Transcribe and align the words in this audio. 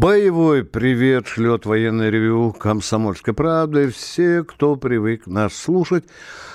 Боевой 0.00 0.64
привет 0.64 1.26
шлет 1.26 1.66
военное 1.66 2.08
ревю 2.08 2.54
«Комсомольской 2.58 3.34
правды» 3.34 3.90
все, 3.90 4.42
кто 4.42 4.76
привык 4.76 5.26
нас 5.26 5.54
слушать, 5.54 6.04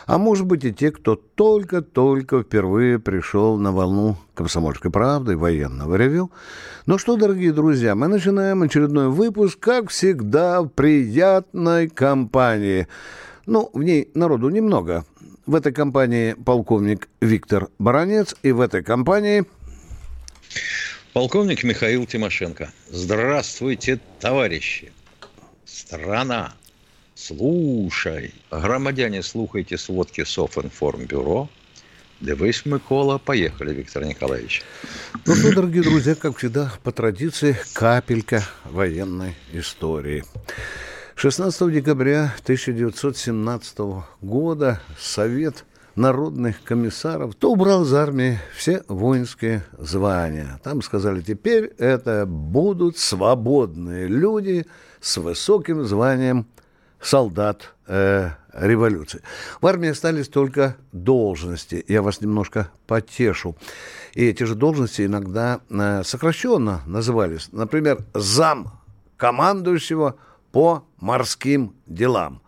а 0.08 0.18
может 0.18 0.48
быть 0.48 0.66
и 0.66 0.74
те, 0.74 0.90
кто 0.90 1.16
только-только 1.16 2.42
впервые 2.42 2.98
пришел 2.98 3.58
на 3.58 3.72
волну 3.72 4.18
«Комсомольской 4.34 4.90
правды» 4.90 5.38
военного 5.38 5.94
ревю. 5.94 6.32
Ну 6.88 6.98
что, 6.98 7.18
дорогие 7.18 7.54
друзья, 7.54 7.94
мы 7.94 8.08
начинаем 8.08 8.64
очередной 8.64 9.10
выпуск, 9.10 9.60
как 9.60 9.92
всегда, 9.92 10.64
в 10.64 10.70
приятной 10.70 11.88
компании. 11.88 12.88
Ну, 13.46 13.70
в 13.74 13.84
ней 13.84 14.10
народу 14.16 14.50
немного. 14.50 15.06
В 15.46 15.54
этой 15.54 15.72
компании 15.72 16.34
полковник 16.34 17.10
Виктор 17.22 17.68
Баранец, 17.78 18.36
и 18.42 18.52
в 18.52 18.60
этой 18.60 18.82
компании 18.82 19.46
Полковник 21.16 21.64
Михаил 21.64 22.06
Тимошенко. 22.06 22.74
Здравствуйте, 22.90 24.02
товарищи. 24.20 24.92
Страна. 25.64 26.54
Слушай. 27.16 28.34
Громадяне, 28.52 29.24
слухайте 29.24 29.78
сводки 29.78 30.26
Софинформбюро. 30.26 31.48
Дивись, 32.20 32.66
Микола. 32.66 33.18
Поехали, 33.18 33.74
Виктор 33.74 34.04
Николаевич. 34.04 34.64
Ну 35.26 35.36
что, 35.36 35.56
дорогие 35.56 35.84
друзья, 35.84 36.16
как 36.16 36.38
всегда, 36.38 36.74
по 36.84 36.92
традиции, 36.92 37.56
капелька 37.72 38.44
военной 38.66 39.36
истории. 39.54 40.26
16 41.16 41.72
декабря 41.72 42.36
1917 42.44 43.78
года 44.20 44.82
Совет 45.00 45.64
народных 45.96 46.62
комиссаров, 46.64 47.36
то 47.36 47.52
убрал 47.52 47.84
из 47.84 47.94
армии 47.94 48.40
все 48.56 48.84
воинские 48.88 49.64
звания. 49.78 50.60
Там 50.64 50.82
сказали, 50.82 51.22
теперь 51.22 51.66
это 51.78 52.26
будут 52.26 52.98
свободные 52.98 54.08
люди 54.08 54.66
с 55.00 55.18
высоким 55.18 55.86
званием 55.86 56.48
солдат 57.02 57.74
э, 57.88 58.32
революции. 58.52 59.22
В 59.62 59.68
армии 59.68 59.90
остались 59.90 60.28
только 60.28 60.76
должности. 60.92 61.84
Я 61.88 62.02
вас 62.02 62.20
немножко 62.22 62.72
потешу. 62.88 63.56
И 64.14 64.26
эти 64.26 64.44
же 64.44 64.56
должности 64.56 65.06
иногда 65.06 65.62
э, 65.70 66.04
сокращенно 66.04 66.82
назывались. 66.86 67.50
Например, 67.52 68.00
зам 68.14 68.82
командующего 69.18 70.16
по 70.52 70.84
морским 71.00 71.74
делам. 71.86 72.42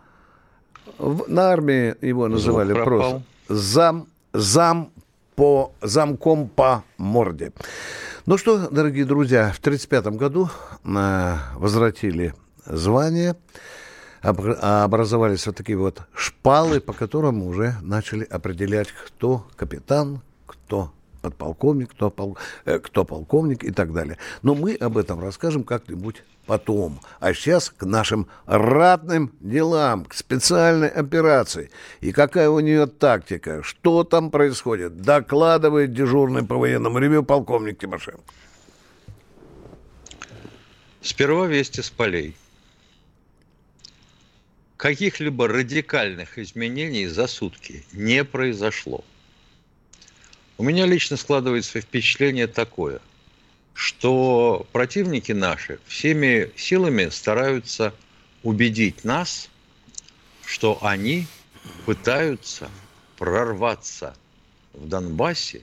В, 0.98 1.30
на 1.30 1.52
армии 1.52 1.96
его 2.06 2.28
называли 2.28 2.74
просто 2.74 3.22
зам, 3.48 4.08
зам 4.34 4.92
по, 5.36 5.72
замком 5.82 6.50
по 6.50 6.84
морде. 6.98 7.54
Ну 8.26 8.38
что, 8.38 8.70
дорогие 8.70 9.06
друзья, 9.06 9.52
в 9.54 9.60
1935 9.60 10.08
году 10.18 10.50
э, 10.84 11.36
возвратили 11.56 12.34
звание, 12.66 13.36
образовались 14.22 15.46
вот 15.46 15.56
такие 15.56 15.78
вот 15.78 16.02
шпалы, 16.14 16.82
по 16.82 16.94
которым 16.94 17.44
уже 17.44 17.76
начали 17.82 18.24
определять, 18.24 18.90
кто 18.92 19.46
капитан, 19.56 20.22
кто 20.46 20.92
подполковник, 21.22 21.92
кто, 21.92 22.10
пол, 22.10 22.38
э, 22.66 22.80
кто 22.80 23.06
полковник 23.06 23.64
и 23.64 23.72
так 23.72 23.94
далее. 23.94 24.18
Но 24.42 24.56
мы 24.56 24.76
об 24.76 24.98
этом 24.98 25.22
расскажем 25.22 25.64
как-нибудь 25.64 26.24
потом. 26.48 27.00
А 27.20 27.34
сейчас 27.34 27.70
к 27.70 27.86
нашим 27.86 28.28
ратным 28.48 29.32
делам, 29.40 30.06
к 30.06 30.16
специальной 30.16 30.88
операции. 30.88 31.70
И 32.02 32.12
какая 32.12 32.50
у 32.50 32.60
нее 32.60 32.88
тактика, 32.88 33.62
что 33.62 34.04
там 34.04 34.32
происходит, 34.32 35.02
докладывает 35.02 35.94
дежурный 35.94 36.44
по 36.44 36.56
военному 36.56 36.98
ревю 36.98 37.22
полковник 37.24 37.78
Тимошенко. 37.78 38.24
Сперва 41.02 41.46
вести 41.46 41.82
с 41.82 41.90
полей. 41.90 42.36
Каких-либо 44.78 45.48
радикальных 45.48 46.38
изменений 46.38 47.08
за 47.08 47.28
сутки 47.28 47.84
не 47.94 48.24
произошло. 48.24 49.04
У 50.58 50.64
меня 50.64 50.86
лично 50.86 51.18
складывается 51.18 51.82
впечатление 51.82 52.48
такое– 52.48 53.00
что 53.78 54.66
противники 54.72 55.34
наши 55.34 55.78
всеми 55.86 56.50
силами 56.56 57.10
стараются 57.10 57.94
убедить 58.42 59.04
нас, 59.04 59.50
что 60.48 60.80
они 60.82 61.28
пытаются 61.86 62.72
прорваться 63.20 64.16
в 64.74 64.90
Донбассе 64.90 65.62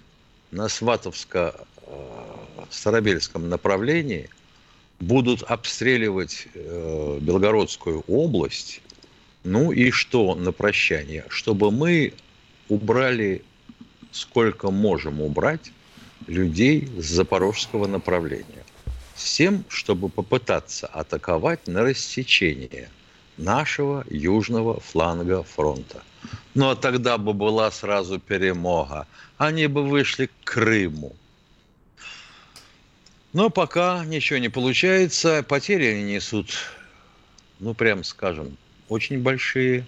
на 0.52 0.68
Сватовско-Старобельском 0.68 3.48
направлении, 3.48 4.30
будут 5.00 5.42
обстреливать 5.42 6.46
э, 6.54 7.18
Белгородскую 7.20 8.04
область, 8.06 8.80
ну 9.42 9.72
и 9.72 9.90
что 9.90 10.36
на 10.36 10.52
прощание? 10.52 11.24
Чтобы 11.30 11.72
мы 11.72 12.14
убрали 12.68 13.42
сколько 14.12 14.70
можем 14.70 15.20
убрать 15.20 15.72
людей 16.26 16.88
с 16.98 17.06
запорожского 17.06 17.86
направления. 17.86 18.64
С 19.14 19.36
тем, 19.36 19.64
чтобы 19.68 20.08
попытаться 20.08 20.86
атаковать 20.86 21.66
на 21.66 21.82
рассечение 21.82 22.90
нашего 23.36 24.04
южного 24.10 24.80
фланга 24.80 25.42
фронта. 25.42 26.02
Ну 26.54 26.70
а 26.70 26.76
тогда 26.76 27.18
бы 27.18 27.32
была 27.32 27.70
сразу 27.70 28.18
перемога. 28.18 29.06
Они 29.36 29.66
бы 29.66 29.84
вышли 29.84 30.26
к 30.26 30.32
Крыму. 30.44 31.14
Но 33.32 33.50
пока 33.50 34.04
ничего 34.04 34.38
не 34.38 34.48
получается. 34.48 35.42
Потери 35.42 35.86
они 35.86 36.14
несут, 36.14 36.54
ну 37.58 37.74
прям 37.74 38.04
скажем, 38.04 38.56
очень 38.88 39.20
большие. 39.20 39.84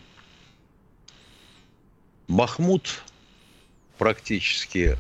Махмуд 2.27 3.03
практически 3.99 4.99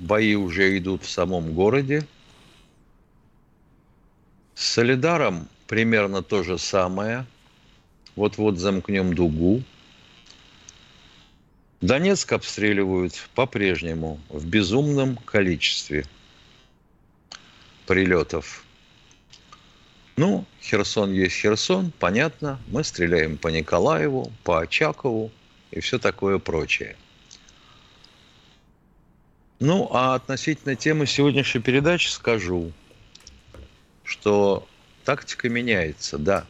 бои 0.00 0.34
уже 0.34 0.76
идут 0.76 1.04
в 1.04 1.10
самом 1.10 1.52
городе. 1.52 2.06
С 4.54 4.72
Солидаром 4.72 5.48
примерно 5.66 6.22
то 6.22 6.42
же 6.42 6.58
самое. 6.58 7.26
Вот-вот 8.16 8.58
замкнем 8.58 9.14
дугу. 9.14 9.62
Донецк 11.80 12.32
обстреливают 12.32 13.14
по-прежнему 13.34 14.20
в 14.28 14.46
безумном 14.46 15.16
количестве 15.16 16.04
прилетов. 17.86 18.64
Ну, 20.16 20.44
Херсон 20.60 21.12
есть 21.12 21.36
Херсон, 21.36 21.92
понятно. 21.98 22.58
Мы 22.68 22.84
стреляем 22.84 23.38
по 23.38 23.48
Николаеву, 23.48 24.30
по 24.44 24.60
Очакову 24.60 25.30
и 25.70 25.80
все 25.80 25.98
такое 25.98 26.38
прочее– 26.38 26.96
ну, 29.60 29.88
а 29.92 30.14
относительно 30.14 30.74
темы 30.74 31.06
сегодняшней 31.06 31.60
передачи 31.60 32.08
скажу, 32.08 32.72
что 34.04 34.66
тактика 35.04 35.50
меняется, 35.50 36.16
да. 36.16 36.46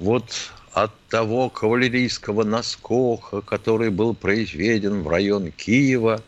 Вот 0.00 0.50
от 0.72 0.92
того 1.08 1.48
кавалерийского 1.48 2.42
наскока, 2.42 3.40
который 3.40 3.90
был 3.90 4.14
произведен 4.14 5.02
в 5.02 5.08
район 5.08 5.52
Киева, 5.52 6.22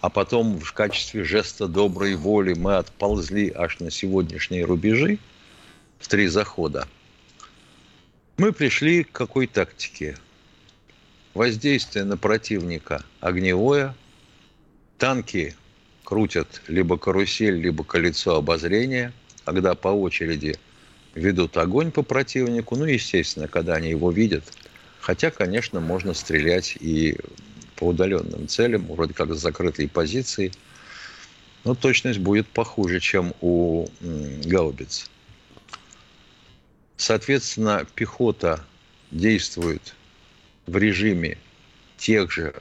а 0.00 0.08
потом 0.08 0.60
в 0.60 0.72
качестве 0.72 1.24
жеста 1.24 1.66
доброй 1.66 2.14
воли 2.14 2.54
мы 2.54 2.76
отползли 2.76 3.52
аж 3.52 3.80
на 3.80 3.90
сегодняшние 3.90 4.64
рубежи 4.64 5.18
в 5.98 6.06
три 6.06 6.28
захода, 6.28 6.86
мы 8.36 8.52
пришли 8.52 9.02
к 9.02 9.10
какой 9.10 9.48
тактике? 9.48 10.16
Воздействие 11.34 12.04
на 12.04 12.16
противника 12.16 13.02
огневое– 13.20 13.96
Танки 15.04 15.54
крутят 16.02 16.62
либо 16.66 16.96
карусель, 16.96 17.60
либо 17.60 17.84
колесо 17.84 18.36
обозрения, 18.36 19.12
когда 19.44 19.74
по 19.74 19.88
очереди 19.88 20.56
ведут 21.14 21.58
огонь 21.58 21.90
по 21.90 22.02
противнику. 22.02 22.74
Ну, 22.74 22.86
естественно, 22.86 23.46
когда 23.46 23.74
они 23.74 23.90
его 23.90 24.10
видят. 24.10 24.44
Хотя, 25.00 25.30
конечно, 25.30 25.80
можно 25.80 26.14
стрелять 26.14 26.78
и 26.80 27.18
по 27.76 27.88
удаленным 27.88 28.48
целям, 28.48 28.86
вроде 28.86 29.12
как 29.12 29.34
с 29.34 29.38
закрытой 29.38 29.90
позиции. 29.90 30.52
Но 31.64 31.74
точность 31.74 32.20
будет 32.20 32.48
похуже, 32.48 32.98
чем 32.98 33.34
у 33.42 33.86
гаубиц. 34.00 35.10
Соответственно, 36.96 37.86
пехота 37.94 38.64
действует 39.10 39.94
в 40.66 40.78
режиме 40.78 41.36
тех 41.98 42.32
же 42.32 42.54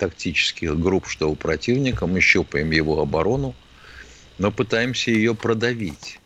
тактических 0.00 0.80
групп, 0.80 1.06
что 1.06 1.30
у 1.30 1.34
противника. 1.34 2.06
Мы 2.06 2.22
щупаем 2.22 2.70
его 2.70 3.02
оборону, 3.02 3.54
но 4.38 4.50
пытаемся 4.50 5.10
ее 5.10 5.34
продавить. 5.34 6.18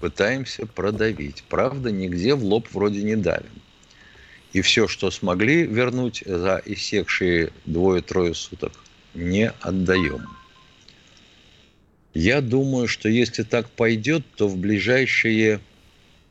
Пытаемся 0.00 0.66
продавить. 0.66 1.44
Правда, 1.48 1.92
нигде 1.92 2.34
в 2.34 2.42
лоб 2.42 2.66
вроде 2.72 3.02
не 3.02 3.14
давим. 3.14 3.52
И 4.52 4.60
все, 4.60 4.88
что 4.88 5.12
смогли 5.12 5.66
вернуть 5.66 6.24
за 6.26 6.60
иссекшие 6.66 7.52
двое-трое 7.64 8.34
суток, 8.34 8.72
не 9.14 9.50
отдаем. 9.60 10.26
Я 12.12 12.40
думаю, 12.40 12.88
что 12.88 13.08
если 13.08 13.44
так 13.44 13.70
пойдет, 13.70 14.24
то 14.34 14.48
в 14.48 14.56
ближайшие 14.56 15.60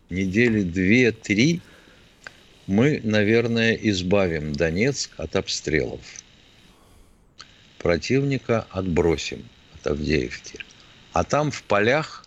недели 0.09 0.63
две-три 0.63 1.61
мы, 2.67 3.00
наверное, 3.01 3.75
избавим 3.75 4.51
Донецк 4.51 5.11
от 5.15 5.38
обстрелов. 5.38 6.01
Противника 7.80 8.68
отбросим 8.72 9.44
от 9.76 9.88
Авдеевки. 9.88 10.60
А 11.14 11.24
там 11.24 11.50
в 11.50 11.64
полях 11.64 12.26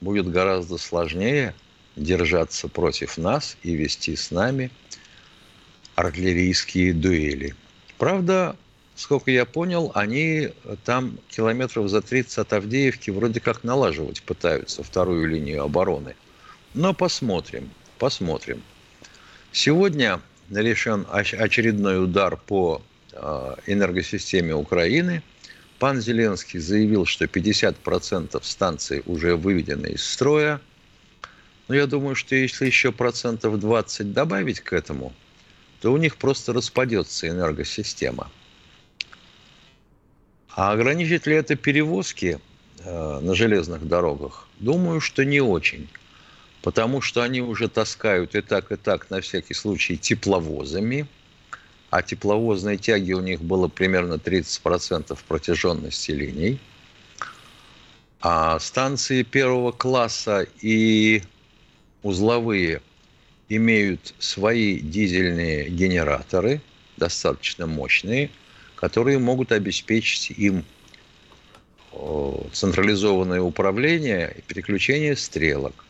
будет 0.00 0.28
гораздо 0.28 0.78
сложнее 0.78 1.54
держаться 1.96 2.68
против 2.68 3.16
нас 3.16 3.56
и 3.62 3.74
вести 3.74 4.16
с 4.16 4.30
нами 4.30 4.70
артиллерийские 5.94 6.92
дуэли. 6.92 7.54
Правда, 7.98 8.56
сколько 8.96 9.30
я 9.30 9.44
понял, 9.44 9.92
они 9.94 10.50
там 10.84 11.18
километров 11.28 11.88
за 11.88 12.02
30 12.02 12.38
от 12.38 12.52
Авдеевки 12.52 13.10
вроде 13.10 13.40
как 13.40 13.64
налаживать 13.64 14.22
пытаются 14.22 14.82
вторую 14.82 15.28
линию 15.28 15.62
обороны. 15.62 16.16
Но 16.74 16.94
посмотрим, 16.94 17.70
посмотрим. 17.98 18.62
Сегодня 19.52 20.20
решен 20.50 21.06
очередной 21.10 22.02
удар 22.02 22.36
по 22.36 22.82
энергосистеме 23.66 24.54
Украины. 24.54 25.22
Пан 25.78 26.00
Зеленский 26.00 26.60
заявил, 26.60 27.06
что 27.06 27.24
50% 27.24 28.38
станций 28.42 29.02
уже 29.06 29.36
выведены 29.36 29.88
из 29.88 30.04
строя. 30.04 30.60
Но 31.68 31.74
я 31.74 31.86
думаю, 31.86 32.14
что 32.14 32.34
если 32.34 32.66
еще 32.66 32.92
процентов 32.92 33.58
20 33.58 34.12
добавить 34.12 34.60
к 34.60 34.72
этому, 34.72 35.12
то 35.80 35.92
у 35.92 35.96
них 35.96 36.16
просто 36.16 36.52
распадется 36.52 37.28
энергосистема. 37.28 38.30
А 40.54 40.72
ограничит 40.72 41.26
ли 41.26 41.36
это 41.36 41.56
перевозки 41.56 42.40
э, 42.84 43.20
на 43.20 43.34
железных 43.34 43.86
дорогах? 43.86 44.48
Думаю, 44.58 45.00
что 45.00 45.24
не 45.24 45.40
очень. 45.40 45.88
Потому 46.60 47.00
что 47.00 47.22
они 47.22 47.40
уже 47.40 47.68
таскают 47.68 48.34
и 48.34 48.42
так, 48.42 48.70
и 48.72 48.76
так, 48.76 49.08
на 49.08 49.20
всякий 49.20 49.54
случай, 49.54 49.96
тепловозами. 49.96 51.06
А 51.90 52.02
тепловозной 52.02 52.76
тяги 52.76 53.12
у 53.12 53.20
них 53.20 53.42
было 53.42 53.66
примерно 53.68 54.14
30% 54.14 55.18
протяженности 55.26 56.12
линий. 56.12 56.60
А 58.20 58.58
станции 58.60 59.22
первого 59.22 59.72
класса 59.72 60.46
и 60.60 61.22
узловые 62.02 62.80
имеют 63.48 64.14
свои 64.18 64.78
дизельные 64.78 65.68
генераторы, 65.68 66.62
достаточно 66.96 67.66
мощные, 67.66 68.30
которые 68.76 69.18
могут 69.18 69.50
обеспечить 69.50 70.30
им 70.30 70.64
централизованное 72.52 73.40
управление 73.40 74.34
и 74.38 74.42
переключение 74.42 75.16
стрелок. 75.16 75.84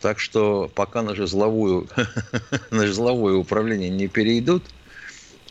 Так 0.00 0.20
что 0.20 0.70
пока 0.74 1.02
на 1.02 1.14
жезловую, 1.14 1.88
на 2.70 2.86
жезловое 2.86 3.34
управление 3.34 3.90
не 3.90 4.06
перейдут, 4.06 4.62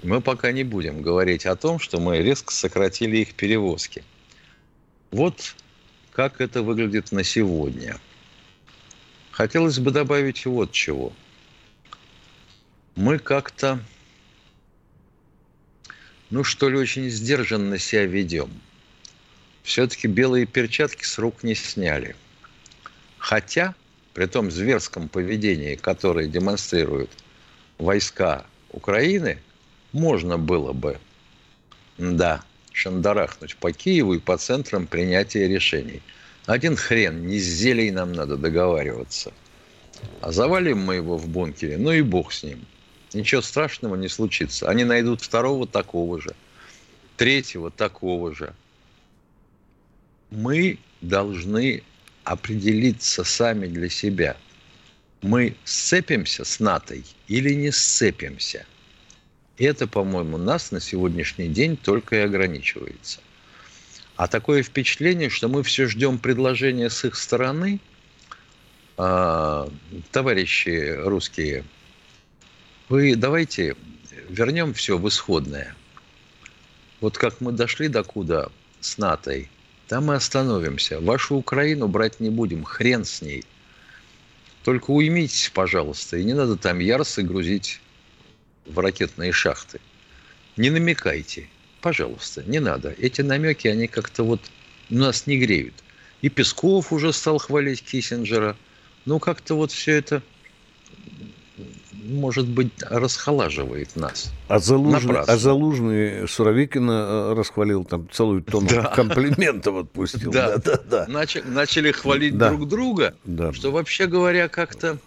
мы 0.03 0.21
пока 0.21 0.51
не 0.51 0.63
будем 0.63 1.01
говорить 1.01 1.45
о 1.45 1.56
том, 1.56 1.80
что 1.80 2.00
мы 2.00 2.18
резко 2.19 2.53
сократили 2.53 3.18
их 3.18 3.33
перевозки. 3.33 4.03
Вот 5.12 5.56
как 6.12 6.42
это 6.42 6.62
выглядит 6.62 7.12
на 7.12 7.24
сегодня. 7.24 8.00
Хотелось 9.31 9.80
бы 9.80 9.92
добавить 9.92 10.45
вот 10.45 10.71
чего. 10.71 11.12
Мы 12.95 13.19
как-то 13.19 13.80
ну 16.30 16.44
что 16.44 16.69
ли, 16.69 16.77
очень 16.77 17.09
сдержанно 17.09 17.77
себя 17.77 18.06
ведем. 18.06 18.50
Все-таки 19.63 20.07
белые 20.07 20.45
перчатки 20.45 21.03
с 21.03 21.18
рук 21.18 21.44
не 21.44 21.56
сняли. 21.56 22.15
Хотя, 23.18 23.75
при 24.13 24.25
том 24.25 24.51
зверском 24.51 25.07
поведении, 25.07 25.75
которое 25.75 26.27
демонстрируют 26.27 27.12
войска 27.77 28.45
Украины, 28.71 29.39
можно 29.95 30.38
было 30.38 30.74
бы, 30.74 31.00
да, 31.97 32.44
шандарахнуть 32.71 33.56
по 33.56 33.71
Киеву 33.71 34.13
и 34.13 34.19
по 34.19 34.38
центрам 34.38 34.86
принятия 34.86 35.47
решений. 35.47 36.01
Один 36.45 36.75
хрен, 36.75 37.25
не 37.25 37.39
с 37.39 37.45
зелей 37.45 37.89
нам 37.89 38.13
надо 38.13 38.38
договариваться. 38.38 39.33
А 40.21 40.31
завалим 40.31 40.80
мы 40.80 40.95
его 40.95 41.18
в 41.18 41.27
бункере, 41.27 41.77
ну 41.77 41.92
и 41.92 42.01
бог 42.01 42.31
с 42.31 42.44
ним– 42.44 42.63
Ничего 43.15 43.42
страшного 43.42 43.95
не 43.95 44.09
случится. 44.09 44.68
Они 44.68 44.83
найдут 44.83 45.21
второго 45.21 45.65
такого 45.65 46.19
же, 46.19 46.36
третьего 47.15 47.71
такого 47.71 48.36
же. 48.36 48.53
Мы 50.31 50.80
должны 51.00 51.81
определиться 52.25 53.24
сами 53.24 53.68
для 53.68 53.88
себя. 53.88 54.36
Мы 55.21 55.56
сцепимся 55.63 56.44
с 56.44 56.59
НАТО 56.59 56.98
или 57.30 57.53
не 57.53 57.71
сцепимся. 57.71 58.65
И 59.57 59.63
это, 59.63 59.88
по-моему, 59.88 60.38
нас 60.38 60.72
на 60.72 60.81
сегодняшний 60.81 61.48
день 61.48 61.78
только 61.78 62.18
и 62.18 62.19
ограничивается. 62.19 63.19
А 64.16 64.28
такое 64.28 64.63
впечатление, 64.63 65.30
что 65.30 65.48
мы 65.48 65.63
все 65.63 65.88
ждем 65.88 66.18
предложения 66.18 66.90
с 66.90 67.06
их 67.06 67.16
стороны, 67.16 67.80
а, 68.98 69.69
товарищи 70.12 70.96
русские 70.98 71.66
вы 72.88 73.16
давайте 73.16 73.75
вернем 74.30 74.74
все 74.74 74.98
в 74.98 75.07
исходное. 75.07 75.75
Вот 77.01 77.18
как 77.18 77.42
мы 77.42 77.51
дошли 77.51 77.88
до 77.88 78.04
куда 78.04 78.50
с 78.80 78.98
НАТО, 78.98 79.46
там 79.88 80.06
мы 80.06 80.16
остановимся. 80.16 81.00
Вашу 81.00 81.36
Украину 81.36 81.88
брать 81.88 82.19
не 82.19 82.30
будем, 82.30 82.63
хрен 82.63 83.04
с 83.06 83.22
ней. 83.22 83.44
Только 84.63 84.91
уймитесь, 84.91 85.51
пожалуйста, 85.53 86.18
и 86.18 86.24
не 86.24 86.34
надо 86.34 86.58
там 86.58 86.79
ярсы 86.79 87.22
грузить 87.22 87.82
в 88.65 88.79
ракетные 88.79 89.31
шахты. 89.31 89.79
Не 90.57 90.69
намекайте, 90.69 91.48
пожалуйста, 91.81 92.43
не 92.43 92.60
надо. 92.60 92.95
Эти 92.98 93.22
намеки, 93.22 93.67
они 93.67 93.88
как-то 93.88 94.24
вот 94.24 94.41
нас 94.89 95.27
не 95.27 95.38
греют. 95.38 95.75
И 96.22 96.29
Песков 96.29 96.93
уже 96.93 97.13
стал 97.13 97.38
хвалить 97.38 97.84
Киссинджера. 97.84 98.55
Ну, 99.05 99.19
как-то 99.19 99.55
вот 99.55 99.72
все 99.72 99.93
это 99.93 100.24
может 102.05 102.48
быть, 102.48 102.72
расхолаживает 102.81 103.95
нас. 103.95 104.31
А 104.48 104.60
Залужный, 104.60 105.19
а 105.19 105.38
Залужный 105.38 106.27
Суровикина 106.27 107.31
э, 107.31 107.34
расхвалил, 107.34 107.84
там 107.84 108.07
целую 108.12 108.43
тонну 108.43 108.69
да. 108.69 108.84
комплиментов 108.95 109.75
отпустил. 109.77 110.31
Да, 110.31 110.57
да, 110.57 110.79
да. 110.89 111.05
Начали, 111.07 111.91
хвалить 111.91 112.38
друг 112.38 112.67
друга, 112.67 113.15
что, 113.53 113.72
вообще 113.72 114.07
говоря, 114.07 114.48
как-то 114.48 114.98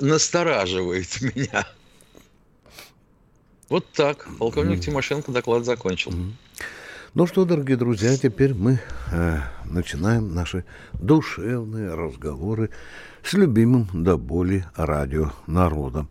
настораживает 0.00 1.20
меня. 1.20 1.66
Вот 3.68 3.90
так. 3.92 4.26
Полковник 4.38 4.78
mm. 4.78 4.82
Тимошенко 4.82 5.32
доклад 5.32 5.64
закончил. 5.64 6.10
Mm. 6.10 6.32
Ну 7.14 7.26
что, 7.26 7.44
дорогие 7.44 7.76
друзья, 7.76 8.16
теперь 8.16 8.54
мы 8.54 8.80
э, 9.12 9.38
начинаем 9.64 10.34
наши 10.34 10.64
душевные 10.94 11.94
разговоры 11.94 12.70
с 13.22 13.34
любимым 13.34 13.86
до 13.92 14.16
боли 14.16 14.64
радио 14.76 15.32
народом. 15.46 16.08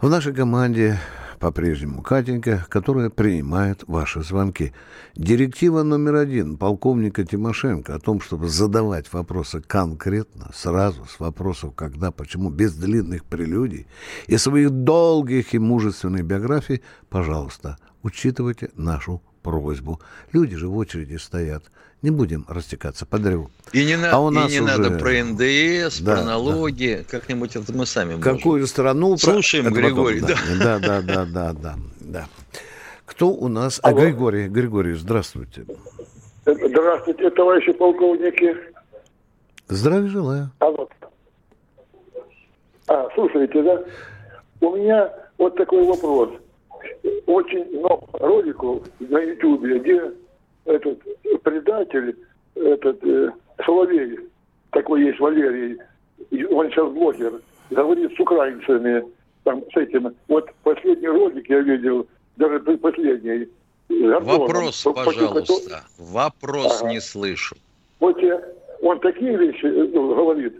В 0.00 0.08
нашей 0.10 0.34
команде 0.34 0.98
по-прежнему 1.38 2.02
Катенька, 2.02 2.66
которая 2.68 3.10
принимает 3.10 3.84
ваши 3.86 4.22
звонки. 4.22 4.72
Директива 5.14 5.82
номер 5.82 6.16
один 6.16 6.56
полковника 6.56 7.24
Тимошенко 7.24 7.94
о 7.94 8.00
том, 8.00 8.20
чтобы 8.20 8.48
задавать 8.48 9.12
вопросы 9.12 9.60
конкретно, 9.60 10.50
сразу, 10.54 11.04
с 11.06 11.20
вопросов 11.20 11.74
когда, 11.74 12.10
почему, 12.10 12.50
без 12.50 12.74
длинных 12.74 13.24
прелюдий 13.24 13.86
и 14.26 14.36
своих 14.36 14.70
долгих 14.70 15.54
и 15.54 15.58
мужественных 15.58 16.24
биографий, 16.24 16.82
пожалуйста, 17.08 17.78
учитывайте 18.02 18.70
нашу 18.74 19.22
просьбу. 19.50 20.00
Люди 20.32 20.56
же 20.56 20.68
в 20.68 20.76
очереди 20.76 21.16
стоят. 21.16 21.64
Не 22.02 22.10
будем 22.10 22.44
растекаться 22.48 23.06
по 23.06 23.18
древу. 23.18 23.50
И 23.72 23.84
не, 23.84 23.96
на, 23.96 24.12
а 24.12 24.20
у 24.20 24.30
нас 24.30 24.50
и 24.50 24.54
не 24.54 24.60
уже... 24.60 24.78
надо 24.78 24.98
про 24.98 25.24
НДС, 25.24 26.00
да, 26.00 26.16
про 26.16 26.24
налоги. 26.24 26.98
Да. 26.98 27.18
Как-нибудь 27.18 27.56
это 27.56 27.72
мы 27.72 27.86
сами 27.86 28.14
можем. 28.14 28.36
Какую 28.36 28.66
страну... 28.66 29.16
Слушаем, 29.16 29.64
про... 29.64 29.74
Григорий. 29.74 30.20
Потом, 30.20 30.36
да. 30.60 30.78
да, 30.78 31.00
да, 31.00 31.02
да, 31.02 31.24
да, 31.24 31.52
да, 31.52 31.74
да. 32.00 32.28
Кто 33.04 33.30
у 33.30 33.48
нас? 33.48 33.80
А, 33.82 33.92
Григорий, 33.92 34.48
Григорий, 34.48 34.94
здравствуйте. 34.94 35.64
Здравствуйте, 36.44 37.30
товарищи 37.30 37.72
полковники. 37.72 38.54
Здравия 39.68 40.08
желаю. 40.08 40.50
Алло. 40.60 40.88
А, 42.86 43.08
слушайте, 43.14 43.62
да? 43.62 43.84
У 44.60 44.76
меня 44.76 45.12
вот 45.36 45.56
такой 45.56 45.84
вопрос. 45.84 46.30
Очень 47.26 47.78
много 47.78 48.06
роликов 48.12 48.82
на 49.00 49.18
Ютубе, 49.18 49.78
где 49.78 50.12
этот 50.64 50.98
предатель, 51.42 52.16
этот 52.54 53.04
э, 53.04 53.30
Соловей, 53.64 54.18
такой 54.70 55.04
есть 55.04 55.20
Валерий, 55.20 55.78
он 56.50 56.70
сейчас 56.70 56.90
блогер, 56.92 57.40
говорит 57.70 58.12
с 58.16 58.20
украинцами, 58.20 59.04
там, 59.44 59.62
с 59.72 59.76
этим. 59.76 60.14
Вот 60.28 60.50
последний 60.62 61.08
ролик 61.08 61.48
я 61.48 61.60
видел, 61.60 62.06
даже 62.36 62.60
последний. 62.60 63.48
Гордоном, 63.88 64.40
Вопрос, 64.40 64.86
пожалуйста. 64.94 65.84
Вопрос 65.98 66.82
ага. 66.82 66.90
не 66.90 67.00
слышу. 67.00 67.56
Вот 68.00 68.20
я, 68.22 68.40
он 68.82 69.00
такие 69.00 69.36
вещи 69.36 69.64
ну, 69.64 70.14
говорит 70.14 70.54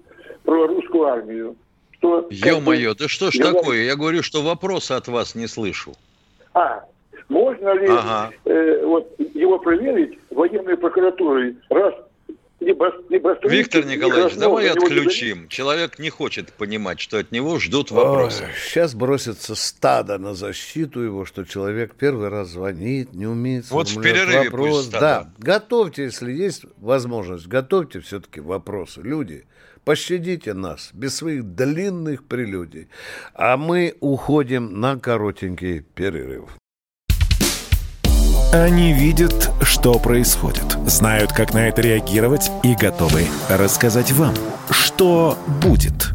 про 0.45 0.67
русскую 0.67 1.05
армию, 1.05 1.57
что... 1.93 2.27
Ё-моё, 2.31 2.95
да 2.95 3.07
что 3.07 3.31
ж 3.31 3.35
я 3.35 3.47
такое? 3.47 3.63
Говорю... 3.63 3.83
Я 3.83 3.97
говорю, 3.97 4.23
что 4.23 4.43
вопроса 4.43 4.97
от 4.97 5.09
вас 5.09 5.35
не 5.35 5.47
слышу. 5.47 5.93
А, 6.59 6.85
можно 7.29 7.73
ли 7.75 7.87
ага. 7.87 8.33
э, 8.45 8.85
вот, 8.85 9.15
его 9.35 9.59
проверить 9.59 10.19
военной 10.31 10.77
прокуратурой, 10.77 11.57
раз 11.71 11.95
либо, 12.59 12.93
либо 13.09 13.39
Виктор 13.45 13.87
Николаевич, 13.87 14.35
давай 14.37 14.69
отключим. 14.69 15.43
Не... 15.43 15.49
Человек 15.49 16.01
не 16.01 16.11
хочет 16.11 16.53
понимать, 16.53 16.99
что 16.99 17.19
от 17.19 17.31
него 17.31 17.61
ждут 17.61 17.93
вопросы. 17.93 18.45
Ой, 18.45 18.51
сейчас 18.61 18.97
бросится 18.97 19.55
стадо 19.55 20.19
на 20.19 20.35
защиту 20.35 21.01
его, 21.01 21.25
что 21.25 21.45
человек 21.45 21.95
первый 21.95 22.29
раз 22.29 22.49
звонит, 22.49 23.13
не 23.13 23.29
умеет 23.29 23.71
Вот 23.71 23.89
в 23.89 24.03
перерыве 24.03 24.51
вопрос. 24.51 24.87
Пусть 24.87 24.91
да, 24.91 25.31
готовьте, 25.39 26.05
если 26.05 26.33
есть 26.33 26.65
возможность, 26.79 27.47
готовьте 27.47 28.01
все-таки 28.01 28.41
вопросы. 28.41 29.03
Люди, 29.03 29.47
пощадите 29.85 30.55
нас 30.55 30.91
без 30.93 31.17
своих 31.17 31.45
длинных 31.55 32.25
прелюдий. 32.25 32.89
А 33.35 33.57
мы 33.57 33.95
уходим 34.01 34.81
на 34.81 34.99
коротенький 34.99 35.81
перерыв. 35.81 36.51
Они 38.53 38.95
видят, 38.95 39.51
что 39.61 39.99
происходит, 39.99 40.65
знают, 40.87 41.33
как 41.33 41.53
на 41.53 41.69
это 41.69 41.83
реагировать 41.83 42.51
и 42.63 42.75
готовы 42.75 43.27
рассказать 43.51 44.11
вам, 44.13 44.35
что 44.71 45.37
будет. 45.63 46.15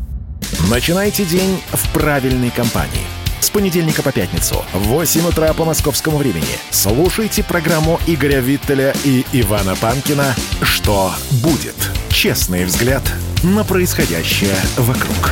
Начинайте 0.71 1.25
день 1.25 1.61
в 1.67 1.93
правильной 1.93 2.49
компании. 2.49 3.05
С 3.39 3.49
понедельника 3.51 4.01
по 4.01 4.11
пятницу 4.11 4.63
в 4.73 4.87
8 4.87 5.27
утра 5.27 5.53
по 5.53 5.65
московскому 5.65 6.17
времени 6.17 6.57
слушайте 6.71 7.43
программу 7.43 7.99
Игоря 8.07 8.39
Виттеля 8.39 8.95
и 9.03 9.25
Ивана 9.33 9.75
Панкина 9.75 10.33
«Что 10.61 11.11
будет?» 11.43 11.75
Честный 12.09 12.63
взгляд 12.65 13.03
на 13.43 13.65
происходящее 13.65 14.55
вокруг. 14.77 15.31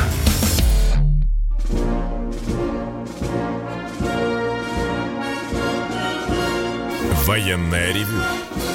Военное 7.26 7.92
ревю 7.94 8.20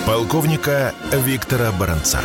полковника 0.08 0.96
Виктора 1.14 1.72
Баранца. 1.72 2.20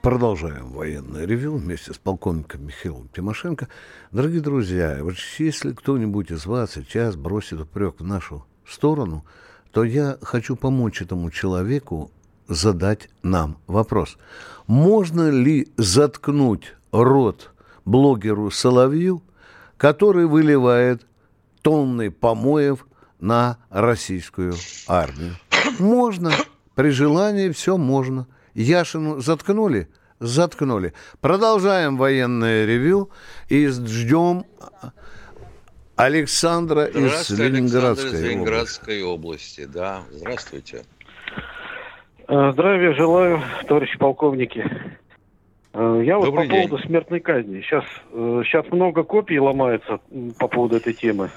Продолжаем 0.00 0.70
военное 0.70 1.26
ревю 1.26 1.56
вместе 1.56 1.92
с 1.92 1.98
полковником 1.98 2.64
Михаилом 2.66 3.08
Тимошенко. 3.08 3.68
Дорогие 4.12 4.42
друзья, 4.42 4.98
вот 5.00 5.14
если 5.38 5.72
кто-нибудь 5.72 6.30
из 6.30 6.46
вас 6.46 6.74
сейчас 6.74 7.16
бросит 7.16 7.60
упрек 7.60 7.96
в 7.98 8.04
нашу 8.04 8.46
сторону, 8.64 9.24
то 9.72 9.82
я 9.82 10.18
хочу 10.22 10.54
помочь 10.54 11.02
этому 11.02 11.32
человеку 11.32 12.12
задать 12.48 13.08
нам 13.22 13.58
вопрос. 13.66 14.16
Можно 14.66 15.30
ли 15.30 15.68
заткнуть 15.76 16.74
рот 16.92 17.50
блогеру 17.84 18.50
Соловью, 18.50 19.22
который 19.76 20.26
выливает 20.26 21.06
тонны 21.62 22.10
помоев 22.10 22.86
на 23.20 23.58
российскую 23.70 24.54
армию. 24.86 25.36
Можно. 25.78 26.32
При 26.74 26.90
желании 26.90 27.50
все 27.50 27.76
можно. 27.76 28.26
Яшину 28.54 29.20
заткнули? 29.20 29.88
Заткнули. 30.20 30.92
Продолжаем 31.20 31.96
военное 31.96 32.66
ревю 32.66 33.10
и 33.48 33.66
ждем 33.66 34.44
Александра 35.96 36.84
из 36.84 37.30
Ленинградской, 37.30 38.10
Александр 38.10 38.16
из 38.16 38.22
Ленинградской 38.22 39.02
области. 39.02 39.62
области. 39.62 39.72
Да, 39.72 40.02
здравствуйте. 40.12 40.84
Э, 42.26 42.52
здравия 42.52 42.94
желаю, 42.94 43.42
товарищи 43.66 43.98
полковники. 43.98 44.64
Э, 45.72 46.02
я 46.04 46.18
вот 46.18 46.34
по 46.34 46.46
день. 46.46 46.68
поводу 46.68 46.78
смертной 46.86 47.20
казни. 47.20 47.60
Сейчас, 47.60 47.84
сейчас 48.46 48.64
э, 48.66 48.74
много 48.74 49.02
копий 49.02 49.38
ломается 49.38 50.00
по 50.38 50.48
поводу 50.48 50.76
этой 50.76 50.94
темы. 50.94 51.30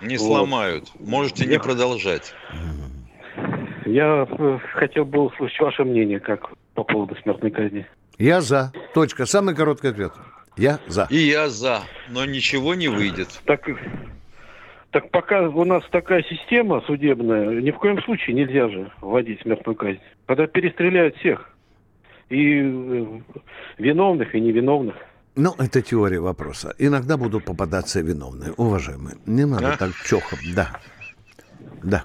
Не 0.00 0.16
вот. 0.16 0.26
сломают. 0.26 0.84
Можете 0.98 1.44
я... 1.44 1.50
не 1.50 1.58
продолжать. 1.58 2.34
Я 3.84 4.26
хотел 4.74 5.04
бы 5.04 5.20
услышать 5.24 5.60
ваше 5.60 5.84
мнение, 5.84 6.20
как 6.20 6.50
по 6.74 6.84
поводу 6.84 7.16
смертной 7.22 7.50
казни. 7.50 7.86
Я 8.18 8.40
за. 8.40 8.72
Точка. 8.94 9.26
Самый 9.26 9.54
короткий 9.54 9.88
ответ. 9.88 10.12
Я 10.56 10.78
за. 10.86 11.06
И 11.10 11.16
я 11.16 11.48
за. 11.48 11.82
Но 12.08 12.24
ничего 12.24 12.74
не 12.74 12.88
выйдет. 12.88 13.40
Так, 13.44 13.68
так 14.90 15.10
пока 15.10 15.48
у 15.48 15.64
нас 15.64 15.84
такая 15.90 16.22
система 16.24 16.80
судебная, 16.86 17.60
ни 17.60 17.70
в 17.70 17.78
коем 17.78 18.02
случае 18.02 18.34
нельзя 18.34 18.68
же 18.68 18.90
вводить 19.00 19.40
смертную 19.42 19.76
казнь. 19.76 20.00
Когда 20.26 20.46
перестреляют 20.46 21.16
всех. 21.16 21.48
И 22.28 22.60
э, 22.62 23.06
виновных, 23.78 24.34
и 24.34 24.40
невиновных. 24.40 24.94
Ну, 25.36 25.54
это 25.58 25.82
теория 25.82 26.20
вопроса. 26.20 26.74
Иногда 26.78 27.16
будут 27.16 27.44
попадаться 27.44 28.00
виновные, 28.00 28.52
уважаемые. 28.52 29.16
Не 29.26 29.46
надо 29.46 29.72
а? 29.72 29.76
так 29.76 29.94
чохом. 30.04 30.38
Да. 30.54 30.78
Да. 31.82 32.04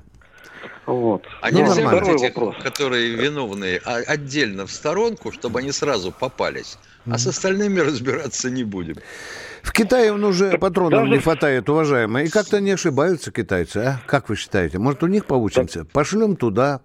Вот. 0.85 1.23
А 1.41 1.49
ну, 1.51 1.59
нельзя 1.59 1.89
брать 1.89 2.07
этих, 2.07 2.35
вопрос. 2.35 2.55
которые 2.61 3.15
виновные, 3.15 3.81
а 3.83 3.97
отдельно 3.97 4.67
в 4.67 4.71
сторонку, 4.71 5.31
чтобы 5.31 5.59
они 5.59 5.71
сразу 5.71 6.11
попались. 6.11 6.77
А 7.07 7.17
с 7.17 7.27
остальными 7.27 7.79
разбираться 7.79 8.49
не 8.49 8.63
будем. 8.63 8.95
В 9.65 9.71
Китае 9.71 10.13
он 10.13 10.23
уже 10.23 10.59
патронов 10.59 10.91
Даже... 10.91 11.11
не 11.11 11.17
хватает, 11.17 11.67
уважаемые. 11.67 12.27
И 12.27 12.29
как-то 12.29 12.61
не 12.61 12.71
ошибаются 12.71 13.31
китайцы, 13.31 13.77
а? 13.77 14.01
Как 14.05 14.29
вы 14.29 14.35
считаете? 14.35 14.77
Может, 14.77 15.01
у 15.01 15.07
них 15.07 15.25
получимся? 15.25 15.79
Так. 15.79 15.89
Пошлем 15.89 16.35
туда 16.35 16.81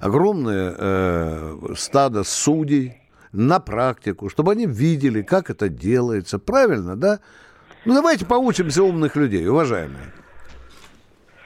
огромное 0.00 0.74
э, 0.76 1.56
стадо 1.76 2.24
судей, 2.24 3.00
на 3.32 3.60
практику, 3.60 4.28
чтобы 4.28 4.52
они 4.52 4.66
видели, 4.66 5.22
как 5.22 5.50
это 5.50 5.68
делается. 5.68 6.38
Правильно, 6.38 6.96
да? 6.96 7.20
Ну, 7.84 7.94
давайте 7.94 8.24
поучимся 8.24 8.82
умных 8.82 9.14
людей, 9.14 9.46
уважаемые. 9.46 10.12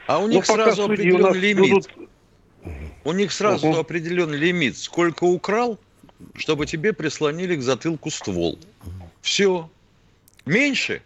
А 0.07 0.19
у 0.19 0.29
них 0.29 0.47
ну, 0.49 0.55
сразу 0.55 0.85
определен 0.85 1.35
лимит. 1.35 1.71
Будут... 1.71 1.91
У 3.05 3.13
них 3.13 3.33
сразу 3.33 3.69
угу. 3.69 3.79
определен 3.79 4.33
лимит, 4.33 4.79
сколько 4.79 5.25
украл, 5.25 5.79
чтобы 6.35 6.65
тебе 6.65 6.93
прислонили 6.93 7.57
к 7.57 7.63
затылку 7.63 8.11
ствол. 8.11 8.59
Все. 9.21 9.69
Меньше, 10.47 11.03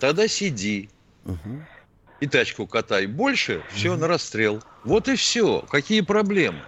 тогда 0.00 0.28
сиди. 0.28 0.88
Угу. 1.24 1.62
И 2.20 2.26
тачку 2.26 2.66
катай. 2.66 3.06
Больше, 3.06 3.62
все, 3.70 3.92
угу. 3.92 4.00
на 4.00 4.08
расстрел. 4.08 4.62
Вот 4.84 5.08
и 5.08 5.16
все. 5.16 5.64
Какие 5.70 6.00
проблемы? 6.00 6.60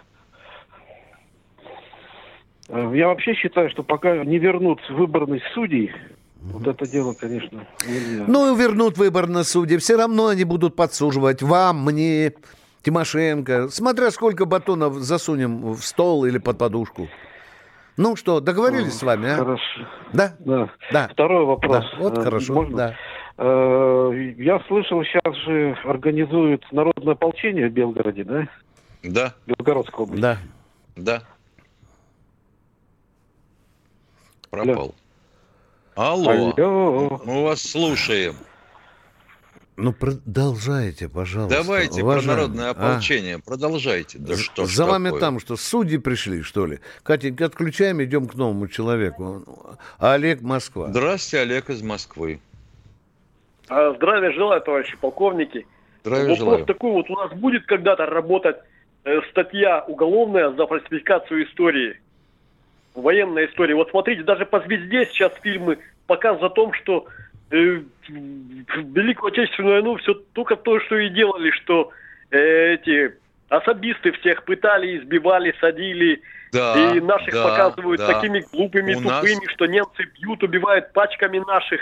Э, 2.69 2.93
я 2.95 3.09
вообще 3.09 3.35
считаю, 3.35 3.71
что 3.71 3.83
пока 3.83 4.25
не 4.25 4.39
вернут 4.39 4.81
выборность 4.89 5.45
судей, 5.55 5.93
вот 6.53 6.67
это 6.67 6.87
дело, 6.87 7.15
конечно, 7.15 7.67
нельзя. 7.87 8.25
Ну, 8.27 8.55
вернут 8.55 8.99
выборность 8.99 9.51
судей. 9.51 9.79
Все 9.79 9.97
равно 9.97 10.29
они 10.29 10.45
будут 10.45 10.77
подсуживать 10.77 11.43
вам, 11.43 11.85
мне, 11.85 12.35
Тимошенко. 12.83 13.69
Смотря 13.71 14.11
сколько 14.11 14.45
батонов 14.45 14.95
засунем 14.97 15.73
в 15.73 15.83
стол 15.83 16.27
или 16.27 16.37
под 16.37 16.59
подушку. 16.59 17.09
Ну 17.97 18.17
что, 18.17 18.41
договорились 18.41 18.95
а, 18.95 18.99
с 18.99 19.03
вами, 19.03 19.31
а? 19.31 19.37
Хорошо. 19.37 19.87
Да? 20.13 20.35
Да. 20.41 20.69
да. 20.93 21.09
Второй 21.09 21.45
вопрос. 21.45 21.85
Да. 21.93 21.99
Вот 21.99 22.19
э, 22.19 22.23
хорошо, 22.23 22.55
Можно? 22.55 22.77
да. 22.77 22.97
Э, 23.39 24.33
я 24.39 24.61
слышал, 24.67 25.03
сейчас 25.05 25.37
же 25.45 25.77
организуют 25.85 26.65
народное 26.73 27.15
ополчение 27.15 27.69
в 27.69 27.73
Белгороде, 27.73 28.25
да? 28.25 28.49
Да. 29.03 29.35
Белгородской 29.47 30.05
области. 30.05 30.23
Да. 30.23 30.39
Да. 30.97 31.23
пропал. 34.55 34.95
Алло. 35.95 36.53
Алло. 36.57 37.21
Мы 37.25 37.45
вас 37.45 37.63
слушаем. 37.63 38.35
Ну, 39.77 39.93
продолжайте, 39.93 41.09
пожалуйста. 41.09 41.63
Давайте 41.63 42.03
уважаемый. 42.03 42.25
про 42.25 42.35
народное 42.35 42.69
а? 42.69 42.71
ополчение. 42.71 43.37
А? 43.37 43.39
Продолжайте. 43.41 44.19
Да 44.19 44.37
что 44.37 44.67
За 44.67 44.85
вами 44.87 45.07
такое? 45.07 45.21
там 45.21 45.41
что, 45.41 45.57
судьи 45.57 45.99
пришли, 45.99 46.43
что 46.43 46.67
ли? 46.67 46.79
Катенька, 47.03 47.47
отключаем, 47.47 48.03
идем 48.03 48.29
к 48.29 48.35
новому 48.35 48.69
человеку. 48.69 49.43
Олег, 49.99 50.43
Москва. 50.43 50.89
Здравствуйте, 50.89 51.43
Олег 51.43 51.71
из 51.71 51.83
Москвы. 51.83 52.41
А, 53.69 53.95
здравия 53.95 54.31
желаю, 54.33 54.61
товарищи 54.61 54.97
полковники. 54.97 55.67
Здравия 56.03 56.29
Вопрос 56.29 56.39
желаю. 56.39 56.67
такой, 56.67 56.93
вот 56.93 57.11
у 57.11 57.15
нас 57.15 57.33
будет 57.33 57.67
когда-то 57.67 58.07
работать 58.07 58.59
э, 59.05 59.21
статья 59.31 59.83
уголовная 59.89 60.53
за 60.53 60.67
фальсификацию 60.67 61.49
истории. 61.49 62.01
военная 62.95 63.47
история. 63.47 63.75
Вот 63.75 63.91
смотрите, 63.91 64.23
даже 64.23 64.47
по 64.47 64.61
звезде 64.61 65.07
сейчас 65.07 65.33
фильмы 65.43 65.79
показывают 66.07 66.53
о 66.53 66.55
том, 66.55 66.73
что 66.75 67.07
Великую 67.55 69.33
Отечественную 69.33 69.75
войну 69.75 69.97
все 69.97 70.15
только 70.33 70.57
то, 70.57 70.81
что 70.81 70.99
и 70.99 71.09
делали, 71.11 71.51
что 71.51 71.91
э, 72.31 72.75
эти 72.75 73.15
особисты 73.49 74.13
всех 74.13 74.45
пытали, 74.45 74.99
избивали, 74.99 75.55
садили. 75.61 76.21
Да, 76.53 76.95
и 76.95 77.01
наших 77.01 77.35
да, 77.35 77.49
показывают 77.49 78.01
да. 78.01 78.13
такими 78.13 78.45
глупыми, 78.53 78.95
У 78.95 79.03
тупыми, 79.03 79.35
нас- 79.45 79.53
что 79.55 79.67
немцы 79.67 80.05
бьют, 80.15 80.43
убивают 80.43 80.93
пачками 80.93 81.39
наших. 81.41 81.81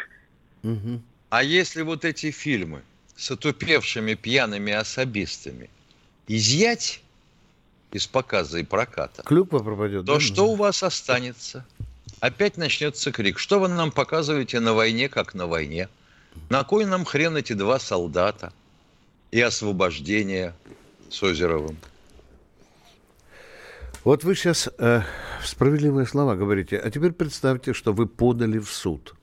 Мгм. 0.63 1.03
А 1.29 1.43
если 1.43 1.83
вот 1.83 2.05
эти 2.07 2.31
фильмы 2.31 2.83
с 3.17 3.31
отупевшими 3.31 4.15
пьяными 4.15 4.73
особистами 4.73 5.69
изъять 6.27 7.03
из 7.93 8.07
показа 8.07 8.59
и 8.61 8.65
проката, 8.65 9.23
Клюква 9.23 9.59
пропадет. 9.59 10.07
то 10.07 10.15
да? 10.15 10.21
что 10.21 10.47
у 10.49 10.55
вас 10.55 10.83
останется? 10.83 11.67
Опять 12.23 12.57
начнется 12.57 13.11
крик. 13.11 13.41
Что 13.41 13.59
вы 13.59 13.67
нам 13.67 13.91
показываете 13.91 14.61
на 14.61 14.75
войне, 14.75 15.09
как 15.09 15.35
на 15.35 15.49
войне? 15.49 15.89
На 16.51 16.63
кой 16.63 16.85
нам 16.85 17.05
хрен 17.05 17.37
эти 17.37 17.53
два 17.53 17.81
солдата 17.81 18.53
и 19.33 19.41
освобождение 19.41 20.55
с 21.11 21.21
Озеровым? 21.21 21.77
Вот 24.05 24.23
вы 24.23 24.37
сейчас 24.37 24.69
э, 24.79 25.01
справедливые 25.45 26.07
слова 26.07 26.37
говорите, 26.37 26.79
а 26.79 26.93
теперь 26.93 27.11
представьте, 27.11 27.73
что 27.73 27.93
вы 27.93 28.07
подали 28.07 28.61
в 28.61 28.71
суд. 28.71 29.17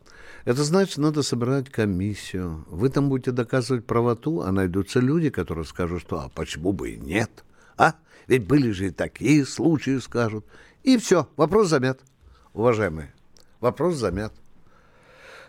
Это 0.44 0.65
значит, 0.65 0.98
надо 0.98 1.24
собирать 1.24 1.70
комиссию. 1.70 2.65
Вы 2.68 2.89
там 2.89 3.08
будете 3.08 3.32
доказывать 3.32 3.86
правоту, 3.86 4.41
а 4.41 4.51
найдутся 4.51 5.00
люди, 5.00 5.29
которые 5.29 5.63
скажут, 5.63 6.01
что 6.01 6.20
а 6.20 6.27
почему 6.27 6.74
бы 6.74 6.91
и 6.91 6.98
нет? 6.98 7.46
А? 7.77 7.94
Ведь 8.27 8.46
были 8.46 8.72
же 8.72 8.88
и 8.88 8.91
такие 8.91 9.46
случаи, 9.46 10.00
скажут. 10.00 10.46
И 10.84 10.98
все, 10.98 11.29
вопрос 11.38 11.70
замят, 11.70 12.01
уважаемые. 12.60 13.13
Вопрос 13.60 13.96
замят. 13.96 14.34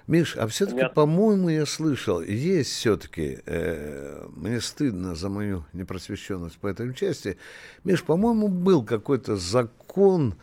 Миш, 0.07 0.37
а 0.37 0.49
все-таки, 0.49 0.93
по-моему, 0.93 1.50
я 1.50 1.67
слышал, 1.67 2.21
есть 2.21 2.71
все-таки, 2.73 3.38
э, 3.47 4.26
мне 4.35 4.61
стыдно 4.61 5.14
за 5.14 5.29
мою 5.29 5.64
непросвещенность 5.73 6.59
по 6.59 6.67
этой 6.67 6.93
части, 6.95 7.37
Миш, 7.85 8.02
по-моему, 8.02 8.49
был 8.49 8.83
какой-то 8.85 9.37
закон, 9.37 10.35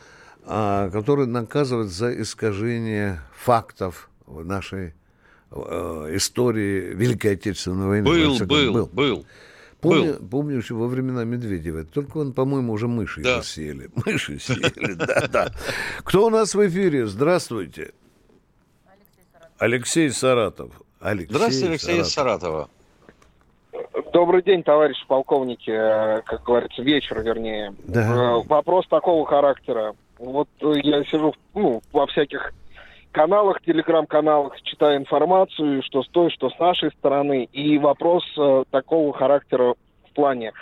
а, 0.45 0.89
который 0.91 1.25
наказывает 1.27 1.89
за 1.89 2.21
искажение 2.21 3.19
фактов 3.35 4.09
в 4.25 4.45
нашей 4.45 4.93
э, 5.51 6.09
истории 6.13 6.93
Великой 6.93 7.33
Отечественной 7.33 7.87
войны. 7.87 8.07
Во 8.09 8.15
Был, 8.15 8.33
всяком- 8.35 8.47
был, 8.47 8.85
был. 8.85 9.25
Помню, 9.89 10.27
помню 10.29 10.57
еще 10.57 10.73
во 10.75 10.87
времена 10.87 11.23
Медведева. 11.23 11.83
Только 11.85 12.17
он, 12.17 12.33
по-моему, 12.33 12.73
уже 12.73 12.87
мыши 12.87 13.21
Да. 13.21 13.41
съели. 13.41 13.89
Мыши 14.05 14.39
съели, 14.39 14.93
да, 14.93 15.27
да. 15.27 15.51
Кто 16.03 16.25
у 16.27 16.29
нас 16.29 16.53
в 16.55 16.67
эфире? 16.67 17.05
Здравствуйте. 17.07 17.91
Алексей 19.57 20.09
Саратов. 20.11 20.71
Алексей 20.99 21.33
Здравствуйте, 21.35 21.67
Алексей 21.69 22.03
Саратов. 22.03 22.11
Саратова. 22.11 22.69
Добрый 24.13 24.41
день, 24.43 24.63
товарищи 24.63 25.05
полковники, 25.07 25.69
э, 25.69 26.21
как 26.25 26.43
говорится, 26.43 26.81
вечер, 26.81 27.21
вернее. 27.21 27.73
Да. 27.85 28.37
Э, 28.39 28.43
Вопрос 28.47 28.87
такого 28.87 29.25
характера. 29.25 29.95
Вот 30.17 30.47
я 30.61 31.03
сижу 31.03 31.33
ну, 31.53 31.81
во 31.91 32.07
всяких 32.07 32.51
каналах, 33.17 33.61
телеграм-каналах, 33.63 34.61
читаю 34.61 34.99
информацию, 34.99 35.81
что 35.81 36.03
с 36.03 36.07
той, 36.09 36.29
что 36.29 36.51
с 36.51 36.59
нашей 36.59 36.91
стороны. 36.91 37.45
И 37.51 37.79
вопрос 37.79 38.23
э, 38.37 38.63
такого 38.69 39.11
характера 39.11 39.73
в 40.07 40.13
плане. 40.13 40.53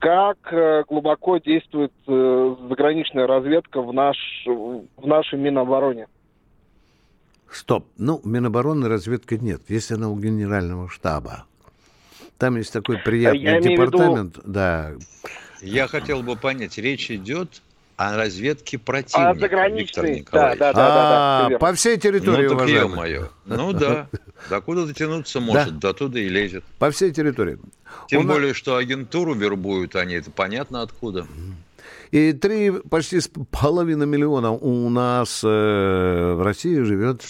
Как 0.00 0.36
э, 0.52 0.84
глубоко 0.86 1.38
действует 1.38 1.92
э, 2.06 2.56
заграничная 2.68 3.26
разведка 3.26 3.80
в, 3.80 3.94
наш, 3.94 4.18
в 4.46 5.06
нашей 5.06 5.38
Минобороне? 5.38 6.08
Стоп. 7.50 7.86
Ну, 7.96 8.20
Минобороны 8.22 8.86
разведки 8.86 9.36
нет. 9.40 9.62
Есть 9.68 9.90
она 9.90 10.10
у 10.10 10.16
генерального 10.18 10.90
штаба. 10.90 11.46
Там 12.36 12.56
есть 12.56 12.74
такой 12.74 12.98
приятный 12.98 13.40
Я 13.40 13.60
в 13.60 13.64
виду- 13.64 13.70
департамент. 13.70 14.38
Да. 14.44 14.90
Я 15.62 15.88
хотел 15.88 16.22
бы 16.22 16.36
понять, 16.36 16.76
речь 16.76 17.10
идет 17.10 17.62
о 17.96 18.16
разведке 18.16 18.78
противника, 18.78 19.30
А 19.30 19.32
Виктор 19.32 19.50
заграничный, 19.50 20.20
Николаевич. 20.20 20.58
да, 20.58 20.72
да, 20.72 20.72
да, 20.72 21.48
да, 21.48 21.56
А, 21.56 21.58
по 21.58 21.72
всей 21.74 21.96
территории, 21.98 22.48
ну 22.48 22.58
так 22.58 22.68
ё-моё. 22.68 23.28
Ну 23.46 23.72
да. 23.72 24.08
Докуда 24.50 24.86
дотянуться 24.86 25.40
может, 25.40 25.78
до 25.78 25.92
туда 25.92 26.18
и 26.18 26.28
лезет. 26.28 26.64
По 26.78 26.90
всей 26.90 27.12
территории. 27.12 27.58
Тем 28.08 28.26
более, 28.26 28.52
что 28.54 28.76
агентуру 28.76 29.34
вербуют 29.34 29.94
они, 29.96 30.14
это 30.14 30.30
понятно 30.30 30.82
откуда. 30.82 31.26
И 32.10 32.32
три, 32.32 32.70
почти 32.70 33.20
с 33.20 33.28
половиной 33.50 34.06
миллиона 34.06 34.52
у 34.52 34.88
нас 34.88 35.40
э, 35.42 35.48
в 36.36 36.42
России 36.42 36.80
живет 36.82 37.22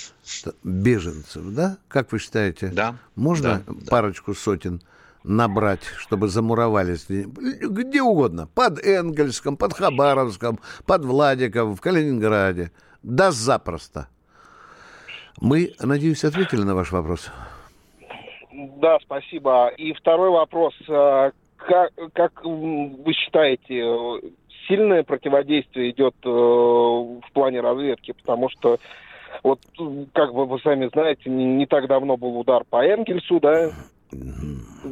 беженцев, 0.63 1.43
да? 1.47 1.79
Как 1.89 2.13
вы 2.13 2.19
считаете? 2.19 2.69
Да. 2.69 2.97
Можно 3.15 3.63
Да, 3.67 3.73
да. 3.75 3.91
парочку 3.91 4.35
сотен 4.35 4.83
набрать, 5.25 5.83
чтобы 5.97 6.29
замуровались 6.29 7.07
где- 7.09 8.03
угодно? 8.03 8.49
Под 8.55 8.79
Энгельском, 8.85 9.57
под 9.57 9.73
Хабаровском, 9.73 10.59
под 10.87 11.05
Владиком, 11.05 11.75
в 11.75 11.81
Калининграде. 11.81 12.71
Да 13.03 13.33
запросто. 13.33 14.09
Мы, 15.41 15.73
надеюсь, 15.81 16.25
ответили 16.25 16.63
на 16.63 16.75
ваш 16.75 16.93
вопрос. 16.93 17.31
Да, 18.81 18.99
спасибо. 19.03 19.69
И 19.69 19.93
второй 19.95 20.31
вопрос. 20.31 20.75
А, 20.89 21.33
Как, 21.57 21.91
как 22.13 22.45
вы 22.45 23.13
считаете, 23.15 23.81
э, 23.81 24.21
сильное 24.69 25.03
противодействие 25.03 25.91
идет 25.91 26.15
э, 26.25 26.29
в 26.29 27.23
плане 27.33 27.61
разведки? 27.63 28.13
Потому 28.13 28.49
что, 28.51 28.79
вот, 29.43 29.61
как 30.13 30.35
бы 30.35 30.45
вы 30.47 30.61
сами 30.61 30.89
знаете, 30.93 31.31
не, 31.31 31.45
не 31.45 31.67
так 31.67 31.89
давно 31.89 32.17
был 32.17 32.39
удар 32.39 32.63
по 32.69 32.85
Энгельсу, 32.85 33.41
да? 33.41 33.71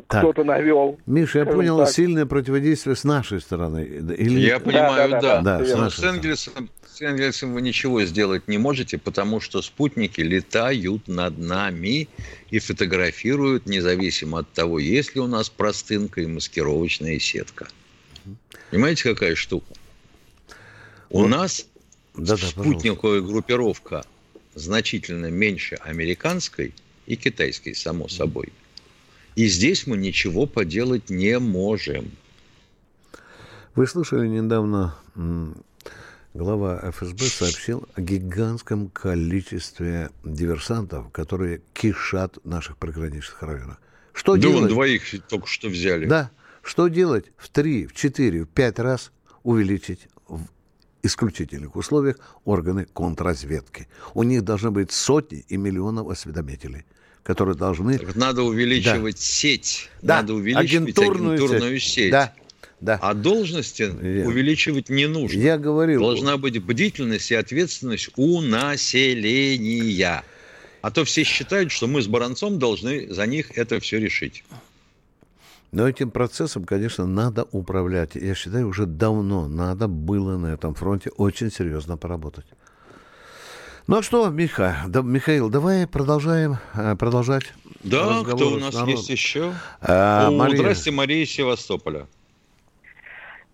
Кто-то 0.09 0.45
навел. 0.45 0.99
Миша, 1.07 1.41
я 1.41 1.47
понял, 1.47 1.79
так. 1.79 1.91
сильное 1.91 2.27
противодействие 2.27 2.97
с 2.97 3.05
нашей 3.05 3.41
стороны. 3.41 3.85
Или... 3.85 4.41
Я 4.41 4.59
понимаю, 4.59 5.11
да, 5.11 5.21
да. 5.21 5.41
да, 5.41 5.57
всё 5.59 5.65
с 5.65 5.69
верно. 5.69 5.77
Но 5.77 5.85
нашей 5.85 6.01
с 6.01 6.05
Энгельсом, 6.05 6.71
с 6.87 7.01
Энгельсом 7.03 7.55
вы 7.55 7.63
ничего 7.63 8.03
сделать 8.05 8.49
не 8.49 8.59
можете, 8.59 8.99
потому 8.99 9.41
что 9.41 9.63
спутники 9.63 10.21
летают 10.21 11.09
над 11.09 11.39
нами 11.39 12.09
и 12.51 12.59
фотографируют, 12.59 13.67
независимо 13.67 14.41
от 14.41 14.53
того, 14.53 14.79
есть 14.79 15.15
ли 15.15 15.21
у 15.21 15.27
нас 15.27 15.49
простынка 15.49 16.21
и 16.21 16.27
маскировочная 16.27 17.19
сетка. 17.19 17.69
Понимаете, 18.71 19.05
какая 19.05 19.35
штука? 19.35 19.75
У 21.11 21.27
нас 21.27 21.67
Да-да, 22.15 22.33
пожалуйста. 22.35 22.61
спутниковая 22.61 23.21
группировка 23.21 24.05
значительно 24.55 25.27
меньше 25.27 25.77
американской 25.77 26.75
и 27.07 27.17
китайской, 27.17 27.75
само 27.75 28.09
собой. 28.09 28.49
И 29.35 29.47
здесь 29.47 29.87
мы 29.87 29.97
ничего 29.97 30.47
поделать 30.47 31.11
не 31.11 31.39
можем. 31.39 32.11
Вы 33.75 33.87
слышали 33.87 34.29
недавно, 34.29 34.95
глава 36.35 36.91
ФСБ 36.91 37.25
сообщил 37.25 37.89
о 37.95 38.01
гигантском 38.03 38.89
количестве 38.89 40.11
диверсантов, 40.25 41.11
которые 41.11 41.63
кишат 41.73 42.45
наших 42.45 42.77
приграничных 42.77 43.43
районах. 43.43 43.81
Что 44.13 44.35
да 44.35 44.43
делать? 44.43 44.71
двоих 44.71 45.03
только 45.29 45.47
что 45.47 45.69
взяли. 45.69 46.07
Да. 46.07 46.31
Что 46.63 46.89
делать? 46.89 47.27
В 47.37 47.49
три, 47.49 47.87
в 47.87 47.95
четыре, 47.95 48.45
в 48.45 48.49
пять 48.49 48.79
раз 48.79 49.11
увеличить 49.43 50.07
в 50.29 50.43
исключительных 51.03 51.75
условиях 51.75 52.17
органы 52.45 52.87
контрразведки. 52.93 53.89
У 54.15 54.23
них 54.23 54.45
должны 54.45 54.71
быть 54.71 54.93
сотни 54.93 55.45
и 55.49 55.57
миллионов 55.57 56.09
осведомителей, 56.09 56.85
которые 57.23 57.57
должны... 57.57 57.99
Так 57.99 58.17
Надо 58.17 58.43
увеличивать 58.43 59.19
сеть, 59.19 59.89
Да, 60.03 60.17
надо 60.17 60.35
увеличивать 60.35 60.71
агентурную 60.71 61.35
агентурную, 61.37 61.79
сеть. 61.81 61.93
сеть. 61.93 62.11
Да, 62.11 62.35
да. 62.81 62.99
А 63.01 63.15
должности 63.15 63.83
Я- 63.83 64.27
увеличивать 64.27 64.89
не 64.89 65.07
нужно. 65.07 65.39
Я 65.39 65.57
говорил... 65.57 66.01
Должна 66.01 66.37
быть 66.37 66.63
бдительность 66.63 67.31
и 67.31 67.35
ответственность 67.35 68.11
у 68.17 68.41
населения. 68.41 70.25
А 70.81 70.91
то 70.91 71.05
все 71.05 71.23
считают, 71.23 71.71
что 71.71 71.87
мы 71.87 72.03
с 72.03 72.09
Баранцом 72.09 72.59
должны 72.59 73.13
за 73.13 73.27
них 73.27 73.57
это 73.57 73.79
все 73.79 74.01
решить. 74.01 74.43
Но 75.71 75.89
этим 75.89 76.11
процессом, 76.11 76.65
конечно, 76.65 77.07
надо 77.07 77.47
управлять. 77.53 78.17
Я 78.17 78.35
считаю, 78.35 78.69
уже 78.69 78.85
давно 78.85 79.49
надо 79.49 79.87
было 79.87 80.37
на 80.37 80.49
этом 80.49 80.75
фронте 80.75 81.11
очень 81.11 81.51
серьезно 81.53 81.97
поработать. 81.97 82.45
Ну 83.89 83.99
а 83.99 84.03
что, 84.03 84.29
Миха, 84.29 84.85
да, 84.87 85.03
Михаил, 85.03 85.49
давай 85.51 85.87
продолжаем, 85.87 86.59
э, 86.75 86.95
продолжать. 86.97 87.53
Да, 87.83 88.23
кто 88.23 88.53
у 88.53 88.59
нас 88.59 88.75
народом. 88.75 88.95
есть 88.95 89.11
еще? 89.11 89.55
А, 89.81 90.29
О, 90.29 90.31
Мария. 90.31 90.57
Здрасте, 90.59 90.91
Мария 90.93 91.27
Севастополя. 91.27 92.07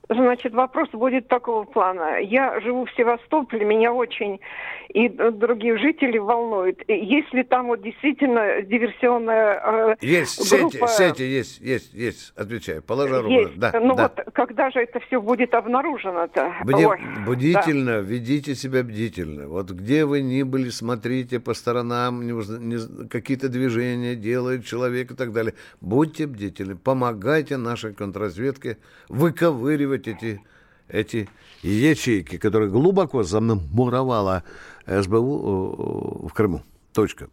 Значит, 0.09 0.55
вопрос 0.55 0.89
будет 0.91 1.29
такого 1.29 1.65
плана. 1.65 2.19
Я 2.21 2.61
живу 2.61 2.87
в 2.87 2.91
Севастополе, 2.93 3.65
меня 3.65 3.93
очень 3.93 4.41
и 4.89 5.09
других 5.09 5.79
жителей 5.79 6.19
волнует. 6.19 6.83
Если 6.89 7.43
там 7.43 7.67
вот 7.67 7.83
действительно 7.83 8.63
диверсионная 8.63 9.61
э, 9.93 9.97
Есть, 10.01 10.51
группа... 10.51 10.89
сети, 10.89 11.09
сети, 11.09 11.23
есть, 11.23 11.61
есть, 11.61 11.93
есть, 11.93 12.33
отвечаю, 12.37 12.83
положа 12.83 13.21
руку. 13.21 13.51
Да, 13.57 13.73
ну 13.81 13.95
да. 13.95 14.05
вот 14.05 14.33
когда 14.33 14.71
же 14.71 14.81
это 14.81 15.01
все 15.01 15.21
будет 15.21 15.53
обнаружено-то? 15.53 16.55
Бди... 16.65 16.87
Ой, 16.87 17.01
бдительно, 17.27 17.99
да. 17.99 18.01
ведите 18.01 18.55
себя 18.55 18.83
бдительно. 18.83 19.47
Вот 19.49 19.71
где 19.71 20.07
вы 20.07 20.23
ни 20.23 20.43
были, 20.43 20.71
смотрите 20.71 21.39
по 21.39 21.53
сторонам, 21.53 22.27
не, 22.27 22.33
не, 22.33 23.09
какие-то 23.09 23.51
движения 23.51 24.15
делает 24.15 24.65
человек 24.65 25.11
и 25.11 25.15
так 25.15 25.33
далее. 25.33 25.53
Будьте 25.83 26.27
бдительны, 26.27 26.77
помогайте 26.77 27.59
нашей 27.59 27.93
контрразведке 27.93 28.79
выковыривать 29.11 29.98
эти, 30.07 30.41
эти 30.89 31.29
ячейки, 31.63 32.39
которые 32.39 32.71
глубоко 32.71 33.23
замуровала 33.23 34.45
СБУ 34.87 36.29
в 36.29 36.33
Крыму. 36.33 36.63
Точка. 36.93 37.29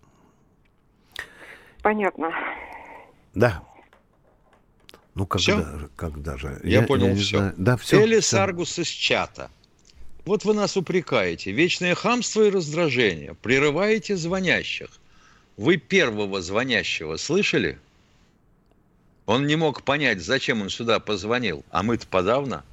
Понятно. 1.82 2.32
Да. 3.36 3.64
Ну, 5.14 5.26
когда, 5.26 5.40
все? 5.40 5.90
когда 5.96 6.38
же? 6.38 6.60
Я, 6.64 6.82
я 6.82 6.88
понял 6.88 7.08
я 7.08 7.16
все. 7.16 7.38
Знаю. 7.38 7.54
Да, 7.58 7.78
все. 7.78 8.02
Элис 8.02 8.26
все. 8.26 8.38
Аргус 8.38 8.80
из 8.80 8.88
чата. 8.88 9.50
Вот 10.26 10.44
вы 10.44 10.54
нас 10.54 10.76
упрекаете. 10.76 11.52
Вечное 11.52 11.96
хамство 11.96 12.42
и 12.42 12.50
раздражение. 12.50 13.36
Прерываете 13.36 14.18
звонящих. 14.18 14.90
Вы 15.58 15.78
первого 15.78 16.42
звонящего 16.42 17.16
слышали? 17.18 17.78
Он 19.26 19.48
не 19.48 19.56
мог 19.56 19.84
понять, 19.84 20.22
зачем 20.22 20.62
он 20.62 20.70
сюда 20.70 21.00
позвонил. 21.00 21.64
А 21.72 21.84
мы-то 21.84 22.08
подавно. 22.08 22.64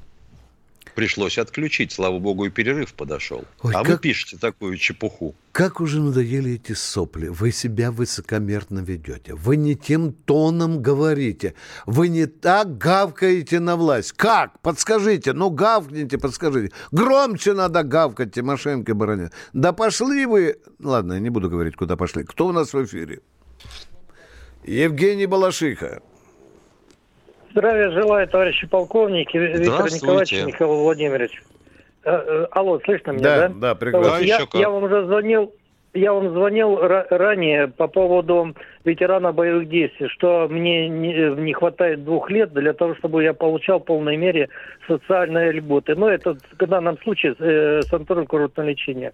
Пришлось 0.95 1.39
отключить, 1.39 1.91
слава 1.91 2.19
богу, 2.19 2.45
и 2.45 2.51
перерыв 2.51 2.93
подошел. 2.93 3.45
Ой, 3.63 3.73
а 3.75 3.79
как... 3.79 3.89
вы 3.89 3.99
пишете 3.99 4.37
такую 4.37 4.77
чепуху. 4.77 5.35
Как 5.53 5.81
уже 5.81 6.01
надоели 6.01 6.53
эти 6.53 6.73
сопли. 6.73 7.29
Вы 7.29 7.51
себя 7.51 7.91
высокомерно 7.91 8.81
ведете. 8.81 9.35
Вы 9.35 9.57
не 9.57 9.75
тем 9.75 10.13
тоном 10.13 10.83
говорите. 10.83 11.55
Вы 11.87 12.09
не 12.09 12.27
так 12.27 12.77
гавкаете 12.77 13.59
на 13.61 13.77
власть. 13.77 14.13
Как? 14.13 14.61
Подскажите. 14.61 15.33
Ну, 15.33 15.49
гавкните, 15.49 16.19
подскажите. 16.19 16.75
Громче 16.91 17.55
надо 17.55 17.85
гавкать, 17.85 18.35
Тимошенко 18.35 18.93
и 18.93 19.29
Да 19.55 19.73
пошли 19.73 20.27
вы... 20.27 20.59
Ладно, 20.79 21.15
я 21.15 21.21
не 21.21 21.31
буду 21.31 21.49
говорить, 21.49 21.75
куда 21.75 21.97
пошли. 21.97 22.25
Кто 22.25 22.49
у 22.49 22.53
нас 22.53 22.75
в 22.75 22.85
эфире? 22.85 23.21
Евгений 24.65 25.27
Балашиха. 25.27 26.03
Здравия 27.53 27.91
желаю, 27.91 28.27
товарищи 28.29 28.67
полковники, 28.67 29.37
Виктор 29.37 29.93
Николаевич, 29.93 30.33
Михаил 30.47 30.75
Владимирович. 30.75 31.43
Э, 32.03 32.11
э, 32.11 32.47
алло, 32.51 32.81
слышно 32.81 33.11
меня, 33.11 33.23
да? 33.23 33.49
Да, 33.49 33.55
да 33.55 33.75
прекрасно. 33.75 34.11
Вот, 34.11 34.23
я, 34.23 34.41
я 34.55 34.71
вам 34.71 34.85
уже 34.85 35.05
звонил, 35.05 35.53
я 35.93 36.15
вам 36.15 36.31
звонил 36.31 36.79
ранее 36.81 37.69
по 37.69 37.89
поводу 37.89 38.57
ветерана 38.85 39.33
боевых 39.33 39.69
действий, 39.69 40.09
что 40.09 40.49
мне 40.49 40.89
не, 40.89 41.13
не 41.37 41.53
хватает 41.53 42.05
двух 42.05 42.31
лет 42.31 42.55
для 42.55 42.73
того, 42.73 42.95
чтобы 42.95 43.23
я 43.23 43.35
получал 43.35 43.81
в 43.81 43.85
полной 43.85 44.17
мере 44.17 44.49
социальные 44.89 45.53
льготы. 45.53 45.95
Но 45.95 46.09
это 46.09 46.35
в 46.59 46.67
данном 46.67 46.99
случае 47.03 47.35
э, 47.39 47.81
санаторно-курортное 47.91 48.65
лечение. 48.65 49.13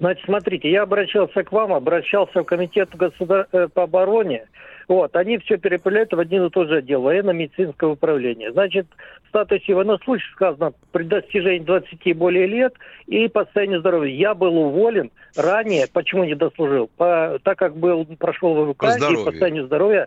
Значит, 0.00 0.24
смотрите, 0.24 0.70
я 0.70 0.82
обращался 0.82 1.44
к 1.44 1.52
вам, 1.52 1.74
обращался 1.74 2.40
в 2.40 2.44
комитет 2.44 2.96
государ... 2.96 3.46
Э, 3.52 3.68
по 3.68 3.82
обороне, 3.82 4.46
вот, 4.88 5.16
они 5.16 5.38
все 5.38 5.56
переправляют 5.56 6.12
в 6.12 6.18
один 6.18 6.46
и 6.46 6.50
тот 6.50 6.68
же 6.68 6.76
отдел, 6.76 7.02
военно-медицинского 7.02 7.92
управления. 7.92 8.52
Значит, 8.52 8.86
в 9.24 9.28
статусе 9.28 9.74
военнослужащих 9.74 10.32
сказано 10.32 10.72
при 10.92 11.02
достижении 11.02 11.64
20 11.64 11.98
и 12.04 12.12
более 12.12 12.46
лет 12.46 12.74
и 13.06 13.26
по 13.28 13.44
состоянию 13.44 13.80
здоровья. 13.80 14.14
Я 14.14 14.34
был 14.34 14.56
уволен 14.56 15.10
ранее, 15.36 15.86
почему 15.92 16.22
не 16.22 16.36
дослужил? 16.36 16.88
По, 16.96 17.38
так 17.42 17.58
как 17.58 17.76
был, 17.76 18.04
прошел 18.04 18.54
ВВК 18.54 18.78
по 18.78 18.96
и 18.96 19.24
по 19.24 19.30
состоянию 19.32 19.66
здоровья, 19.66 20.06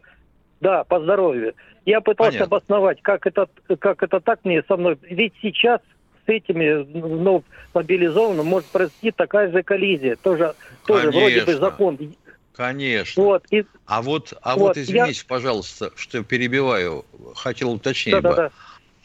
да, 0.61 0.85
по 0.85 1.01
здоровью. 1.01 1.55
Я 1.85 1.99
пытался 1.99 2.39
Понятно. 2.39 2.57
обосновать, 2.57 3.01
как 3.01 3.27
это, 3.27 3.47
как 3.79 4.01
это 4.01 4.21
так 4.21 4.39
мне 4.45 4.63
со 4.63 4.77
мной. 4.77 4.97
Ведь 5.01 5.33
сейчас 5.41 5.81
с 6.25 6.29
этими 6.29 6.85
ну, 6.93 7.43
мобилизованными 7.73 8.45
может 8.45 8.69
произойти 8.69 9.11
такая 9.11 9.51
же 9.51 9.61
коллизия. 9.63 10.15
Тоже, 10.15 10.53
тоже 10.85 11.11
вроде 11.11 11.43
бы 11.43 11.53
закон 11.55 11.97
Конечно. 12.59 13.23
Вот, 13.23 13.45
и, 13.51 13.63
а 13.85 14.01
вот, 14.01 14.33
а 14.41 14.57
вот, 14.57 14.67
вот 14.67 14.77
извините, 14.77 15.21
я... 15.21 15.29
пожалуйста, 15.29 15.93
что 15.95 16.21
перебиваю, 16.25 17.05
хотел 17.33 17.71
уточнить 17.71 18.15
да, 18.15 18.21
бы. 18.21 18.35
Да, 18.35 18.35
да. 18.35 18.51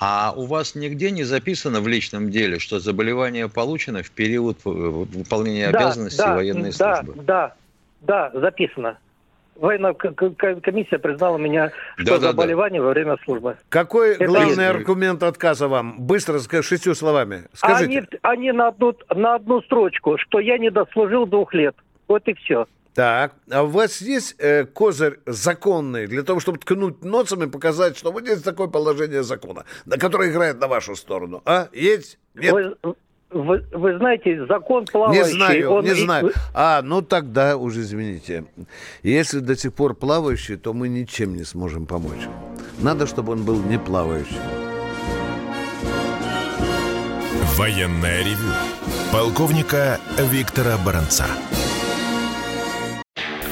А 0.00 0.32
у 0.34 0.46
вас 0.46 0.74
нигде 0.74 1.12
не 1.12 1.22
записано 1.22 1.80
в 1.80 1.86
личном 1.86 2.32
деле, 2.32 2.58
что 2.58 2.80
заболевание 2.80 3.48
получено 3.48 4.02
в 4.02 4.10
период 4.10 4.58
выполнения 4.64 5.70
да, 5.70 5.78
обязанностей 5.78 6.18
да, 6.18 6.34
военной 6.34 6.72
да, 6.76 6.96
службы? 6.96 7.22
Да, 7.22 7.54
да, 8.00 8.30
записано. 8.34 8.98
Военная 9.54 9.92
комиссия 9.92 10.98
признала 10.98 11.38
меня, 11.38 11.70
что 11.96 12.18
да, 12.18 12.32
заболевание 12.32 12.80
да, 12.80 12.82
да. 12.82 12.88
во 12.88 12.92
время 12.92 13.16
службы. 13.24 13.56
Какой 13.68 14.14
Это 14.14 14.26
главный 14.26 14.48
есть. 14.48 14.58
аргумент 14.58 15.22
отказа 15.22 15.68
вам? 15.68 16.00
Быстро, 16.00 16.40
шестью 16.40 16.96
словами. 16.96 17.44
Скажите. 17.52 17.98
Они, 17.98 18.50
они 18.50 18.52
на, 18.52 18.66
одну, 18.66 18.96
на 19.14 19.36
одну 19.36 19.62
строчку, 19.62 20.18
что 20.18 20.40
я 20.40 20.58
не 20.58 20.72
дослужил 20.72 21.24
двух 21.24 21.54
лет. 21.54 21.76
Вот 22.08 22.26
и 22.26 22.34
все. 22.34 22.66
Так, 22.94 23.34
а 23.50 23.64
у 23.64 23.66
вас 23.66 24.00
есть 24.00 24.36
э, 24.38 24.66
козырь 24.66 25.18
законный 25.26 26.06
для 26.06 26.22
того, 26.22 26.38
чтобы 26.38 26.58
ткнуть 26.58 27.04
носом 27.04 27.42
и 27.42 27.48
показать, 27.48 27.98
что 27.98 28.12
вот 28.12 28.28
есть 28.28 28.44
такое 28.44 28.68
положение 28.68 29.24
закона, 29.24 29.64
на 29.84 29.98
которое 29.98 30.30
играет 30.30 30.60
на 30.60 30.68
вашу 30.68 30.94
сторону? 30.94 31.42
А? 31.44 31.68
Есть? 31.72 32.18
Нет? 32.34 32.52
Вы, 32.52 32.94
вы, 33.30 33.66
вы 33.72 33.98
знаете, 33.98 34.46
закон 34.46 34.84
плавающий... 34.84 35.24
Не 35.24 35.28
знаю, 35.32 35.70
он... 35.72 35.84
не 35.84 35.94
знаю. 35.94 36.32
А, 36.54 36.82
ну 36.82 37.02
тогда 37.02 37.56
уже 37.56 37.80
извините. 37.80 38.44
Если 39.02 39.40
до 39.40 39.56
сих 39.56 39.74
пор 39.74 39.94
плавающий, 39.94 40.56
то 40.56 40.72
мы 40.72 40.88
ничем 40.88 41.34
не 41.34 41.42
сможем 41.42 41.86
помочь. 41.86 42.28
Надо, 42.78 43.08
чтобы 43.08 43.32
он 43.32 43.44
был 43.44 43.60
не 43.60 43.78
плавающий. 43.78 44.38
Военная 47.56 48.20
ревю. 48.20 48.52
Полковника 49.12 49.98
Виктора 50.16 50.76
Баранца. 50.84 51.26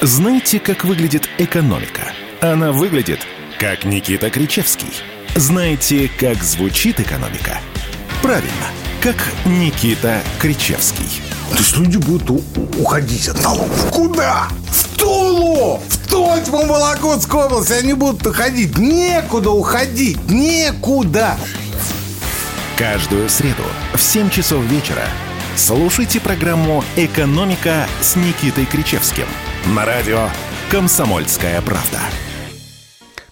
Знаете, 0.04 0.58
как 0.58 0.84
выглядит 0.84 1.30
экономика? 1.38 2.12
Она 2.40 2.72
выглядит, 2.72 3.20
как 3.60 3.84
Никита 3.84 4.30
Кричевский. 4.30 4.92
Знаете, 5.36 6.10
как 6.18 6.42
звучит 6.42 6.98
экономика? 6.98 7.60
Правильно, 8.20 8.66
как 9.00 9.14
Никита 9.44 10.20
Кричевский. 10.40 11.22
То 11.52 11.58
есть 11.58 11.76
люди 11.76 11.98
будут 11.98 12.40
уходить 12.80 13.28
от 13.28 13.44
налогов. 13.44 13.90
Куда? 13.92 14.48
В 14.72 14.98
Тулу! 14.98 15.80
В 15.88 16.10
Тотьму, 16.10 16.66
Вологодскую 16.66 17.44
область 17.44 17.70
они 17.70 17.94
будут 17.94 18.26
уходить. 18.26 18.76
Некуда 18.78 19.52
уходить, 19.52 20.18
некуда. 20.28 21.36
Каждую 22.76 23.28
среду 23.28 23.62
в 23.94 24.02
7 24.02 24.30
часов 24.30 24.64
вечера 24.64 25.04
слушайте 25.54 26.18
программу 26.18 26.82
«Экономика» 26.96 27.86
с 28.00 28.16
Никитой 28.16 28.66
Кричевским– 28.66 29.26
на 29.68 29.85
радио 29.85 30.29
«Комсомольская 30.70 31.62
правда». 31.62 32.01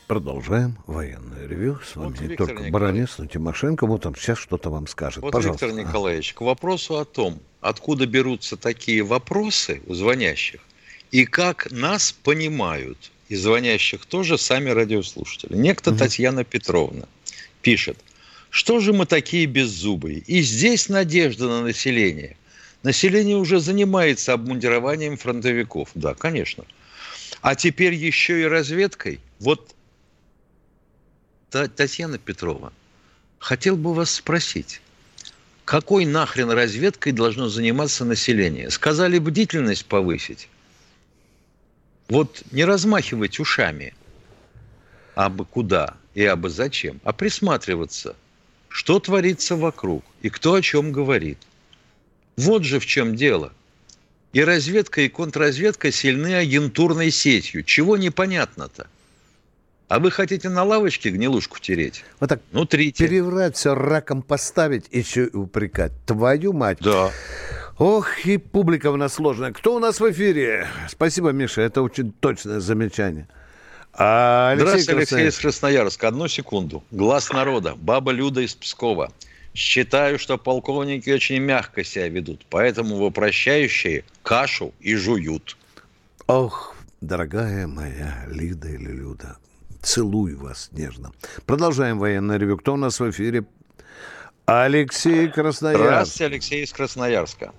Продолжаем 0.06 0.78
военное 0.86 1.46
ревю. 1.46 1.80
С 1.84 1.96
вами 1.96 2.10
вот, 2.10 2.20
не 2.20 2.26
Виктор 2.28 2.46
только 2.48 2.70
Баранец, 2.70 3.10
но 3.18 3.26
Тимошенко. 3.26 3.86
Вот 3.86 4.06
он 4.06 4.14
сейчас 4.14 4.38
что-то 4.38 4.70
вам 4.70 4.86
скажет. 4.86 5.22
Вот, 5.22 5.32
Пожалуйста. 5.32 5.66
Виктор 5.66 5.86
Николаевич, 5.86 6.34
к 6.34 6.40
вопросу 6.40 6.98
о 6.98 7.04
том, 7.04 7.40
откуда 7.60 8.06
берутся 8.06 8.56
такие 8.56 9.02
вопросы 9.02 9.82
у 9.86 9.94
звонящих, 9.94 10.60
и 11.10 11.24
как 11.24 11.70
нас 11.70 12.12
понимают, 12.12 13.10
и 13.28 13.36
звонящих 13.36 14.06
тоже 14.06 14.38
сами 14.38 14.70
радиослушатели. 14.70 15.56
Некто 15.56 15.90
угу. 15.90 15.98
Татьяна 15.98 16.44
Петровна 16.44 17.06
пишет, 17.62 17.98
что 18.50 18.80
же 18.80 18.92
мы 18.92 19.06
такие 19.06 19.46
беззубые? 19.46 20.18
И 20.18 20.42
здесь 20.42 20.88
надежда 20.88 21.48
на 21.48 21.62
население. 21.62 22.36
Население 22.82 23.36
уже 23.36 23.60
занимается 23.60 24.32
обмундированием 24.32 25.16
фронтовиков. 25.16 25.90
Да, 25.94 26.14
конечно. 26.14 26.64
А 27.42 27.54
теперь 27.54 27.94
еще 27.94 28.40
и 28.40 28.44
разведкой. 28.44 29.20
Вот, 29.38 29.74
Татьяна 31.50 32.18
Петрова, 32.18 32.72
хотел 33.38 33.76
бы 33.76 33.92
вас 33.92 34.10
спросить, 34.10 34.80
какой 35.64 36.04
нахрен 36.04 36.50
разведкой 36.50 37.12
должно 37.12 37.48
заниматься 37.48 38.04
население? 38.04 38.70
Сказали 38.70 39.18
бдительность 39.18 39.86
повысить. 39.86 40.48
Вот 42.08 42.42
не 42.50 42.64
размахивать 42.64 43.38
ушами, 43.38 43.94
абы 45.14 45.44
куда 45.44 45.96
и 46.14 46.24
абы 46.24 46.50
зачем, 46.50 47.00
а 47.04 47.12
присматриваться, 47.12 48.16
что 48.68 48.98
творится 48.98 49.54
вокруг 49.54 50.04
и 50.22 50.28
кто 50.28 50.54
о 50.54 50.62
чем 50.62 50.92
говорит. 50.92 51.38
Вот 52.40 52.64
же 52.64 52.78
в 52.80 52.86
чем 52.86 53.14
дело. 53.16 53.52
И 54.32 54.42
разведка, 54.44 55.00
и 55.02 55.08
контрразведка 55.08 55.90
сильны 55.90 56.34
агентурной 56.34 57.10
сетью. 57.10 57.64
Чего 57.64 57.96
непонятно-то? 57.96 58.86
А 59.88 59.98
вы 59.98 60.12
хотите 60.12 60.48
на 60.48 60.62
лавочке 60.62 61.10
гнилушку 61.10 61.58
тереть? 61.58 62.04
Вот 62.20 62.28
так 62.28 62.40
Ну, 62.52 62.64
трите. 62.64 63.08
переврать, 63.08 63.56
все 63.56 63.74
раком 63.74 64.22
поставить 64.22 64.84
и 64.92 65.00
еще 65.00 65.24
и 65.26 65.36
упрекать. 65.36 65.90
Твою 66.06 66.52
мать. 66.52 66.78
Да. 66.80 67.10
Ох, 67.76 68.24
и 68.24 68.36
публика 68.38 68.90
у 68.92 68.96
нас 68.96 69.14
сложная. 69.14 69.52
Кто 69.52 69.74
у 69.74 69.78
нас 69.80 69.98
в 69.98 70.08
эфире? 70.12 70.68
Спасибо, 70.88 71.30
Миша, 71.32 71.62
это 71.62 71.82
очень 71.82 72.12
точное 72.12 72.60
замечание. 72.60 73.26
А 73.92 74.50
Алексей 74.52 74.66
Здравствуйте, 74.66 74.92
Алексей 74.92 75.06
Красноярский. 75.16 75.28
из 75.38 75.40
Красноярска. 75.42 76.08
Одну 76.08 76.28
секунду. 76.28 76.84
Глаз 76.92 77.30
народа. 77.30 77.74
Баба 77.76 78.12
Люда 78.12 78.42
из 78.42 78.54
Пскова. 78.54 79.12
Считаю, 79.60 80.18
что 80.18 80.38
полковники 80.38 81.10
очень 81.10 81.38
мягко 81.38 81.84
себя 81.84 82.08
ведут, 82.08 82.46
поэтому 82.48 82.96
вопрощающие 82.96 84.04
кашу 84.22 84.72
и 84.80 84.94
жуют. 84.94 85.58
Ох, 86.26 86.74
дорогая 87.02 87.66
моя 87.66 88.24
Лида 88.30 88.68
или 88.68 88.90
Люда, 88.90 89.36
целую 89.82 90.38
вас 90.38 90.70
нежно. 90.72 91.12
Продолжаем 91.44 91.98
военное 91.98 92.38
ревю. 92.38 92.56
Кто 92.56 92.72
у 92.72 92.76
нас 92.78 93.00
в 93.00 93.10
эфире? 93.10 93.44
Алексей 94.46 95.28
Красноярск. 95.28 95.84
Здравствуйте, 95.84 96.24
Алексей 96.24 96.64
из 96.64 96.72
Красноярска. 96.72 97.52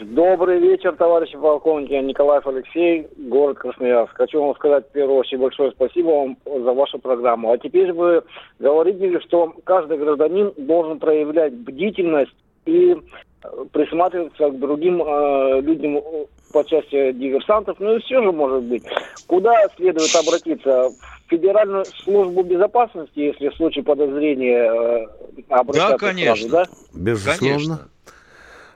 Добрый 0.00 0.58
вечер, 0.58 0.96
товарищи 0.96 1.36
полковники. 1.36 1.92
Я 1.92 2.00
Николаев 2.00 2.46
Алексей, 2.46 3.08
город 3.16 3.58
Красноярск. 3.58 4.16
Хочу 4.16 4.42
вам 4.42 4.54
сказать, 4.54 4.88
в 4.88 4.92
первую 4.92 5.18
очередь, 5.18 5.40
большое 5.40 5.70
спасибо 5.72 6.08
вам 6.08 6.36
за 6.44 6.72
вашу 6.72 6.98
программу. 6.98 7.52
А 7.52 7.58
теперь 7.58 7.92
вы 7.92 8.22
говорите, 8.58 9.20
что 9.20 9.52
каждый 9.64 9.98
гражданин 9.98 10.52
должен 10.56 10.98
проявлять 10.98 11.52
бдительность 11.52 12.34
и 12.64 12.94
э, 12.94 13.48
присматриваться 13.72 14.50
к 14.50 14.58
другим 14.58 15.02
э, 15.02 15.60
людям 15.60 16.00
по 16.52 16.64
части 16.64 17.12
диверсантов. 17.12 17.78
Ну 17.78 17.96
и 17.96 18.00
все 18.00 18.22
же, 18.22 18.32
может 18.32 18.62
быть, 18.62 18.84
куда 19.26 19.52
следует 19.76 20.14
обратиться? 20.14 20.88
В 21.26 21.30
Федеральную 21.30 21.84
службу 21.84 22.42
безопасности, 22.42 23.18
если 23.18 23.48
в 23.48 23.56
случае 23.56 23.84
подозрения 23.84 24.58
э, 24.58 25.06
обращаться 25.48 25.98
сразу, 25.98 26.14
конечно. 26.14 26.50
да? 26.50 26.64
Безусловно. 26.94 27.38
Конечно. 27.38 27.91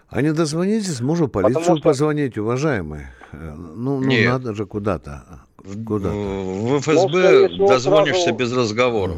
А 0.09 0.23
не 0.23 0.33
дозвонитесь, 0.33 1.01
мужу 1.01 1.29
полицию 1.29 1.61
Потому 1.61 1.77
что- 1.79 1.89
позвонить, 1.89 2.39
уважаемые. 2.39 3.11
Э, 3.33 3.55
Ну, 3.57 4.01
ну 4.01 4.07
Нет. 4.07 4.29
надо 4.33 4.55
же 4.55 4.65
куда-то. 4.67 5.25
Куда-то. 5.87 6.15
В 6.15 6.79
ФСБ 6.81 6.95
Ну, 7.03 7.09
скорее 7.09 7.49
всего, 7.49 7.69
дозвонишься 7.69 8.23
сразу- 8.23 8.39
без 8.39 8.53
разговоров. 8.53 9.17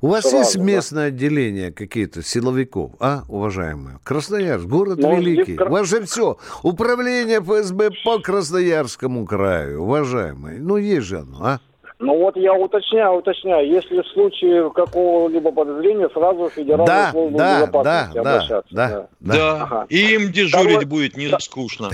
У 0.00 0.08
вас 0.08 0.22
Сразу, 0.22 0.36
есть 0.38 0.56
да. 0.58 0.62
местное 0.64 1.06
отделение 1.08 1.72
какие-то 1.72 2.22
силовиков, 2.22 2.90
а, 3.00 3.22
уважаемые? 3.28 3.98
Красноярск, 4.02 4.66
город 4.66 4.98
Ну, 5.00 5.16
великий. 5.16 5.44
здесь 5.44 5.56
Кра- 5.56 5.68
У 5.68 5.72
вас 5.72 5.88
же 5.88 6.02
все. 6.04 6.36
Управление 6.62 7.38
ФСБ 7.40 7.90
по 8.04 8.18
Красноярскому 8.18 9.24
краю, 9.24 9.82
уважаемые. 9.82 10.58
Ну, 10.60 10.76
есть 10.76 11.06
же 11.06 11.20
оно, 11.20 11.38
а? 11.42 11.60
Ну 12.04 12.18
вот 12.18 12.36
я 12.36 12.52
уточняю, 12.52 13.12
уточняю. 13.14 13.66
Если 13.66 14.02
в 14.02 14.06
случае 14.08 14.70
какого-либо 14.70 15.50
подозрения, 15.52 16.08
сразу 16.10 16.50
Федеральную 16.50 16.86
Да, 16.86 17.10
службу 17.12 17.38
да, 17.38 17.44
да, 17.44 17.56
безопасности 17.66 18.14
да, 18.14 18.20
обращаться. 18.20 18.74
да, 18.74 18.88
Да. 18.88 19.08
да. 19.20 19.62
Ага. 19.62 19.86
И 19.88 20.14
им 20.14 20.30
дежурить 20.30 20.66
Второй- 20.72 20.84
будет 20.84 21.16
не 21.16 21.28
скучно. 21.40 21.90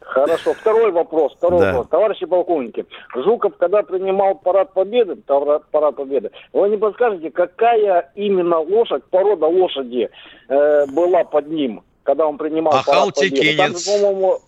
Хорошо. 0.00 0.54
Второй 0.54 0.90
вопрос. 0.92 1.34
Второй 1.36 1.60
Да. 1.60 1.66
вопрос. 1.72 1.88
Товарищи 1.90 2.26
полковники, 2.26 2.86
Жуков, 3.14 3.56
когда 3.56 3.82
принимал 3.82 4.34
парад 4.36 4.72
победы, 4.72 5.14
парад 5.16 5.96
победы, 5.96 6.30
вы 6.52 6.68
не 6.68 6.76
подскажете, 6.76 7.30
какая 7.30 8.10
именно 8.14 8.58
лошадь, 8.58 9.04
порода 9.04 9.46
лошади 9.46 10.08
э, 10.48 10.86
была 10.86 11.22
под 11.24 11.48
ним, 11.48 11.82
когда 12.02 12.26
он 12.26 12.36
принимал 12.38 12.72
парад 12.84 13.14
победы? 13.14 13.56
Там, 13.56 13.72
по-моему, 13.74 14.38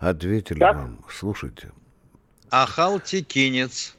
Ответили 0.00 0.58
Так? 0.58 0.74
вам. 0.76 0.98
Слушайте, 1.08 1.70
Ахалтекинец. 2.52 3.94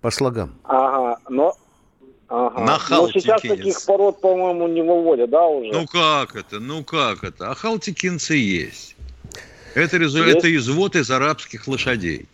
по 0.00 0.10
слогам. 0.10 0.54
ага, 0.64 1.18
но... 1.28 1.54
Ага. 2.28 2.60
Нахал 2.64 3.06
Но 3.06 3.12
сейчас 3.12 3.42
текинец. 3.42 3.58
таких 3.58 3.84
пород, 3.86 4.20
по-моему, 4.22 4.66
не 4.66 4.80
выводят, 4.80 5.28
да, 5.28 5.44
уже? 5.46 5.70
Ну 5.70 5.86
как 5.86 6.34
это? 6.34 6.58
Ну 6.60 6.82
как 6.82 7.22
это? 7.24 7.50
Ахалтекинцы 7.50 8.34
есть. 8.34 8.96
Это, 9.74 9.98
резу- 9.98 10.24
Есть? 10.24 10.38
это 10.38 10.56
извод 10.56 10.96
из 10.96 11.10
арабских 11.10 11.68
лошадей. 11.68 12.26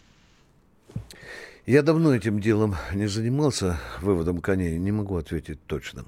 Я 1.66 1.82
давно 1.82 2.14
этим 2.14 2.40
делом 2.40 2.76
не 2.94 3.08
занимался, 3.08 3.78
выводом 4.00 4.40
коней, 4.40 4.78
не 4.78 4.92
могу 4.92 5.16
ответить 5.16 5.58
точно. 5.66 6.04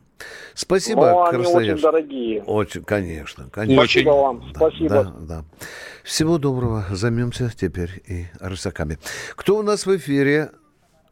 Спасибо, 0.54 1.10
Но 1.10 1.24
они 1.24 1.46
очень 1.46 1.76
дорогие. 1.76 2.42
Очень, 2.42 2.84
конечно, 2.84 3.48
конечно. 3.50 3.82
Очень. 3.82 4.02
Спасибо 4.02 4.10
вам. 4.10 4.52
Да, 4.52 4.58
Спасибо. 4.58 4.88
Да, 4.88 5.12
да. 5.20 5.44
Всего 6.04 6.38
доброго. 6.38 6.84
Займемся 6.90 7.50
теперь 7.56 7.90
и 8.06 8.26
рысаками. 8.40 8.98
Кто 9.36 9.56
у 9.58 9.62
нас 9.62 9.86
в 9.86 9.96
эфире? 9.96 10.50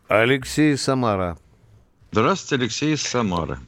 Алексей 0.09 0.77
Самара. 0.77 1.37
Здравствуйте, 2.11 2.63
Алексей 2.63 2.95
из 2.95 3.03
Самары. 3.03 3.59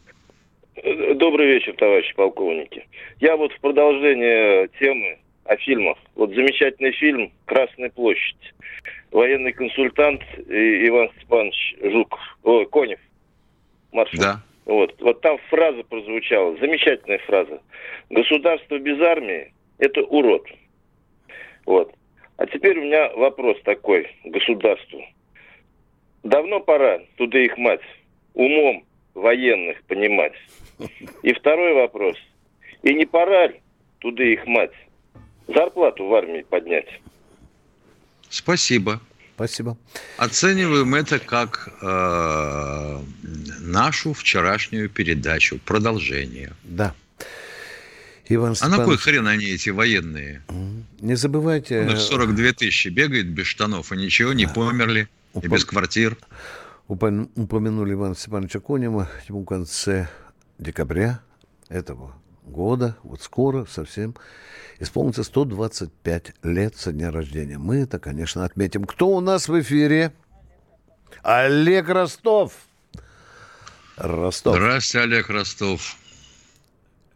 Добрый 1.17 1.47
вечер, 1.47 1.75
товарищи 1.77 2.15
полковники. 2.15 2.87
Я 3.21 3.37
вот 3.37 3.53
в 3.53 3.61
продолжение 3.61 4.69
темы 4.79 5.19
о 5.45 5.57
фильмах. 5.57 5.99
Вот 6.15 6.31
замечательный 6.31 6.93
фильм 6.93 7.31
«Красная 7.45 7.91
площадь». 7.91 8.55
Военный 9.11 9.53
консультант 9.53 10.23
Иван 10.49 11.11
Степанович 11.19 11.77
Жуков, 11.83 12.21
ой, 12.45 12.67
Конев, 12.67 13.01
маршал. 13.93 14.21
Да. 14.21 14.43
Вот, 14.67 14.95
вот 15.01 15.21
там 15.21 15.39
фраза 15.49 15.83
прозвучала, 15.85 16.57
замечательная 16.59 17.19
фраза. 17.19 17.61
Государство 18.11 18.79
без 18.79 19.01
армии– 19.01 19.53
это 19.79 20.03
урод. 20.03 20.47
Вот. 21.67 21.93
А 22.37 22.47
теперь 22.47 22.79
у 22.79 22.85
меня 22.85 23.11
вопрос 23.17 23.57
такой 23.65 24.09
государству. 24.25 25.03
Давно 26.23 26.61
пора, 26.61 27.01
туда 27.17 27.39
их 27.39 27.57
мать, 27.57 27.81
умом 28.35 28.85
военных 29.15 29.83
понимать. 29.85 30.35
И 31.23 31.33
второй 31.33 31.75
вопрос. 31.75 32.17
И 32.83 32.95
не 32.95 33.07
пора 33.07 33.49
ли, 33.49 33.61
туда 33.99 34.25
их 34.25 34.47
мать, 34.47 34.73
зарплату 35.49 36.07
в 36.07 36.15
армии 36.15 36.43
поднять? 36.43 36.89
Спасибо. 38.29 39.01
Спасибо. 39.41 39.79
Оцениваем 40.19 40.95
это 40.95 41.19
как 41.19 41.71
э, 41.81 43.01
нашу 43.61 44.13
вчерашнюю 44.13 44.91
передачу, 44.91 45.59
продолжение. 45.65 46.53
Да. 46.63 46.95
Иван 48.29 48.55
А 48.61 48.69
на 48.69 48.77
кой 48.85 48.99
Степанович, 48.99 49.01
хрен 49.01 49.27
они, 49.27 49.47
эти 49.47 49.71
военные? 49.71 50.43
не 51.01 51.15
забывайте... 51.15 51.85
Ну, 51.85 51.97
42 51.97 52.53
тысячи 52.53 52.89
бегает 52.89 53.29
без 53.31 53.47
штанов, 53.47 53.93
и 53.93 53.97
ничего, 53.97 54.35
не 54.35 54.47
померли, 54.47 55.09
и 55.35 55.39
Упом- 55.39 55.49
без 55.55 55.65
квартир. 55.65 56.19
Упомя- 56.87 57.31
Упомянули 57.35 57.95
Ивана 57.95 58.15
Степановича 58.15 58.61
Конева. 58.61 59.09
Ему 59.27 59.41
в 59.43 59.47
конце 59.47 60.07
декабря 60.59 61.23
этого 61.71 62.15
года, 62.45 62.97
вот 63.03 63.23
скоро 63.23 63.65
совсем, 63.67 64.15
исполнится 64.79 65.23
125 65.25 66.33
лет 66.45 66.77
со 66.77 66.93
дня 66.93 67.11
рождения. 67.11 67.59
Мы 67.59 67.79
это, 67.79 67.99
конечно, 67.99 68.45
отметим. 68.45 68.85
Кто 68.85 69.09
у 69.09 69.21
нас 69.21 69.49
в 69.49 69.61
эфире? 69.61 70.13
Олег 71.23 71.89
Ростов. 71.89 72.53
Ростов. 73.97 74.57
Здравствуйте, 74.57 75.05
Олег 75.05 75.29
Ростов. 75.29 75.97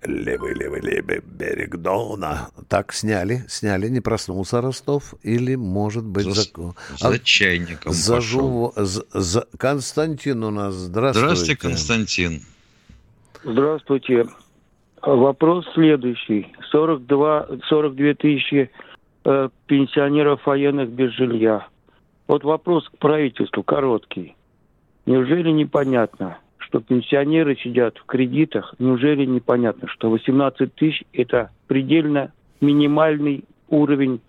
Левый, 0.02 0.52
левый, 0.52 0.82
левый 0.82 1.20
берег 1.24 1.76
Дона. 1.78 2.50
Так 2.68 2.92
сняли, 2.92 3.46
сняли, 3.48 3.88
не 3.88 4.00
проснулся 4.00 4.60
Ростов. 4.60 5.14
Или, 5.22 5.54
может 5.54 6.04
быть, 6.04 6.26
За, 6.26 6.34
за... 6.42 6.44
за 6.98 7.08
А, 7.08 7.18
чайником 7.18 7.92
пошел. 7.92 7.94
зажу... 7.94 8.72
за- 8.76 9.06
за- 9.14 9.48
Константин 9.56 10.44
у 10.44 10.50
нас. 10.50 10.74
Здравствуйте. 10.74 11.24
Здравствуйте, 11.26 11.56
Константин. 11.56 12.42
Здравствуйте. 13.44 14.26
Вопрос 15.06 15.66
следующий. 15.74 16.48
42, 16.70 17.46
42 17.68 18.14
тысячи 18.14 18.70
э, 19.24 19.48
пенсионеров 19.66 20.46
военных 20.46 20.90
без 20.90 21.12
жилья. 21.12 21.66
Вот 22.26 22.42
вопрос 22.42 22.88
к 22.88 22.98
правительству 22.98 23.62
короткий. 23.62 24.34
Неужели 25.04 25.50
непонятно, 25.50 26.38
что 26.56 26.80
пенсионеры 26.80 27.56
сидят 27.56 27.98
в 27.98 28.06
кредитах? 28.06 28.74
Неужели 28.78 29.26
непонятно, 29.26 29.88
что 29.88 30.08
18 30.08 30.74
тысяч– 30.74 31.04
это 31.12 31.50
предельно 31.66 32.32
минимальный 32.62 33.44
уровень 33.68 34.22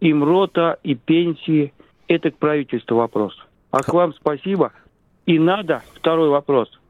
им 0.00 0.24
рота 0.24 0.78
и 0.82 0.94
пенсии? 0.94 1.74
Это 2.08 2.30
к 2.30 2.38
правительству 2.38 2.96
вопрос. 2.96 3.34
А 3.70 3.82
к 3.82 3.92
вам 3.92 4.14
спасибо. 4.14 4.72
И 5.26 5.38
надо, 5.38 5.82
второй 5.94 6.30
вопрос– 6.30 6.70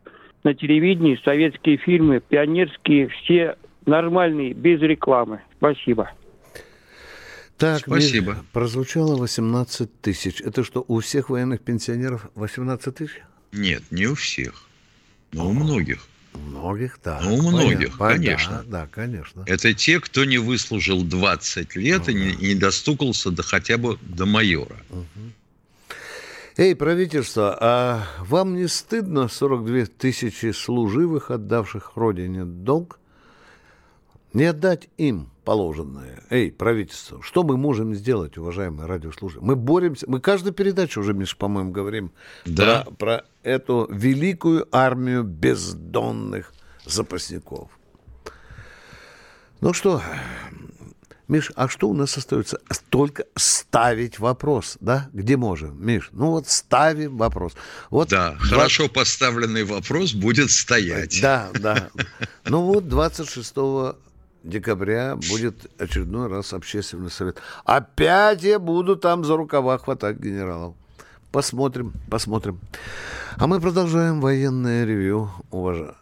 на 0.44 0.54
телевидении 0.54 1.20
советские 1.24 1.76
фильмы, 1.76 2.20
пионерские, 2.20 3.08
все 3.08 3.56
нормальные, 3.86 4.54
без 4.54 4.80
рекламы. 4.80 5.40
Спасибо. 5.56 6.10
Так, 7.58 7.80
Спасибо. 7.80 8.44
Прозвучало 8.52 9.16
18 9.16 10.00
тысяч. 10.00 10.40
Это 10.40 10.64
что, 10.64 10.84
у 10.88 11.00
всех 11.00 11.30
военных 11.30 11.60
пенсионеров 11.60 12.28
18 12.34 12.94
тысяч? 12.94 13.22
Нет, 13.52 13.84
не 13.90 14.06
у 14.06 14.14
всех, 14.14 14.64
но 15.32 15.48
у 15.48 15.52
многих. 15.52 16.08
У 16.34 16.38
многих, 16.38 16.98
да. 17.04 17.20
Ну, 17.22 17.36
у 17.36 17.50
многих, 17.50 17.98
Понятно. 17.98 18.16
конечно. 18.16 18.62
Да, 18.66 18.80
да, 18.80 18.86
конечно. 18.86 19.44
Это 19.46 19.74
те, 19.74 20.00
кто 20.00 20.24
не 20.24 20.38
выслужил 20.38 21.02
20 21.04 21.76
лет 21.76 22.08
и 22.08 22.14
не, 22.14 22.32
не 22.36 22.54
достукался 22.54 23.30
до 23.30 23.42
хотя 23.42 23.76
бы 23.76 23.98
до 24.00 24.24
майора. 24.24 24.76
Эй, 26.56 26.76
правительство, 26.76 27.56
а 27.58 28.02
вам 28.20 28.56
не 28.56 28.66
стыдно 28.68 29.28
42 29.28 29.86
тысячи 29.86 30.52
служивых, 30.52 31.30
отдавших 31.30 31.92
Родине 31.96 32.44
долг, 32.44 32.98
не 34.34 34.44
отдать 34.44 34.88
им 34.98 35.30
положенное. 35.44 36.22
Эй, 36.30 36.52
правительство, 36.52 37.22
что 37.22 37.42
мы 37.42 37.56
можем 37.56 37.94
сделать, 37.94 38.36
уважаемые 38.36 38.86
радиослушатели? 38.86 39.42
Мы 39.44 39.56
боремся, 39.56 40.06
мы 40.08 40.20
каждую 40.20 40.52
передачу 40.52 41.00
уже, 41.00 41.14
Миша, 41.14 41.36
по-моему, 41.36 41.70
говорим 41.70 42.12
Да. 42.44 42.84
про, 42.84 42.92
про 42.96 43.24
эту 43.42 43.88
великую 43.90 44.68
армию 44.70 45.22
бездонных 45.24 46.52
запасников. 46.84 47.70
Ну 49.60 49.72
что, 49.72 50.02
Миш, 51.32 51.50
а 51.56 51.66
что 51.66 51.88
у 51.88 51.94
нас 51.94 52.18
остается? 52.18 52.60
Только 52.90 53.24
ставить 53.36 54.18
вопрос, 54.18 54.76
да? 54.80 55.08
Где 55.14 55.38
можем, 55.38 55.82
Миш? 55.82 56.10
Ну 56.12 56.26
вот 56.26 56.46
ставим 56.46 57.16
вопрос. 57.16 57.54
Вот 57.88 58.10
Да, 58.10 58.32
два- 58.32 58.38
хорошо 58.58 58.90
поставленный 58.90 59.64
вопрос 59.64 60.12
будет 60.12 60.50
стоять. 60.50 61.20
Да, 61.22 61.48
да. 61.54 61.88
Ну 62.44 62.60
вот 62.64 62.86
26 62.86 63.54
декабря 64.44 65.16
будет 65.30 65.72
очередной 65.80 66.28
раз 66.28 66.52
общественный 66.52 67.10
совет. 67.10 67.38
Опять 67.64 68.42
я 68.42 68.58
буду 68.58 68.96
там 68.96 69.24
за 69.24 69.34
рукава 69.34 69.78
хватать 69.78 70.18
генералов. 70.18 70.74
Посмотрим, 71.30 71.94
посмотрим. 72.10 72.60
А 73.38 73.46
мы 73.46 73.58
продолжаем 73.58 74.20
военное 74.20 74.84
ревью, 74.84 75.30
уважаемые. 75.50 75.94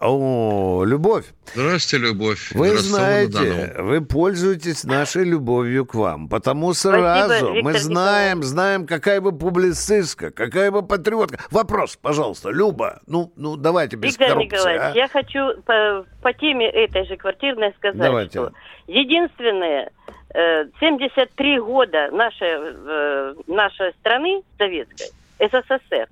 О, 0.00 0.84
Любовь, 0.84 1.26
Здравствуйте, 1.54 2.06
Любовь. 2.06 2.52
вы 2.52 2.76
знаете, 2.76 3.74
вы 3.78 4.00
пользуетесь 4.00 4.84
нашей 4.84 5.24
любовью 5.24 5.86
к 5.86 5.94
вам, 5.94 6.28
потому 6.28 6.72
сразу 6.72 7.50
мы 7.50 7.56
Виктор 7.56 7.76
знаем, 7.78 8.42
знаем, 8.42 8.86
какая 8.86 9.20
вы 9.20 9.32
публицистка, 9.32 10.30
какая 10.30 10.70
вы 10.70 10.82
патриотка. 10.82 11.38
Вопрос, 11.50 11.96
пожалуйста, 11.96 12.50
Люба, 12.50 13.00
ну, 13.06 13.32
ну 13.36 13.56
давайте 13.56 13.96
без 13.96 14.10
Виктор 14.10 14.28
коррупции. 14.28 14.56
Николаевич, 14.56 14.82
а. 14.82 14.96
я 14.96 15.08
хочу 15.08 15.62
по, 15.62 16.06
по 16.22 16.32
теме 16.32 16.68
этой 16.68 17.04
же 17.06 17.16
квартирной 17.16 17.72
сказать, 17.76 17.98
Давайте. 17.98 18.30
что 18.30 18.52
единственное, 18.86 19.90
э, 20.34 20.66
73 20.80 21.60
года 21.60 22.10
нашей, 22.10 22.48
э, 22.50 23.34
нашей 23.46 23.92
страны 24.00 24.42
советской, 24.58 25.10
СССР, 25.38 26.08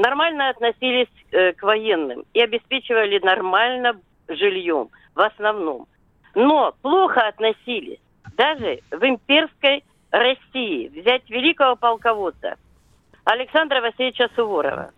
нормально 0.00 0.48
относились 0.48 1.08
э, 1.30 1.52
к 1.52 1.62
военным 1.62 2.24
и 2.34 2.40
обеспечивали 2.40 3.18
нормально 3.18 4.00
жильем 4.28 4.88
в 5.14 5.20
основном. 5.20 5.86
Но 6.34 6.74
плохо 6.82 7.28
относились 7.28 8.00
даже 8.36 8.80
в 8.90 9.04
имперской 9.04 9.84
России. 10.10 10.88
Взять 10.88 11.28
великого 11.28 11.76
полководца 11.76 12.56
Александра 13.24 13.80
Васильевича 13.80 14.28
Суворова. 14.34 14.90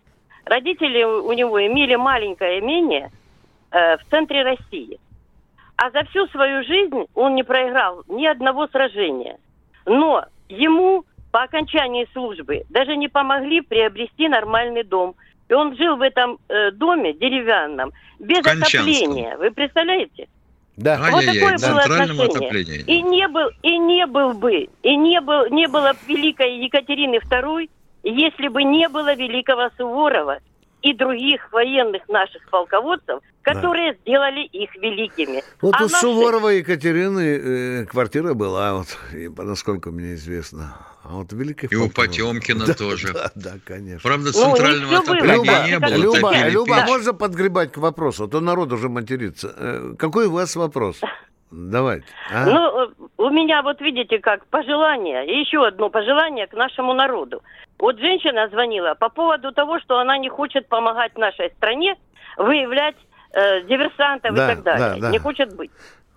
Родители 0.44 1.02
у 1.02 1.32
него 1.32 1.64
имели 1.64 1.96
маленькое 1.96 2.60
имение 2.60 3.10
э, 3.70 3.96
в 3.96 4.04
центре 4.10 4.42
России. 4.42 4.98
А 5.76 5.90
за 5.90 6.04
всю 6.04 6.26
свою 6.28 6.62
жизнь 6.64 7.06
он 7.14 7.34
не 7.34 7.42
проиграл 7.42 8.04
ни 8.08 8.26
одного 8.26 8.68
сражения. 8.68 9.38
Но 9.86 10.24
ему 10.48 11.04
по 11.32 11.42
окончании 11.42 12.06
службы 12.12 12.62
даже 12.68 12.96
не 12.96 13.08
помогли 13.08 13.62
приобрести 13.62 14.28
нормальный 14.28 14.84
дом. 14.84 15.16
И 15.48 15.54
он 15.54 15.76
жил 15.76 15.96
в 15.96 16.02
этом 16.02 16.38
э, 16.48 16.70
доме 16.70 17.12
деревянном, 17.14 17.92
без 18.20 18.38
отопления. 18.46 19.36
Вы 19.38 19.50
представляете? 19.50 20.28
Да. 20.76 20.98
Вот 21.10 21.20
Ай-яй-яй, 21.20 21.40
такое 21.58 21.70
было 21.70 21.80
отношение. 21.80 22.24
отоплении. 22.26 22.78
И 22.86 23.02
не 23.02 23.28
был, 23.28 23.48
и 23.62 23.78
не 23.78 24.06
был 24.06 24.32
бы, 24.34 24.68
и 24.82 24.96
не 24.96 25.20
был, 25.20 25.46
не 25.50 25.66
было 25.68 25.94
великой 26.06 26.58
Екатерины 26.64 27.16
II, 27.16 27.68
если 28.04 28.48
бы 28.48 28.62
не 28.62 28.88
было 28.88 29.14
великого 29.14 29.70
Суворова 29.76 30.38
и 30.82 30.94
других 30.94 31.52
военных 31.52 32.08
наших 32.08 32.48
полководцев, 32.50 33.20
которые 33.42 33.94
сделали 34.02 34.40
их 34.46 34.74
великими. 34.76 35.42
Вот 35.60 35.74
А 35.74 35.80
у 35.80 35.82
наши- 35.82 35.96
Суворова 35.96 36.48
Екатерины 36.48 37.20
э, 37.82 37.84
квартира 37.86 38.34
была, 38.34 38.74
вот, 38.74 38.98
и, 39.14 39.28
насколько 39.28 39.90
мне 39.90 40.14
известно. 40.14 40.74
А 41.12 41.16
вот 41.16 41.32
великих 41.32 41.70
И 41.70 41.76
у 41.76 41.90
Потемкина 41.90 42.64
Да, 42.66 42.74
тоже. 42.74 43.12
Да, 43.12 43.30
да, 43.34 43.50
конечно. 43.66 44.00
Правда, 44.08 44.30
Ну, 44.32 44.32
центрального 44.32 44.90
было, 44.90 44.98
отопления 45.00 45.66
не 45.66 45.78
было. 45.78 45.94
Люба, 45.94 46.20
топили 46.20 46.50
Люба, 46.50 46.76
печь. 46.76 46.86
можно 46.86 47.12
подгребать 47.12 47.72
к 47.72 47.76
вопросу? 47.76 48.24
А 48.24 48.28
то 48.28 48.40
народ 48.40 48.72
уже 48.72 48.88
матерится. 48.88 49.54
Э, 49.54 49.94
Какой 49.98 50.26
у 50.26 50.32
вас 50.32 50.56
вопрос? 50.56 51.00
Давайте. 51.50 52.06
а? 52.32 52.46
Ну, 52.46 52.84
э, 52.84 52.88
у 53.18 53.28
меня 53.28 53.62
вот 53.62 53.82
видите 53.82 54.20
как 54.20 54.46
пожелание, 54.46 55.26
и 55.26 55.40
еще 55.40 55.66
одно 55.66 55.90
пожелание 55.90 56.46
к 56.46 56.54
нашему 56.54 56.94
народу. 56.94 57.42
Вот 57.78 57.98
женщина 57.98 58.48
звонила 58.48 58.94
по 58.94 59.10
поводу 59.10 59.52
того, 59.52 59.80
что 59.80 59.98
она 59.98 60.16
не 60.16 60.30
хочет 60.30 60.66
помогать 60.68 61.18
нашей 61.18 61.50
стране 61.50 61.94
выявлять 62.38 62.96
э, 63.34 63.64
диверсантов 63.64 64.34
Да, 64.34 64.52
и 64.52 64.54
так 64.54 64.64
далее. 64.64 64.94
да, 64.94 65.08
да. 65.08 65.10
Не 65.10 65.18
хочет 65.18 65.54
быть. 65.54 65.70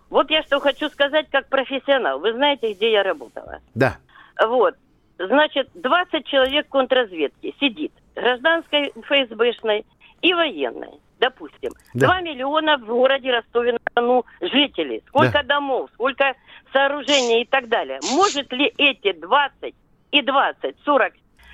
Вот 0.09 0.31
я 0.31 0.41
что 0.43 0.61
хочу 0.61 0.87
сказать 0.87 1.25
как 1.29 1.49
профессионал. 1.49 2.19
Вы 2.19 2.31
знаете, 2.31 2.71
где 2.71 2.93
я 2.93 3.03
работала? 3.03 3.59
Да. 3.73 3.97
Вот. 4.41 4.75
Значит, 5.17 5.69
20 5.75 6.25
человек 6.27 6.67
контрразведки 6.69 7.55
сидит. 7.59 7.91
Гражданской 8.15 8.91
ФСБшной 9.01 9.85
и 10.21 10.33
военной. 10.33 10.99
Допустим. 11.19 11.71
Да. 11.93 12.07
2 12.07 12.21
миллиона 12.21 12.77
в 12.77 12.85
городе 12.85 13.31
Ростове-на-Дону 13.31 14.25
жителей. 14.41 15.01
Сколько 15.07 15.43
домов, 15.43 15.89
сколько 15.93 16.33
сооружений 16.73 17.43
и 17.43 17.45
так 17.45 17.69
далее. 17.69 17.99
Может 18.13 18.51
ли 18.51 18.73
эти 18.77 19.13
20 19.13 19.73
и 20.11 20.21
20, 20.21 20.75
40 20.83 21.13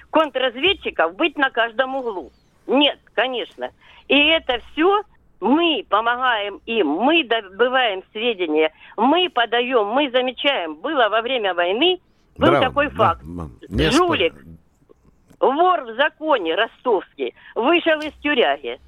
контрразведчиков 0.10 1.16
быть 1.16 1.38
на 1.38 1.52
каждом 1.52 1.96
углу? 1.96 2.32
Нет, 2.66 3.00
конечно. 3.14 3.70
И 4.08 4.18
это 4.30 4.60
все 4.72 5.04
мы 5.40 5.86
помогаем 5.90 6.62
им, 6.66 6.88
мы 6.88 7.24
добываем 7.24 8.04
сведения, 8.12 8.72
мы 8.96 9.30
подаем, 9.30 9.88
мы 9.88 10.10
замечаем. 10.12 10.76
Было 10.76 11.10
во 11.10 11.22
время 11.22 11.54
войны, 11.54 12.00
был 12.38 12.48
Браво, 12.48 12.66
такой 12.66 12.90
факт. 12.90 13.22
не 13.70 13.90
Жулик, 13.92 14.34
вор 15.40 15.84
в 15.84 15.96
законе 15.96 16.56
ростовский, 16.56 17.34
вышел 17.56 18.00
из 18.00 18.14
тюряги, 18.22 18.80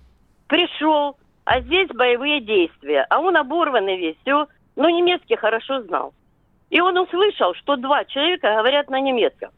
пришел, 0.48 1.18
а 1.46 1.62
здесь 1.62 1.90
боевые 1.90 2.42
действия, 2.42 3.06
а 3.10 3.20
он 3.20 3.36
оборванный 3.38 3.98
весь, 3.98 4.18
все, 4.22 4.48
но 4.76 4.90
немецкий 4.90 5.36
хорошо 5.36 5.82
знал. 5.84 6.14
И 6.70 6.80
он 6.80 6.98
услышал, 6.98 7.54
что 7.56 7.76
два 7.76 8.04
человека 8.06 8.56
говорят 8.56 8.90
на 8.90 9.00
немецком. 9.00 9.52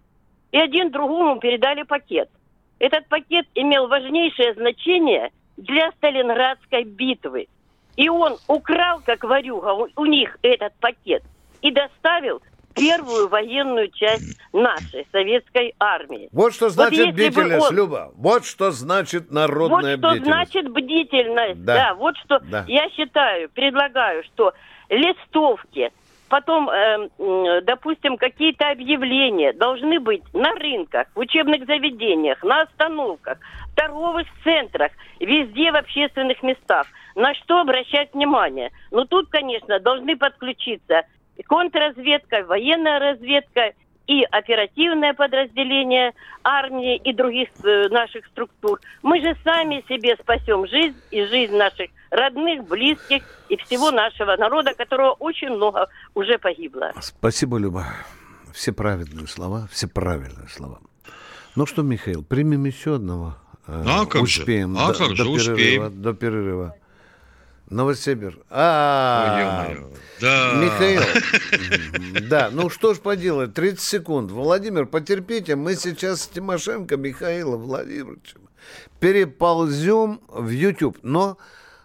И 0.51 0.57
один 0.57 0.91
другому 0.91 1.39
передали 1.39 1.83
пакет. 1.83 2.29
Этот 2.79 3.07
пакет 3.07 3.47
имел 3.55 3.87
важнейшее 3.87 4.53
значение 4.53 5.31
для 5.57 5.91
Сталинградской 5.93 6.83
битвы. 6.83 7.47
И 7.95 8.09
он 8.09 8.37
украл, 8.47 9.01
как 9.05 9.23
варюга, 9.23 9.87
у, 9.95 10.05
них 10.05 10.37
этот 10.41 10.73
пакет 10.79 11.23
и 11.61 11.71
доставил 11.71 12.41
первую 12.75 13.27
военную 13.29 13.89
часть 13.91 14.37
нашей 14.53 15.07
советской 15.11 15.73
армии. 15.79 16.29
Вот 16.31 16.53
что 16.53 16.65
Вот 16.65 16.73
значит 16.73 17.07
бы 17.07 17.11
бдительность, 17.13 17.69
он- 17.71 17.75
Люба. 17.75 18.11
Вот 18.15 18.45
что 18.45 18.71
значит 18.71 19.31
народная 19.31 19.97
вот 19.97 19.99
что 19.99 20.09
бдительность. 20.11 20.25
значит 20.51 20.71
бдительность. 20.71 21.63
Да. 21.63 21.75
Да. 21.75 21.93
вот 21.95 22.17
что 22.17 22.39
Да. 22.39 22.65
я 22.67 22.89
считаю, 22.89 23.49
предлагаю, 23.49 24.23
что 24.25 24.53
листовки, 24.89 25.91
потом, 26.29 26.69
м, 26.69 27.09
допустим, 27.63 28.17
какие-то 28.17 28.69
объявления 28.69 29.53
должны 29.53 29.99
быть 29.99 30.23
на 30.33 30.51
рынках, 30.55 31.07
в 31.15 31.19
учебных 31.19 31.65
заведениях, 31.65 32.43
на 32.43 32.63
остановках, 32.63 33.37
в 33.71 33.75
торговых 33.75 34.27
центрах, 34.43 34.91
везде 35.19 35.71
в 35.71 35.75
общественных 35.75 36.41
местах. 36.43 36.87
На 37.15 37.33
что 37.35 37.61
обращать 37.61 38.13
внимание? 38.13 38.71
Ну, 38.91 39.05
тут, 39.05 39.29
конечно, 39.29 39.79
должны 39.79 40.17
подключиться 40.17 41.03
контрразведка, 41.43 42.43
военная 42.45 42.99
разведка 42.99 43.73
и 44.07 44.23
оперативное 44.23 45.13
подразделение 45.13 46.13
армии 46.43 46.95
и 46.97 47.11
других 47.11 47.49
э, 47.63 47.89
наших 47.89 48.25
структур. 48.27 48.79
Мы 49.01 49.19
же 49.21 49.35
сами 49.43 49.83
себе 49.89 50.15
спасем 50.21 50.67
жизнь 50.67 50.95
и 51.11 51.23
жизнь 51.25 51.55
наших 51.55 51.89
родных, 52.11 52.67
близких 52.67 53.23
и 53.49 53.57
всего 53.57 53.91
нашего 53.91 54.35
народа, 54.37 54.73
которого 54.75 55.11
очень 55.13 55.49
много 55.49 55.87
уже 56.13 56.37
погибло. 56.37 56.91
Спасибо, 57.01 57.57
Люба. 57.57 57.85
Все 58.53 58.71
правильные 58.71 59.27
слова, 59.27 59.67
все 59.71 59.87
правильные 59.87 60.47
слова. 60.49 60.79
Ну 61.55 61.65
что, 61.65 61.81
Михаил, 61.81 62.23
примем 62.23 62.65
еще 62.65 62.95
одного. 62.95 63.35
Э, 63.67 63.83
А 63.87 64.05
как 64.05 64.27
же? 64.27 64.41
успеем 64.41 64.77
А 64.77 64.93
до, 64.93 64.99
как 64.99 65.15
же, 65.15 65.23
до 65.23 65.23
перерыва, 65.23 65.51
успеем. 65.53 66.01
До 66.01 66.13
перерыва. 66.13 66.75
Новосибир. 67.69 68.37
А, 68.49 69.67
ё-моё. 69.69 69.87
Да. 70.21 70.53
Михаил. 70.55 71.01
Да, 72.29 72.49
ну 72.51 72.69
что 72.69 72.93
ж 72.93 72.99
поделать, 72.99 73.53
30 73.53 73.79
секунд. 73.79 74.31
Владимир, 74.31 74.85
потерпите, 74.87 75.55
мы 75.55 75.75
сейчас 75.75 76.23
с 76.23 76.27
Тимошенко 76.27 76.97
Михаилом 76.97 77.61
Владимировичем 77.61 78.41
переползем 78.99 80.21
в 80.27 80.49
YouTube. 80.49 80.97
Но 81.03 81.37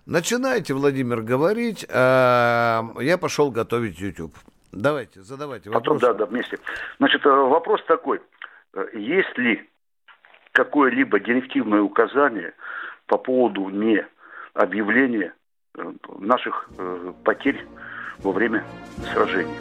начинайте, 0.06 0.72
Владимир, 0.74 1.20
говорить, 1.22 1.86
а 1.90 2.82
я 3.00 3.18
пошел 3.18 3.50
готовить 3.50 4.00
YouTube. 4.00 4.34
Давайте, 4.72 5.20
задавайте 5.22 5.70
Потом, 5.70 5.98
вопрос. 5.98 6.00
да, 6.00 6.14
да, 6.14 6.26
вместе. 6.26 6.58
Значит, 6.98 7.26
э, 7.26 7.28
вопрос 7.28 7.82
такой. 7.86 8.20
Э, 8.74 8.86
Есть 8.94 9.36
ли 9.36 9.68
какое-либо 10.52 11.18
директивное 11.20 11.82
указание 11.82 12.54
по 13.06 13.18
поводу 13.18 13.68
не 13.68 14.06
объявления 14.54 15.34
наших 16.18 16.68
э, 16.78 17.12
потерь 17.24 17.66
во 18.18 18.32
время 18.32 18.64
сражений. 19.12 19.54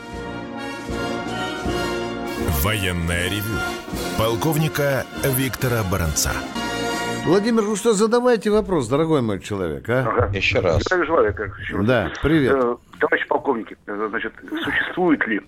Военное 2.64 3.30
ревю 3.30 3.58
полковника 4.18 5.06
Виктора 5.24 5.84
Баранца. 5.90 6.32
Владимир, 7.26 7.64
ну 7.64 7.76
что, 7.76 7.94
задавайте 7.94 8.50
вопрос, 8.50 8.88
дорогой 8.88 9.22
мой 9.22 9.40
человек, 9.40 9.88
а? 9.90 10.00
Ага. 10.00 10.30
Еще 10.34 10.60
раз. 10.60 10.82
Здравия 10.84 11.06
желаю, 11.06 11.34
как 11.36 11.60
еще 11.60 11.78
раз. 11.78 11.86
Да, 11.86 12.12
привет. 12.22 12.56
Э, 12.56 12.76
Товарищ 13.00 13.28
полковник, 13.28 13.78
э, 13.86 14.08
значит, 14.10 14.34
существует 14.64 15.26
ли 15.28 15.42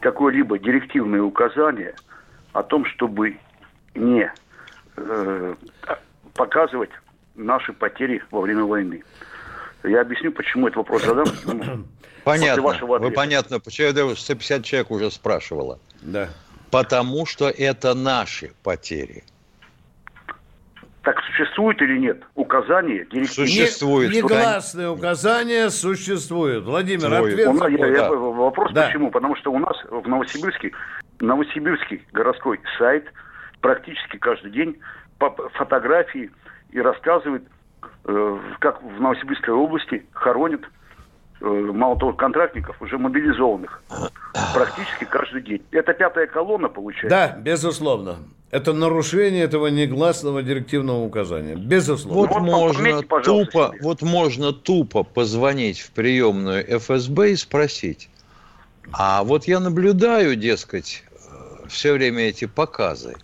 какое-либо 0.00 0.58
директивное 0.58 1.22
указание 1.22 1.94
о 2.52 2.62
том, 2.62 2.84
чтобы 2.86 3.36
не 3.94 4.32
э, 4.96 5.54
показывать 6.34 6.90
наши 7.34 7.72
потери 7.72 8.22
во 8.30 8.40
время 8.40 8.64
войны? 8.64 9.02
Я 9.84 10.00
объясню, 10.02 10.32
почему 10.32 10.66
этот 10.68 10.76
вопрос 10.78 11.02
задам. 11.04 11.26
ну, 11.44 11.84
Понятно. 12.24 12.62
вашего 12.62 12.98
Вы 12.98 13.10
понятно, 13.10 13.58
почему 13.60 13.88
я 13.88 13.92
думаю, 13.92 14.16
150 14.16 14.64
человек 14.64 14.90
уже 14.90 15.10
спрашивало. 15.10 15.80
Да. 16.02 16.28
Потому 16.70 17.26
что 17.26 17.48
это 17.48 17.94
наши 17.94 18.52
потери. 18.62 19.24
Так 21.02 21.16
существует 21.24 21.82
или 21.82 21.98
нет 21.98 22.22
указание 22.36 23.04
директивное? 23.10 23.48
Существует. 23.48 24.12
Не- 24.12 24.18
Негласные 24.18 24.88
указания 24.88 25.68
существуют. 25.70 26.64
Владимир, 26.64 27.00
Существует. 27.00 27.32
ответ 27.34 27.48
У 27.48 27.52
нас- 27.54 27.70
я- 27.70 27.86
я- 27.88 27.94
да. 28.08 28.10
вопрос 28.12 28.72
Да. 28.72 28.86
почему? 28.86 29.10
Потому 29.10 29.34
что 29.36 29.52
у 29.52 29.58
нас 29.58 29.76
в 29.90 30.08
Новосибирске 30.08 30.70
Новосибирский 31.18 32.06
городской 32.12 32.60
сайт 32.78 33.06
практически 33.60 34.16
каждый 34.18 34.52
день 34.52 34.78
по 35.18 35.30
фотографии 35.54 36.30
и 36.70 36.80
рассказывает, 36.80 37.42
как 38.58 38.82
в 38.82 39.00
Новосибирской 39.00 39.54
области 39.54 40.04
хоронят 40.12 40.62
э, 41.40 41.46
мало 41.46 41.98
того 41.98 42.12
контрактников, 42.12 42.80
уже 42.80 42.98
мобилизованных. 42.98 43.82
Практически 44.54 45.04
каждый 45.04 45.42
день. 45.42 45.62
Это 45.70 45.92
пятая 45.92 46.26
колонна 46.26 46.68
получается. 46.68 47.08
Да, 47.08 47.36
безусловно. 47.38 48.16
Это 48.50 48.74
нарушение 48.74 49.44
этого 49.44 49.68
негласного 49.68 50.42
директивного 50.42 51.02
указания. 51.04 51.54
Безусловно. 51.54 52.20
Вот 52.20 52.30
Вот 52.30 52.42
можно 52.42 53.02
тупо, 53.22 53.68
себе. 53.68 53.78
вот 53.82 54.02
можно 54.02 54.52
тупо 54.52 55.04
позвонить 55.04 55.80
в 55.80 55.90
приемную 55.92 56.62
ФСБ 56.78 57.30
и 57.30 57.36
спросить. 57.36 58.10
А 58.92 59.24
вот 59.24 59.44
я 59.44 59.58
наблюдаю, 59.58 60.36
дескать, 60.36 61.02
все 61.68 61.94
время 61.94 62.24
эти 62.24 62.44
показы. 62.44 63.16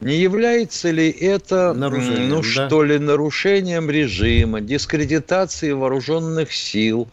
Не 0.00 0.16
является 0.16 0.90
ли 0.90 1.10
это, 1.10 1.74
Нарушением, 1.74 2.28
ну 2.30 2.36
да. 2.36 2.42
что 2.42 2.82
ли, 2.84 2.98
нарушением 2.98 3.90
режима, 3.90 4.60
дискредитацией 4.60 5.74
вооруженных 5.74 6.52
сил? 6.52 7.08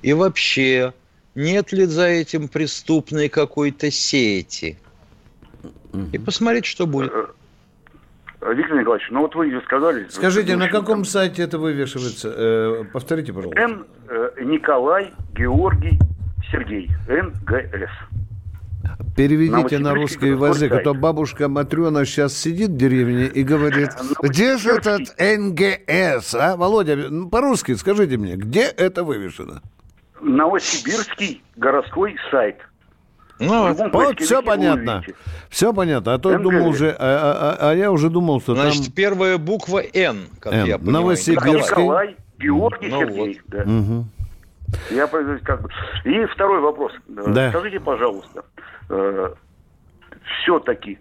И 0.00 0.14
вообще, 0.14 0.94
нет 1.34 1.72
ли 1.72 1.84
за 1.84 2.06
этим 2.06 2.48
преступной 2.48 3.28
какой-то 3.28 3.90
сети? 3.90 4.78
И 6.12 6.18
посмотреть, 6.18 6.64
что 6.64 6.86
будет. 6.86 7.12
Э, 7.12 8.54
Виктор 8.54 8.78
Николаевич, 8.78 9.08
ну 9.10 9.20
вот 9.20 9.34
вы 9.34 9.60
сказали... 9.66 10.06
Скажите, 10.08 10.56
на 10.56 10.68
каком 10.68 11.04
сайте 11.04 11.42
это 11.42 11.58
вывешивается? 11.58 12.32
Э, 12.34 12.84
повторите, 12.90 13.34
пожалуйста. 13.34 13.60
Н. 13.60 13.84
э, 14.08 14.30
Николай 14.44 15.12
Георгий 15.34 15.98
Сергей. 16.50 16.90
НГС. 17.06 17.90
Переведите 19.20 19.78
на 19.78 19.90
Новосибирский 19.92 20.30
русский 20.32 20.64
язык, 20.64 20.72
а 20.72 20.82
то 20.82 20.94
бабушка 20.94 21.48
Матрена 21.48 22.06
сейчас 22.06 22.34
сидит 22.34 22.70
в 22.70 22.76
деревне 22.78 23.26
и 23.26 23.42
говорит, 23.42 23.90
где 24.22 24.56
же 24.56 24.70
этот 24.70 25.14
НГС, 25.18 26.34
а? 26.34 26.56
Володя, 26.56 26.96
ну, 26.96 27.28
по-русски 27.28 27.74
скажите 27.74 28.16
мне, 28.16 28.36
где 28.36 28.62
это 28.62 29.04
вывешено? 29.04 29.60
Новосибирский 30.22 31.42
городской 31.56 32.16
сайт. 32.30 32.56
Ну, 33.38 33.74
Вот, 33.92 34.20
все 34.20 34.42
понятно. 34.42 34.96
увидите. 35.00 35.14
Все 35.50 35.74
понятно. 35.74 36.14
А 36.14 36.18
то 36.18 36.30
я 36.32 36.38
думал 36.38 36.68
уже, 36.68 36.96
а, 36.98 37.56
а- 37.60 37.70
а 37.70 37.74
я 37.74 37.90
уже 37.92 38.08
думал, 38.08 38.40
что 38.40 38.54
Значит, 38.54 38.84
там... 38.86 38.92
первая 38.92 39.36
буква 39.36 39.82
Н, 39.92 40.16
как 40.40 40.54
Н. 40.54 40.66
я 40.66 40.78
понимаю. 40.78 41.02
Новосибирск. 41.02 41.44
Да, 41.44 41.50
Сибирский. 41.52 41.82
Николай 41.82 42.16
Георгий 42.38 42.88
Ну 42.88 43.00
Сергей. 43.00 43.40
да. 43.48 43.64
Мгм. 43.66 44.10
Я 44.90 45.06
как 45.06 45.62
бы. 45.62 45.68
И 46.04 46.24
второй 46.26 46.60
вопрос. 46.60 46.92
Э, 47.08 47.22
Да. 47.32 47.50
Скажите, 47.50 47.80
пожалуйста, 47.80 48.44
все-таки, 50.42 50.98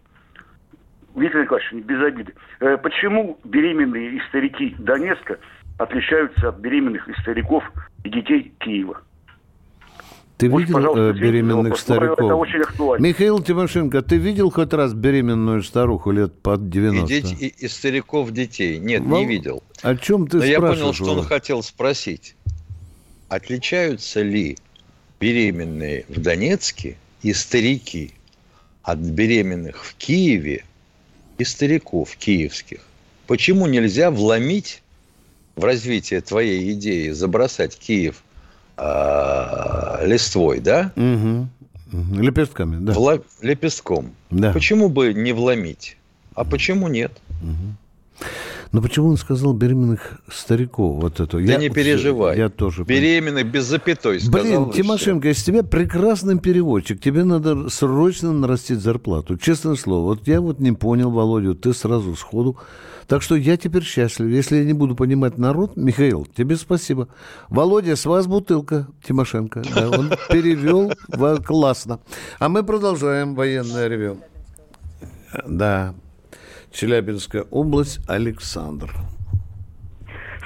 Виктор 1.15 1.41
Николаевич, 1.43 1.71
не 1.71 1.81
без 1.81 2.01
обиды, 2.01 2.33
э, 2.59 2.77
почему 2.77 3.39
беременные 3.43 4.17
и 4.17 4.21
старики 4.29 4.75
Донецка 4.79 5.37
отличаются 5.77 6.49
от 6.49 6.57
беременных 6.59 7.07
и 7.07 7.13
стариков 7.21 7.63
и 8.03 8.09
детей 8.09 8.53
Киева? 8.59 9.01
Ты 10.37 10.49
Вот, 10.49 10.59
видел 10.59 10.95
э, 10.97 11.11
беременных 11.13 11.55
вопрос. 11.57 11.87
Ну, 11.89 11.95
стариков? 11.95 12.19
Это 12.19 12.35
очень 12.35 12.61
актуально. 12.61 13.05
Михаил 13.05 13.39
Тимошенко, 13.41 14.01
ты 14.01 14.15
видел 14.15 14.49
хоть 14.51 14.71
раз 14.73 14.93
беременную 14.93 15.61
старуху 15.63 16.11
лет 16.11 16.41
под 16.41 16.61
И, 16.61 16.69
90? 16.69 17.07
дети- 17.07 17.33
и- 17.43 17.65
и 17.65 17.67
стариков 17.67 18.31
детей. 18.31 18.79
Нет, 18.79 19.01
Вол- 19.01 19.19
не 19.19 19.25
видел. 19.25 19.63
О 19.83 19.95
чем 19.97 20.27
ты 20.27 20.37
Но 20.37 20.43
я 20.45 20.57
спрашиваешь? 20.59 20.97
понял, 20.97 21.13
что 21.13 21.19
он 21.21 21.25
хотел 21.25 21.61
спросить. 21.61 22.37
Отличаются 23.29 24.21
ли 24.21 24.57
беременные 25.19 26.05
в 26.09 26.19
Донецке 26.19 26.97
и 27.21 27.31
старики 27.33 28.11
от 28.83 28.97
беременных 28.99 29.85
в 29.85 29.95
Киеве 29.95 30.65
и 31.37 31.43
стариков 31.43 32.15
киевских? 32.15 32.79
Почему 33.27 33.67
нельзя 33.67 34.09
вломить 34.09 34.81
в 35.55 35.63
развитие 35.63 36.21
твоей 36.21 36.73
идеи, 36.73 37.11
забросать 37.11 37.77
Киев 37.77 38.23
а, 38.77 40.01
листвой, 40.05 40.59
да? 40.59 40.91
Мгм. 40.95 41.49
Лепестками, 41.91 42.83
да. 42.83 42.93
Вла- 42.93 43.23
лепестком. 43.41 44.15
Да. 44.31 44.53
Почему 44.53 44.89
бы 44.89 45.13
не 45.13 45.33
вломить? 45.33 45.97
А 46.33 46.45
почему 46.45 46.87
нет? 46.87 47.11
Но 48.71 48.81
почему 48.83 49.07
он 49.09 49.17
сказал 49.17 49.53
беременных 49.53 50.21
стариков? 50.31 51.01
Вот 51.01 51.19
это. 51.19 51.39
Да 51.39 51.55
не 51.57 51.69
переживай. 51.69 52.37
Я 52.37 52.49
тоже. 52.49 52.83
Беременный 52.83 53.43
без 53.43 53.65
запятой 53.65 54.19
сказал. 54.19 54.65
Блин. 54.65 54.71
Тимошенко, 54.71 55.29
из 55.29 55.43
тебя 55.43 55.63
прекрасный 55.63 56.37
переводчик. 56.37 57.01
Тебе 57.01 57.23
надо 57.23 57.69
срочно 57.69 58.31
нарастить 58.31 58.79
зарплату. 58.79 59.37
Честное 59.37 59.75
слово. 59.75 60.03
Вот 60.15 60.27
я 60.27 60.39
вот 60.39 60.59
не 60.59 60.71
понял, 60.71 61.09
Володю, 61.09 61.55
ты 61.55 61.73
сразу 61.73 62.15
сходу. 62.15 62.57
Так 63.07 63.23
что 63.23 63.35
я 63.35 63.57
теперь 63.57 63.83
счастлив. 63.83 64.29
Если 64.29 64.57
я 64.57 64.63
не 64.63 64.73
буду 64.73 64.95
понимать 64.95 65.39
народ, 65.39 65.75
Михаил, 65.75 66.27
тебе 66.37 66.55
спасибо. 66.55 67.07
Володя, 67.49 67.95
с 67.95 68.05
вас 68.05 68.27
бутылка, 68.27 68.87
Тимошенко. 69.07 69.63
Да, 69.73 69.89
он 69.89 70.11
перевел 70.29 70.91
классно. 71.43 72.01
А 72.37 72.49
мы 72.49 72.61
продолжаем 72.61 73.33
военное 73.33 73.87
ревю. 73.87 74.19
Да. 75.47 75.95
Челябинская 76.71 77.43
область, 77.51 77.99
Александр. 78.09 78.89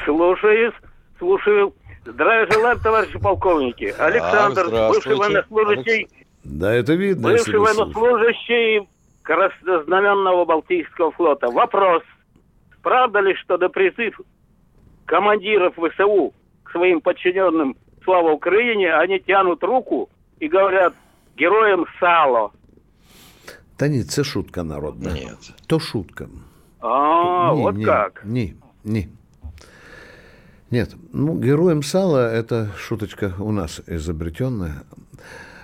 Слушаюсь, 0.06 0.74
слушаю. 1.20 1.74
Здравия 2.06 2.48
желаю, 2.52 2.78
товарищи 2.80 3.18
полковники. 3.20 3.94
Александр, 3.98 4.64
бывший 4.66 4.70
здравствуйте. 4.70 5.16
военнослужащий, 5.20 6.08
Да, 6.44 6.74
это 6.74 6.94
видно. 6.94 7.30
бывший 7.30 7.58
военнослужащий 7.60 8.88
Краснознаменного 9.22 10.44
Балтийского 10.44 11.12
флота. 11.12 11.50
Вопрос. 11.50 12.04
Правда 12.82 13.20
ли, 13.22 13.34
что 13.36 13.58
до 13.58 13.70
призыв 13.70 14.20
командиров 15.06 15.76
ВСУ 15.76 16.34
к 16.64 16.72
своим 16.72 17.00
подчиненным 17.00 17.78
«Слава 18.04 18.32
Украине» 18.32 18.94
они 18.94 19.20
тянут 19.20 19.64
руку 19.64 20.10
и 20.40 20.50
говорят 20.50 20.94
«Героям 21.38 21.86
сало». 22.02 22.52
Та 23.83 23.89
ні, 23.89 24.05
це 24.05 24.25
шутка 24.25 24.63
народна. 24.63 25.13
Нет. 25.13 25.53
То 25.67 25.81
шутка. 25.81 26.27
А, 26.81 27.53
Ні, 27.55 27.63
вот 27.63 27.77
ні, 27.77 27.85
как. 27.85 28.23
Ні, 28.27 28.55
ні. 28.85 29.09
Нет, 30.71 30.97
ну, 31.13 31.41
героям 31.41 31.83
сала – 31.83 32.41
это 32.41 32.69
шуточка 32.77 33.33
у 33.39 33.53
нас 33.53 33.81
изобретенная. 33.89 34.75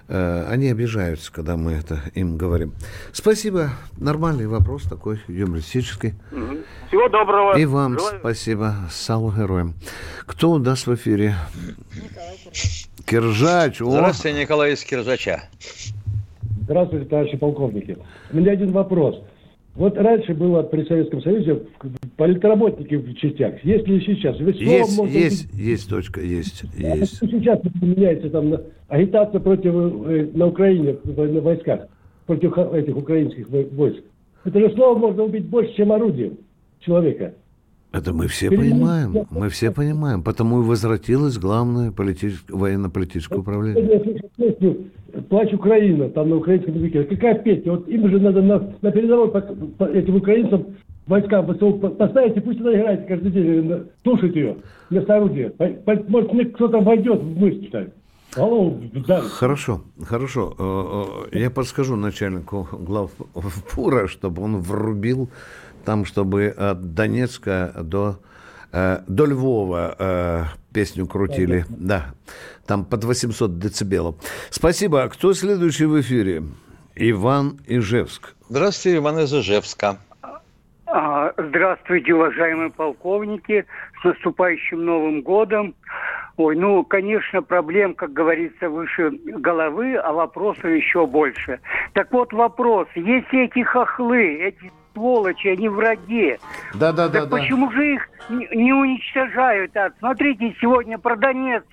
Э, 0.08 0.52
Они 0.54 0.70
обижаются, 0.72 1.32
когда 1.32 1.56
мы 1.56 1.72
это 1.72 1.98
им 2.18 2.38
говорим. 2.38 2.72
Спасибо. 3.12 3.70
Нормальный 3.98 4.46
вопрос 4.46 4.82
такой, 4.82 5.20
юмористический. 5.28 6.14
Мгм. 6.32 6.56
Всего 6.88 7.08
доброго. 7.08 7.58
И 7.58 7.66
вам 7.66 7.94
Желаю- 7.98 8.18
спасибо. 8.20 8.74
Салу 8.90 9.30
героям. 9.30 9.74
Кто 10.26 10.50
у 10.52 10.58
нас 10.58 10.86
в 10.86 10.94
эфире? 10.94 11.34
Киржач. 13.04 13.80
О, 13.82 13.90
Здравствуйте, 13.90 14.40
Николай 14.40 14.72
из 14.72 14.84
Киржача. 14.84 15.42
Здравствуйте, 16.69 17.05
товарищи 17.07 17.35
полковники. 17.35 17.97
У 18.31 18.37
меня 18.37 18.51
один 18.51 18.69
вопрос. 18.69 19.19
Вот 19.73 19.97
раньше 19.97 20.35
было 20.35 20.61
при 20.61 20.83
Советском 20.83 21.19
Союзе 21.23 21.63
политработники 22.15 22.93
в 22.93 23.11
частях. 23.15 23.55
Есть 23.63 23.87
ли 23.87 23.99
сейчас? 24.01 24.39
Ведь 24.39 24.61
есть, 24.61 24.95
может 24.95 25.15
есть, 25.15 25.51
есть 25.51 25.89
точка, 25.89 26.21
есть, 26.21 26.65
А 26.77 26.95
есть. 26.95 27.17
сейчас 27.17 27.59
меняется 27.81 28.29
там 28.29 28.53
агитация 28.87 29.39
против 29.39 29.73
э, 29.73 30.29
на 30.35 30.45
Украине 30.45 30.95
на 31.05 31.41
войсках 31.41 31.87
против 32.27 32.55
этих 32.55 32.95
украинских 32.95 33.49
вой- 33.49 33.67
войск. 33.71 34.03
Это 34.45 34.59
же 34.59 34.69
слово 34.75 34.95
можно 34.99 35.23
убить 35.23 35.45
больше, 35.45 35.73
чем 35.75 35.91
орудием 35.91 36.37
человека. 36.81 37.33
Это 37.91 38.13
мы 38.13 38.27
все 38.27 38.49
понимаем, 38.49 39.25
мы 39.31 39.49
все 39.49 39.71
понимаем. 39.71 40.21
Потому 40.21 40.61
и 40.61 40.65
возвратилось 40.65 41.37
главное 41.37 41.91
политическое, 41.91 42.53
военно-политическое 42.53 43.39
управление. 43.39 44.21
«Плачь 45.27 45.53
Украина», 45.53 46.09
там 46.09 46.29
на 46.29 46.35
украинском 46.35 46.75
языке. 46.75 47.03
Какая 47.03 47.35
песня? 47.39 47.71
Вот 47.71 47.87
им 47.87 48.07
же 48.09 48.19
надо 48.19 48.43
на, 48.43 48.75
на 48.81 48.91
передовой 48.91 49.31
по, 49.31 49.41
по 49.41 49.85
этим 49.85 50.17
украинцам 50.17 50.67
войска 51.07 51.41
ВСУ 51.41 51.73
поставить, 51.73 52.37
и 52.37 52.39
пусть 52.39 52.61
она 52.61 52.73
играет 52.75 53.07
каждый 53.07 53.31
день. 53.31 53.85
Слушать 54.03 54.35
ее 54.35 54.57
вместо 54.91 55.15
орудия. 55.15 55.51
Может, 56.07 56.31
мне 56.31 56.45
кто-то 56.45 56.79
войдет 56.79 57.19
в 57.21 57.39
мысль, 57.39 57.69
так. 57.71 57.87
Хорошо, 59.23 59.81
хорошо. 60.03 60.53
Э, 60.59 61.29
э, 61.33 61.39
я 61.39 61.49
подскажу 61.49 61.95
начальнику 61.95 62.67
главпура, 62.71 64.07
чтобы 64.07 64.43
он 64.43 64.57
врубил 64.57 65.29
там, 65.85 66.05
чтобы 66.05 66.47
от 66.47 66.93
Донецка 66.93 67.73
до, 67.81 68.19
э, 68.71 68.99
до 69.07 69.25
Львова 69.25 70.49
песню 70.73 71.07
крутили. 71.07 71.65
Да, 71.69 72.13
там 72.65 72.85
под 72.85 73.03
800 73.03 73.59
децибелов. 73.59 74.15
Спасибо. 74.49 75.09
Кто 75.09 75.33
следующий 75.33 75.85
в 75.85 75.99
эфире? 76.01 76.43
Иван 76.95 77.59
Ижевск. 77.65 78.35
Здравствуйте, 78.49 78.97
Иван 78.97 79.19
из 79.19 79.33
Ижевска. 79.33 79.97
А, 80.85 81.31
здравствуйте, 81.37 82.13
уважаемые 82.13 82.71
полковники. 82.71 83.65
С 84.01 84.03
наступающим 84.03 84.85
Новым 84.85 85.21
годом. 85.21 85.75
Ой, 86.37 86.55
ну, 86.55 86.83
конечно, 86.83 87.41
проблем, 87.41 87.93
как 87.95 88.13
говорится, 88.13 88.69
выше 88.69 89.11
головы, 89.25 89.95
а 89.95 90.13
вопросов 90.13 90.65
еще 90.65 91.05
больше. 91.05 91.59
Так 91.93 92.11
вот 92.11 92.33
вопрос. 92.33 92.87
Если 92.95 93.45
эти 93.45 93.61
хохлы, 93.61 94.35
эти 94.41 94.71
сволочи, 94.99 95.47
они 95.47 95.69
враги. 95.69 96.37
Да, 96.75 96.91
да, 96.91 97.07
да. 97.07 97.25
Почему 97.25 97.71
же 97.71 97.95
их 97.95 98.09
не 98.29 98.73
уничтожают? 98.73 99.75
А, 99.77 99.91
смотрите, 99.99 100.55
сегодня 100.59 100.97
про 100.97 101.15
Донецк 101.15 101.67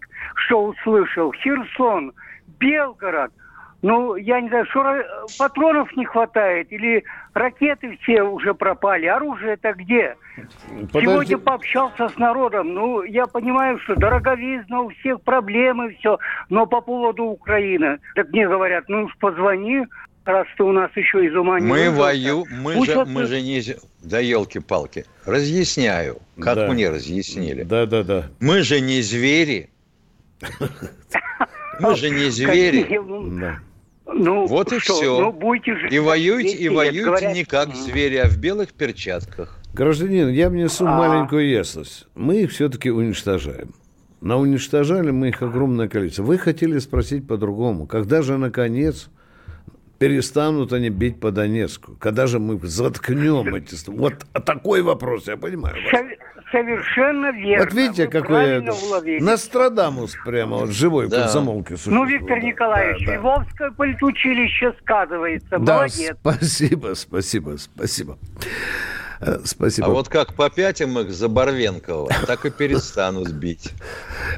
что 0.47 0.65
услышал. 0.65 1.33
Херсон, 1.33 2.13
Белгород– 2.59 3.33
ну, 3.83 4.17
я 4.17 4.41
не 4.41 4.49
знаю, 4.49 4.67
что 4.67 5.05
патронов 5.39 5.95
не 5.97 6.05
хватает, 6.05 6.73
или 6.73 7.05
ракеты 7.35 7.97
все 8.01 8.23
уже 8.23 8.55
пропали, 8.55 9.07
оружие-то 9.07 9.75
где? 9.75 10.17
Подожди. 10.93 11.07
Сегодня 11.07 11.39
пообщался 11.39 12.09
с 12.09 12.17
народом, 12.17 12.75
ну, 12.75 13.03
я 13.03 13.27
понимаю, 13.27 13.79
что 13.81 13.95
дороговизна, 13.95 14.81
у 14.81 14.89
всех 14.89 15.21
проблемы, 15.23 15.95
все, 15.99 16.19
но 16.49 16.67
по 16.67 16.81
поводу 16.81 17.25
Украины, 17.25 17.99
так 18.15 18.31
мне 18.31 18.49
говорят, 18.49 18.85
ну 18.89 19.05
уж 19.05 19.17
позвони, 19.19 19.87
раз 20.27 20.47
ты 20.57 20.63
у 20.63 20.73
нас 20.73 20.91
еще 20.97 21.25
из 21.27 21.35
ума 21.35 21.61
не 21.61 21.67
Мы 21.67 21.91
вою, 21.91 22.45
мы 22.51 22.85
же, 22.85 23.05
мы 23.05 23.27
же 23.27 23.41
не... 23.41 23.63
Да 24.03 24.19
елки-палки. 24.19 25.05
Разъясняю, 25.25 26.19
как 26.41 26.57
да. 26.57 26.69
мне 26.69 26.91
разъяснили. 26.91 27.63
Да, 27.63 27.87
да, 27.87 28.03
да. 28.03 28.31
Мы 28.41 28.63
же 28.63 28.81
не 28.81 29.01
звери. 29.03 29.71
Мы 31.81 31.97
же 31.97 32.11
не 32.11 32.31
звери. 32.31 33.01
Ну, 34.07 34.47
вот 34.47 34.73
и 34.73 34.79
что? 34.79 34.95
все. 34.95 35.21
Ну, 35.21 35.33
будете 35.33 35.77
же 35.77 35.89
и 35.89 35.99
воюете, 35.99 36.57
и 36.57 36.69
воюете 36.69 37.05
говорят... 37.05 37.35
не 37.35 37.45
как 37.45 37.75
звери, 37.75 38.17
а 38.17 38.29
в 38.29 38.39
белых 38.39 38.73
перчатках. 38.73 39.59
Гражданин, 39.75 40.29
я 40.29 40.49
внесу 40.49 40.87
а... 40.87 40.97
маленькую 40.97 41.49
ясность. 41.49 42.07
Мы 42.15 42.43
их 42.43 42.53
все-таки 42.53 42.91
уничтожаем. 42.91 43.75
Но 44.21 44.39
уничтожали 44.39 45.11
мы 45.11 45.29
их 45.29 45.43
огромное 45.43 45.89
количество. 45.89 46.23
Вы 46.23 46.39
хотели 46.39 46.79
спросить 46.79 47.27
по-другому. 47.27 47.87
Когда 47.87 48.23
же, 48.23 48.39
наконец, 48.39 49.11
перестанут 49.99 50.73
они 50.73 50.91
бить 50.91 51.21
по 51.21 51.31
Донецку? 51.31 51.97
Когда 52.01 52.27
же 52.27 52.39
мы 52.39 52.59
заткнем 52.63 53.55
эти... 53.55 53.77
Вот 53.89 54.15
такой 54.45 54.83
вопрос, 54.83 55.29
я 55.29 55.37
понимаю. 55.37 55.77
Вас. 55.93 56.03
Совершенно 56.53 57.33
верно. 57.33 57.65
Вот 57.65 57.75
видите, 57.75 58.07
какой 58.07 58.61
Нострадамус 59.21 60.17
прямо, 60.25 60.59
вот 60.59 60.71
живой 60.71 61.09
да. 61.09 61.23
комсомолки 61.23 61.75
Ну, 61.87 62.05
Виктор 62.05 62.41
Николаевич, 62.41 63.05
да, 63.05 63.13
да. 63.13 63.19
Львовское 63.19 63.71
политучилище 63.73 64.73
сказывается. 64.81 65.59
Да, 65.59 65.79
Молодец. 65.79 66.17
спасибо, 66.21 66.95
спасибо, 66.95 67.57
спасибо. 67.59 68.17
Э, 69.21 69.41
спасибо. 69.45 69.89
А 69.89 69.91
вот 69.91 70.09
как 70.09 70.35
попятим 70.35 70.99
их 70.99 71.13
за 71.13 71.29
Барвенкова, 71.29 72.11
так 72.27 72.45
и 72.47 72.51
перестанут 72.51 73.31
бить. 73.33 73.73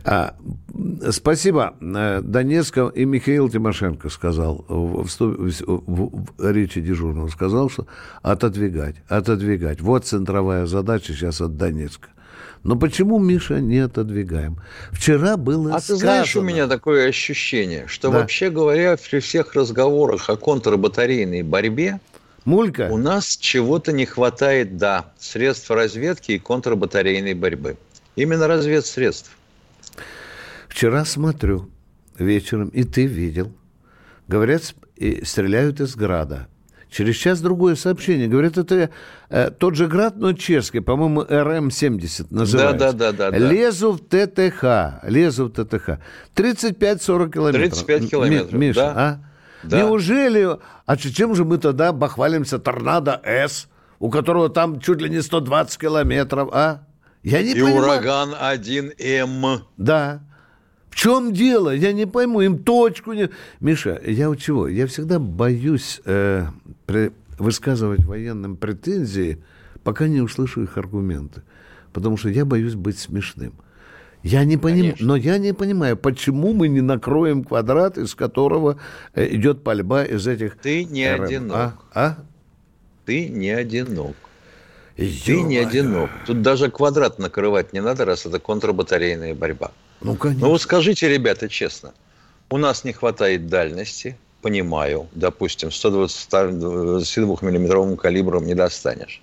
А, 0.05 0.35
спасибо. 1.11 1.75
Э, 1.81 2.21
Донецка 2.23 2.91
и 2.95 3.05
Михаил 3.05 3.49
Тимошенко 3.49 4.09
сказал 4.09 4.65
в, 4.69 5.07
в, 5.07 5.21
в, 5.21 6.27
в 6.37 6.51
речи 6.51 6.81
дежурного, 6.81 7.29
сказал, 7.29 7.71
что 7.71 7.87
отодвигать, 8.23 8.97
отодвигать. 9.09 9.81
Вот 9.81 10.07
центровая 10.07 10.67
задача 10.67 11.13
сейчас 11.13 11.41
от 11.41 11.57
Донецка. 11.57 12.09
Но 12.65 12.77
почему, 12.77 13.19
Миша, 13.19 13.61
не 13.61 13.79
отодвигаем? 13.79 14.61
Вчера 14.91 15.37
было 15.37 15.75
А 15.75 15.81
сказано... 15.81 15.99
ты 15.99 16.05
знаешь, 16.05 16.37
у 16.37 16.43
меня 16.43 16.67
такое 16.67 17.09
ощущение, 17.09 17.87
что 17.87 18.11
да. 18.11 18.19
вообще 18.19 18.51
говоря, 18.51 18.97
при 18.97 19.21
всех 19.21 19.55
разговорах 19.55 20.29
о 20.29 20.37
контрбатарейной 20.37 21.43
борьбе, 21.43 22.01
Мулька? 22.45 22.89
У 22.91 22.97
нас 22.97 23.37
чего-то 23.37 23.93
не 23.93 24.07
хватает, 24.07 24.77
да, 24.77 25.13
средств 25.19 25.71
разведки 25.71 26.33
и 26.33 26.39
контрбатарейной 26.39 27.35
борьбы. 27.35 27.77
Именно 28.17 28.49
разведсредств. 28.49 29.31
Вчера 30.69 31.05
смотрю 31.05 31.71
вечером, 32.19 32.69
и 32.69 32.85
ты 32.85 33.07
видел. 33.07 33.53
Говорят, 34.27 34.75
стреляют 35.25 35.81
из 35.81 35.95
града. 35.97 36.49
Через 36.91 37.17
час 37.17 37.41
другое 37.41 37.75
сообщение. 37.75 38.29
Говорят, 38.29 38.57
это 38.57 38.91
э, 39.29 39.51
тот 39.51 39.75
же 39.75 39.89
град, 39.89 40.17
но 40.17 40.33
чешский, 40.33 40.81
по-моему, 40.81 41.23
РМ-70 41.23 42.29
называется. 42.31 42.93
Да, 42.93 42.93
да, 42.93 43.13
да, 43.13 43.31
да. 43.31 43.39
Лезу 43.39 43.93
в 43.93 44.01
ТТХ. 44.01 45.05
Лезу 45.07 45.47
в 45.47 45.51
ТТХ. 45.51 45.99
35-40 46.35 47.31
километров. 47.31 47.85
35 47.85 48.11
километров, 48.11 48.53
Миша, 48.53 48.81
да. 48.81 48.95
а? 48.97 49.28
Да. 49.69 49.83
Неужели... 49.83 50.59
А 50.87 50.97
чем 50.97 51.35
же 51.35 51.45
мы 51.45 51.59
тогда 51.59 51.93
бахвалимся 51.93 52.59
торнадо 52.59 53.21
С, 53.25 53.69
у 53.99 54.11
которого 54.11 54.49
там 54.49 54.81
чуть 54.81 55.01
ли 55.01 55.11
не 55.11 55.23
120 55.23 55.79
километров, 55.81 56.49
а? 56.53 56.85
Я 57.23 57.43
не 57.43 57.51
И 57.51 57.55
понимаю. 57.55 57.77
ураган 57.77 58.35
1М. 58.35 59.61
Да. 59.77 60.23
В 60.91 60.97
чем 60.97 61.33
дело? 61.33 61.75
Я 61.75 61.93
не 61.93 62.07
пойму. 62.07 62.41
Им 62.41 62.59
точку 62.59 63.13
не... 63.13 63.31
Миша, 63.61 64.01
я 64.05 64.31
у 64.31 64.37
чего? 64.37 64.69
Я 64.69 64.87
всегда 64.87 65.19
боюсь 65.19 66.01
э, 66.05 66.47
при... 66.87 67.13
высказывать 67.39 68.05
военным 68.05 68.57
претензии, 68.57 69.43
пока 69.85 70.09
не 70.09 70.21
услышу 70.21 70.63
их 70.63 70.79
аргументы. 70.79 71.43
Потому 71.93 72.17
что 72.17 72.29
я 72.31 72.45
боюсь 72.45 72.75
быть 72.75 72.99
смешным. 72.99 73.55
Я 74.29 74.45
не 74.45 74.59
понимаю, 74.59 74.95
но 75.01 75.17
я 75.17 75.39
не 75.39 75.55
понимаю, 75.55 75.97
почему 75.97 76.53
мы 76.53 76.69
не 76.69 76.83
накроем 76.83 77.45
квадрат, 77.45 77.97
из 77.97 78.15
которого 78.15 78.79
э, 79.15 79.27
идет 79.35 79.65
пальба 79.65 80.05
из 80.05 80.27
этих... 80.27 80.59
Ты 80.59 80.85
не 80.85 81.11
РМ. 81.11 81.23
одинок. 81.23 81.57
А? 81.57 81.73
а? 81.95 82.19
Ты 83.07 83.31
не 83.31 83.49
одинок. 83.51 84.17
Ё 84.99 85.09
Ты 85.25 85.43
не 85.43 85.57
одинок. 85.57 86.11
Тут 86.27 86.43
даже 86.43 86.71
квадрат 86.71 87.19
накрывать 87.19 87.73
не 87.73 87.81
надо, 87.81 88.05
раз 88.05 88.27
это 88.27 88.39
контрбатарейная 88.39 89.35
борьба. 89.35 89.71
Ну, 90.03 90.15
конечно. 90.15 90.47
Ну, 90.47 90.53
вот 90.53 90.61
скажите, 90.61 91.09
ребята, 91.09 91.49
честно, 91.49 91.95
у 92.51 92.59
нас 92.59 92.85
не 92.85 92.93
хватает 92.93 93.47
дальности, 93.47 94.19
понимаю, 94.43 95.07
допустим, 95.13 95.71
122-миллиметровым 95.71 97.97
калибром 97.97 98.45
не 98.45 98.55
достанешь. 98.55 99.23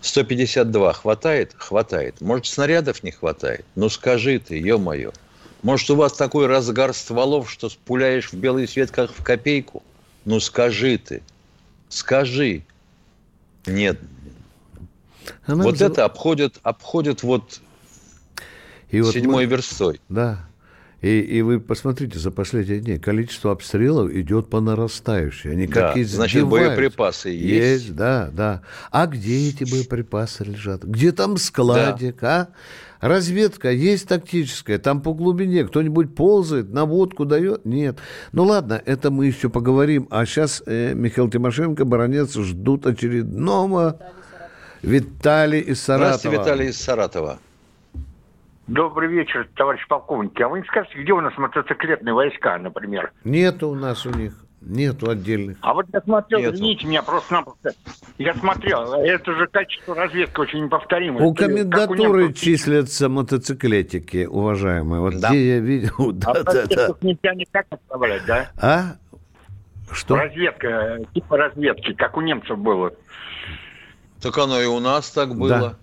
152 0.00 0.92
хватает? 0.92 1.54
Хватает. 1.56 2.20
Может, 2.20 2.46
снарядов 2.46 3.02
не 3.02 3.10
хватает? 3.10 3.64
Ну, 3.74 3.88
скажи 3.88 4.38
ты, 4.38 4.58
ё-моё. 4.58 5.12
Может, 5.62 5.90
у 5.90 5.96
вас 5.96 6.12
такой 6.12 6.46
разгар 6.46 6.94
стволов, 6.94 7.50
что 7.50 7.68
спуляешь 7.68 8.30
в 8.30 8.34
белый 8.34 8.68
свет, 8.68 8.90
как 8.90 9.10
в 9.10 9.22
копейку? 9.22 9.82
Ну, 10.24 10.38
скажи 10.40 10.98
ты. 10.98 11.22
Скажи. 11.88 12.62
Нет. 13.66 13.98
Она 15.44 15.64
вот 15.64 15.74
взяла... 15.74 15.92
это 15.92 16.04
обходит, 16.04 16.58
обходит 16.62 17.22
вот, 17.22 17.60
и 18.90 19.00
вот 19.00 19.14
седьмой 19.14 19.46
мы... 19.46 19.50
верстой. 19.50 20.00
Да. 20.08 20.48
И, 21.02 21.20
и 21.20 21.42
вы 21.42 21.60
посмотрите, 21.60 22.18
за 22.18 22.30
последние 22.30 22.80
дни 22.80 22.98
количество 22.98 23.52
обстрелов 23.52 24.10
идет 24.12 24.48
по 24.48 24.60
нарастающей. 24.60 25.52
Они 25.52 25.66
да, 25.66 25.92
как 25.92 26.04
значит, 26.04 26.46
боеприпасы 26.46 27.28
есть. 27.28 27.84
Есть, 27.84 27.94
да, 27.94 28.30
да. 28.32 28.62
А 28.90 29.06
где 29.06 29.50
эти 29.50 29.64
боеприпасы 29.64 30.44
лежат? 30.44 30.84
Где 30.84 31.12
там 31.12 31.36
складик, 31.36 32.20
да. 32.20 32.48
а? 33.00 33.08
Разведка 33.08 33.70
есть 33.70 34.08
тактическая, 34.08 34.78
там 34.78 35.02
по 35.02 35.12
глубине 35.12 35.64
кто-нибудь 35.64 36.14
ползает, 36.14 36.70
наводку 36.72 37.26
дает? 37.26 37.66
Нет. 37.66 37.98
Ну 38.32 38.44
ладно, 38.44 38.80
это 38.84 39.10
мы 39.10 39.26
еще 39.26 39.50
поговорим. 39.50 40.08
А 40.10 40.24
сейчас 40.24 40.62
э, 40.64 40.94
Михаил 40.94 41.30
Тимошенко, 41.30 41.84
баронец, 41.84 42.34
ждут 42.34 42.86
очередного 42.86 44.00
Виталий 44.82 45.60
из 45.60 45.82
Саратова. 45.82 46.18
Здравствуйте, 46.18 46.38
Виталий 46.38 46.68
из 46.70 46.80
Саратова. 46.80 47.38
Добрый 48.66 49.08
вечер, 49.08 49.48
товарищ 49.54 49.86
полковник. 49.86 50.40
А 50.40 50.48
вы 50.48 50.58
не 50.60 50.64
скажете, 50.66 51.00
где 51.00 51.12
у 51.12 51.20
нас 51.20 51.32
мотоциклетные 51.38 52.12
войска, 52.14 52.58
например? 52.58 53.12
Нет 53.24 53.62
у 53.62 53.74
нас 53.74 54.04
у 54.06 54.10
них. 54.10 54.34
Нету 54.60 55.08
отдельных. 55.10 55.58
А 55.60 55.74
вот 55.74 55.86
я 55.92 56.00
смотрел, 56.00 56.40
Нету. 56.40 56.54
извините 56.56 56.86
меня, 56.88 57.02
просто-напросто. 57.02 57.70
Я 58.18 58.34
смотрел, 58.34 58.94
это 58.94 59.32
же 59.36 59.46
качество 59.46 59.94
разведки 59.94 60.40
очень 60.40 60.64
неповторимое. 60.64 61.22
У 61.22 61.32
комендатуры 61.34 62.24
немцев. 62.24 62.42
числятся 62.42 63.08
мотоциклетики, 63.08 64.24
уважаемые. 64.24 65.00
Вот 65.00 65.20
Да. 65.20 65.28
где 65.28 65.48
я 65.54 65.58
видел... 65.60 66.10
Да, 66.12 66.30
А 66.34 66.42
да, 66.42 66.66
да. 66.66 66.88
нельзя 67.02 67.34
никак 67.34 67.66
отправлять, 67.70 68.22
да? 68.26 68.50
А? 68.60 68.82
Что? 69.92 70.16
Разведка, 70.16 70.98
типа 71.14 71.36
разведки, 71.36 71.92
как 71.92 72.16
у 72.16 72.20
немцев 72.22 72.58
было. 72.58 72.92
Так 74.20 74.36
оно 74.38 74.60
и 74.60 74.66
у 74.66 74.80
нас 74.80 75.08
так 75.12 75.36
было. 75.36 75.48
Да. 75.48 75.74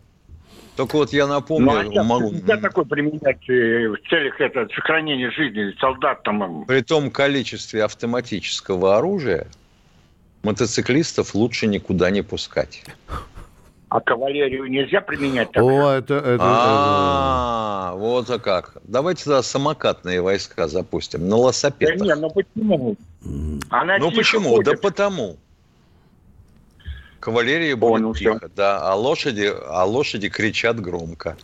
Только 0.75 0.95
вот 0.95 1.13
я 1.13 1.27
Ну, 1.27 1.33
а 1.33 1.35
напомню, 1.35 1.83
сейчас 1.91 2.05
могу, 2.05 2.31
нельзя 2.31 2.57
такое 2.57 2.85
применять 2.85 3.47
э, 3.49 3.89
в 3.89 4.09
целях 4.09 4.41
это, 4.41 4.67
сохранения 4.73 5.29
жизни 5.31 5.71
солдат 5.79 6.23
там. 6.23 6.41
м, 6.43 6.65
при 6.65 6.81
том 6.81 7.11
количестве 7.11 7.83
автоматического 7.83 8.97
оружия 8.97 9.47
мотоциклистов 10.41 11.35
лучше 11.35 11.67
никуда 11.67 12.09
не 12.09 12.23
пускать. 12.23 12.83
А 13.89 13.99
кавалерию 14.01 14.65
нельзя 14.65 15.01
применять 15.01 15.51
так? 15.51 15.61
О, 15.63 15.91
это... 15.91 16.15
это- 16.15 16.37
А, 16.43 17.93
вот 17.95 18.27
а 18.31 18.39
как. 18.39 18.77
Давайте 18.83 19.25
тогда 19.25 19.43
самокатные 19.43 20.19
войска 20.21 20.67
запустим 20.67 21.21
на 21.25 21.29
Да 21.29 21.35
лосопедах. 21.37 22.01
не, 22.01 22.15
ну 22.15 22.31
почему? 22.31 22.95
Она 23.69 23.99
Ну 23.99 24.11
почему? 24.11 24.49
ходит. 24.55 24.65
Да 24.65 24.73
потому. 24.81 25.37
Кавалерия 27.23 27.77
будет 27.77 28.17
тихо, 28.17 28.49
да, 28.53 28.81
а 28.81 28.95
лошади, 28.95 29.49
а 29.69 29.85
лошади 29.85 30.27
кричат 30.27 30.81
громко. 30.81 31.37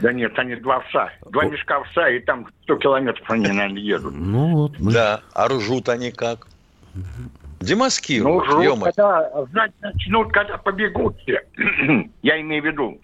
Да 0.00 0.14
нет, 0.14 0.38
они 0.38 0.56
два 0.56 0.76
овса. 0.76 1.10
Два 1.30 1.44
мешка 1.44 1.76
овса, 1.76 2.08
и 2.08 2.20
там 2.20 2.48
100 2.62 2.76
километров 2.76 3.30
они, 3.30 3.48
наверное, 3.48 3.82
едут. 3.82 4.14
Ну 4.14 4.56
вот. 4.56 4.72
Да, 4.78 5.20
а 5.34 5.48
ржут 5.48 5.90
они 5.90 6.10
как? 6.10 6.46
Ну, 6.94 7.02
Демаскируют, 7.60 8.46
жрут, 8.46 8.64
ё-моё. 8.64 8.92
когда, 8.94 9.44
знать 9.52 9.72
начнут, 9.82 10.32
когда 10.32 10.56
побегут 10.56 11.18
все. 11.20 11.42
Я 12.22 12.40
имею 12.40 12.62
в 12.62 12.66
виду 12.66 12.98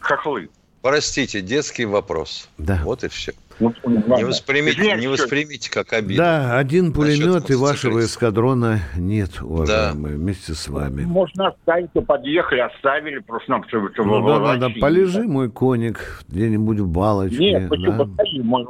хохлы. 0.00 0.48
Простите, 0.80 1.42
детский 1.42 1.84
вопрос. 1.84 2.48
Да. 2.56 2.80
Вот 2.82 3.04
и 3.04 3.08
все. 3.08 3.34
Ну, 3.60 3.72
Не 3.84 4.24
воспримите, 4.24 4.96
не 4.96 5.06
воспримите 5.06 5.70
как 5.70 5.92
обиду. 5.92 6.18
Да, 6.18 6.58
один 6.58 6.92
пулемет 6.92 7.50
и 7.50 7.54
вашего 7.54 8.00
эскадрона 8.00 8.80
нет, 8.96 9.40
уважаемые, 9.40 10.16
вместе 10.16 10.54
с 10.54 10.68
вами. 10.68 11.04
Можно 11.04 11.48
оставить, 11.48 11.92
то 11.92 12.02
подъехали, 12.02 12.60
оставили, 12.60 13.18
просто 13.18 13.50
нам 13.50 13.64
все 13.64 13.80
Ну 13.80 14.26
да, 14.26 14.38
да, 14.38 14.68
да, 14.68 14.74
полежи, 14.80 15.24
мой 15.24 15.50
коник, 15.50 16.24
где-нибудь 16.28 16.80
в 16.80 16.88
балочке. 16.88 17.38
Нет, 17.38 17.68
почему 17.68 18.04
да. 18.04 18.32
мой. 18.42 18.64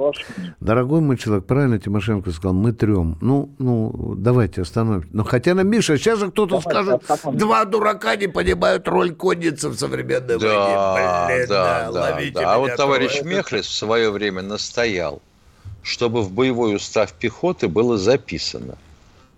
Дорогой 0.61 1.01
мой 1.01 1.16
человек, 1.16 1.47
правильно 1.47 1.78
Тимошенко 1.78 2.30
сказал, 2.30 2.55
мы 2.55 2.72
трем. 2.72 3.18
Ну, 3.20 3.51
ну, 3.59 4.14
давайте 4.16 4.62
остановимся. 4.62 5.09
Ну, 5.12 5.24
хотя 5.24 5.55
на 5.55 5.62
Миша, 5.62 5.97
сейчас 5.97 6.18
же 6.18 6.30
кто-то 6.30 6.61
скажет, 6.61 7.03
два 7.32 7.64
дурака 7.64 8.16
не 8.16 8.28
понимают 8.28 8.87
роль 8.89 9.12
конницы 9.12 9.68
в 9.68 9.74
современной 9.76 10.39
Да, 10.39 11.26
войне. 11.26 11.37
Блин, 11.37 11.49
да, 11.49 11.91
да, 11.93 12.01
ловите 12.01 12.41
да. 12.41 12.55
А 12.55 12.59
вот 12.59 12.74
товарищ 12.76 13.20
трое. 13.20 13.37
Мехлис 13.37 13.66
в 13.66 13.74
свое 13.74 14.11
время 14.11 14.43
настоял, 14.75 15.22
чтобы 15.83 16.22
в 16.22 16.33
боевой 16.33 16.75
устав 16.77 17.12
пехоты 17.12 17.68
было 17.68 17.97
записано, 17.97 18.75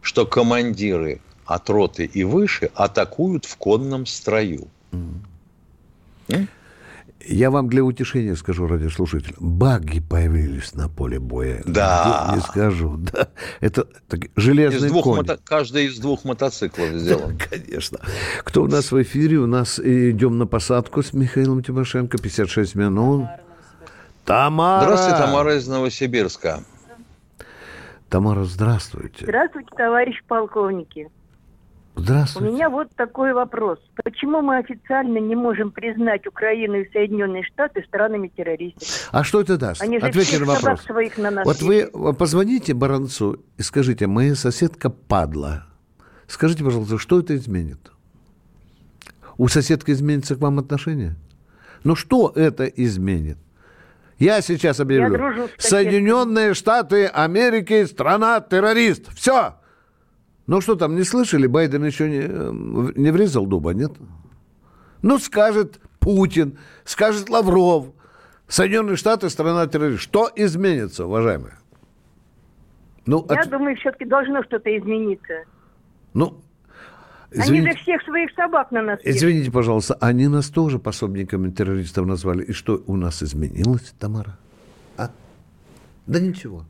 что 0.00 0.24
командиры 0.26 1.20
от 1.44 1.68
роты 1.70 2.04
и 2.06 2.24
выше 2.24 2.70
атакуют 2.74 3.44
в 3.44 3.56
конном 3.56 4.06
строю. 4.06 4.68
Я 7.28 7.50
вам 7.50 7.68
для 7.68 7.82
утешения 7.82 8.36
скажу, 8.36 8.68
радиослушатель, 8.68 9.34
баги 9.40 9.98
появились 10.00 10.74
на 10.74 10.88
поле 10.88 11.18
боя. 11.18 11.60
Да. 11.66 12.28
Не, 12.30 12.36
не 12.36 12.42
скажу, 12.42 12.96
да. 12.98 13.28
Это 13.60 13.84
так, 14.08 14.20
железный 14.36 14.86
Из 14.86 14.92
двух 14.92 15.04
конь. 15.04 15.20
мото- 15.20 15.40
Каждый 15.42 15.86
из 15.86 15.98
двух 15.98 16.24
мотоциклов 16.24 16.90
сделан. 16.94 17.36
Конечно. 17.50 17.98
Кто 18.44 18.62
у 18.62 18.68
нас 18.68 18.92
в 18.92 19.02
эфире? 19.02 19.38
У 19.38 19.46
нас 19.46 19.80
идем 19.80 20.38
на 20.38 20.46
посадку 20.46 21.02
с 21.02 21.12
Михаилом 21.12 21.64
Тимошенко. 21.64 22.16
56 22.18 22.76
минут. 22.76 23.26
Тамара. 24.26 24.82
Здравствуйте, 24.82 25.18
Тамара 25.18 25.56
из 25.56 25.68
Новосибирска. 25.68 26.64
Тамара, 28.08 28.44
здравствуйте. 28.44 29.24
Здравствуйте, 29.24 29.68
товарищ 29.76 30.22
полковники. 30.26 31.08
У 31.94 32.00
Здравствуйте. 32.00 32.52
меня 32.52 32.68
вот 32.68 32.88
такой 32.94 33.32
вопрос. 33.32 33.78
Почему 34.04 34.42
мы 34.42 34.58
официально 34.58 35.16
не 35.18 35.34
можем 35.34 35.70
признать 35.70 36.26
Украину 36.26 36.74
и 36.74 36.92
Соединенные 36.92 37.42
Штаты 37.44 37.82
странами-террористами? 37.88 39.08
А 39.12 39.24
что 39.24 39.40
это 39.40 39.56
даст? 39.56 39.80
Они 39.80 39.98
же 39.98 40.06
Ответьте 40.06 40.38
на 40.40 40.44
вопрос. 40.44 40.62
собак 40.62 40.80
своих 40.82 41.16
на 41.16 41.30
нас 41.30 41.46
Вот 41.46 41.62
вы 41.62 41.88
позвоните 42.12 42.74
Баранцу 42.74 43.40
и 43.56 43.62
скажите, 43.62 44.06
моя 44.08 44.34
соседка 44.34 44.90
падла. 44.90 45.66
Скажите, 46.26 46.64
пожалуйста, 46.64 46.98
что 46.98 47.20
это 47.20 47.34
изменит? 47.34 47.92
У 49.38 49.48
соседки 49.48 49.92
изменится 49.92 50.36
к 50.36 50.40
вам 50.40 50.58
отношение? 50.58 51.14
Ну 51.82 51.94
что 51.94 52.30
это 52.34 52.66
изменит? 52.66 53.38
Я 54.18 54.40
сейчас 54.40 54.80
объявлю. 54.80 55.16
дружу 55.16 55.48
с 55.58 55.68
Соединенные 55.68 56.54
Штаты 56.54 57.06
Америки 57.06 57.84
страна-террорист. 57.84 59.12
Все. 59.14 59.56
Ну 60.46 60.60
что 60.60 60.74
там, 60.76 60.94
не 60.96 61.02
слышали? 61.02 61.46
Байден 61.46 61.84
еще 61.84 62.08
не, 62.08 62.20
э, 62.22 62.92
не 62.96 63.10
врезал 63.10 63.46
дуба, 63.46 63.72
нет? 63.74 63.92
Ну, 65.02 65.18
скажет 65.18 65.80
Путин, 65.98 66.58
скажет 66.84 67.28
Лавров. 67.28 67.88
Соединенные 68.48 68.96
Штаты 68.96 69.28
страна-террорист. 69.28 70.00
Что 70.02 70.30
изменится, 70.34 71.04
уважаемые? 71.06 71.54
Ну, 73.06 73.26
Я 73.28 73.40
от- 73.40 73.50
думаю, 73.50 73.76
все-таки 73.76 74.04
должно 74.04 74.42
что-то 74.44 74.76
измениться. 74.78 75.34
ну, 76.14 76.40
Они 77.36 77.58
извините, 77.58 77.72
же 77.72 77.82
всех 77.82 78.02
своих 78.02 78.30
собак 78.34 78.70
на 78.70 78.82
нас 78.82 79.00
извините, 79.04 79.50
пожалуйста, 79.50 79.96
они 80.00 80.26
нас 80.28 80.48
тоже 80.48 80.78
пособниками 80.78 81.50
террористов 81.50 82.06
назвали. 82.06 82.44
И 82.44 82.52
что 82.52 82.82
у 82.86 82.96
нас 82.96 83.22
изменилось, 83.22 83.94
Тамара? 83.98 84.38
А? 84.96 85.10
Да 86.06 86.20
ничего. 86.20 86.64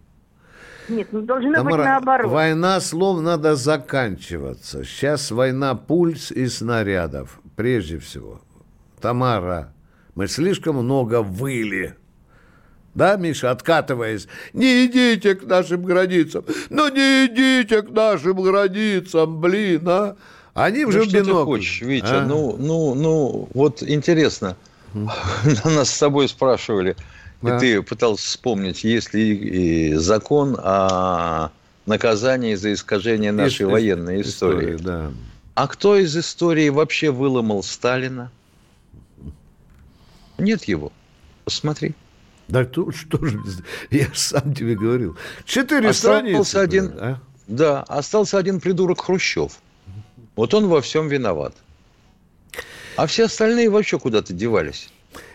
Нет, 0.88 1.08
ну 1.12 1.22
должно 1.22 1.50
быть 1.50 1.56
Тамара, 1.56 1.84
наоборот. 1.84 2.30
война 2.30 2.80
слов 2.80 3.20
надо 3.20 3.56
заканчиваться. 3.56 4.84
Сейчас 4.84 5.30
война 5.30 5.74
пульс 5.74 6.30
и 6.30 6.46
снарядов, 6.46 7.40
прежде 7.56 7.98
всего. 7.98 8.40
Тамара, 9.00 9.72
мы 10.14 10.28
слишком 10.28 10.76
много 10.76 11.22
выли. 11.22 11.96
Да, 12.94 13.16
Миша, 13.16 13.50
откатываясь. 13.50 14.26
Не 14.54 14.86
идите 14.86 15.34
к 15.34 15.44
нашим 15.44 15.82
границам. 15.82 16.44
Ну 16.70 16.88
не 16.88 17.26
идите 17.26 17.82
к 17.82 17.90
нашим 17.90 18.40
границам, 18.40 19.40
блин, 19.40 19.82
а. 19.86 20.16
Они 20.56 20.82
Ну, 20.82 20.88
уже 20.88 21.00
в 21.00 21.04
что 21.04 21.12
ты 21.12 21.18
бинокль. 21.20 21.44
хочешь, 21.44 21.80
Витя? 21.82 22.04
А? 22.22 22.26
Ну, 22.26 22.56
ну, 22.58 22.94
ну, 22.94 23.48
вот 23.54 23.82
интересно. 23.82 24.56
Нас 25.64 25.90
с 25.90 25.98
тобой 25.98 26.28
спрашивали, 26.28 26.96
Да. 27.42 27.56
и 27.56 27.60
ты 27.60 27.82
пытался 27.82 28.24
вспомнить, 28.26 28.82
есть 28.82 29.12
ли 29.14 29.94
закон 29.94 30.56
о 30.58 31.50
наказании 31.84 32.54
за 32.54 32.72
искажение 32.72 33.32
нашей 33.32 33.66
военной 33.66 34.20
ис- 34.20 34.28
истории. 34.28 34.76
истории, 34.76 34.82
да. 34.82 35.10
А 35.54 35.68
кто 35.68 35.96
из 35.96 36.16
истории 36.16 36.68
вообще 36.70 37.10
выломал 37.10 37.62
Сталина? 37.62 38.30
Нет 40.38 40.64
его. 40.64 40.92
Посмотри. 41.44 41.94
Да 42.48 42.64
тут 42.64 42.94
что 42.96 43.24
же, 43.24 43.40
я 43.90 44.06
сам 44.14 44.54
тебе 44.54 44.74
говорил. 44.74 45.16
Четыре 45.44 45.90
Остался 45.90 46.18
страницы. 46.44 46.56
один, 46.56 46.92
а? 46.98 47.18
да, 47.46 47.82
остался 47.82 48.38
один 48.38 48.60
придурок 48.60 49.00
Хрущев. 49.02 49.58
Вот 50.36 50.54
он 50.54 50.68
во 50.68 50.80
всем 50.80 51.08
виноват. 51.08 51.54
А 52.96 53.06
все 53.06 53.24
остальные 53.24 53.68
вообще 53.70 53.98
куда-то 53.98 54.32
девались. 54.32 54.88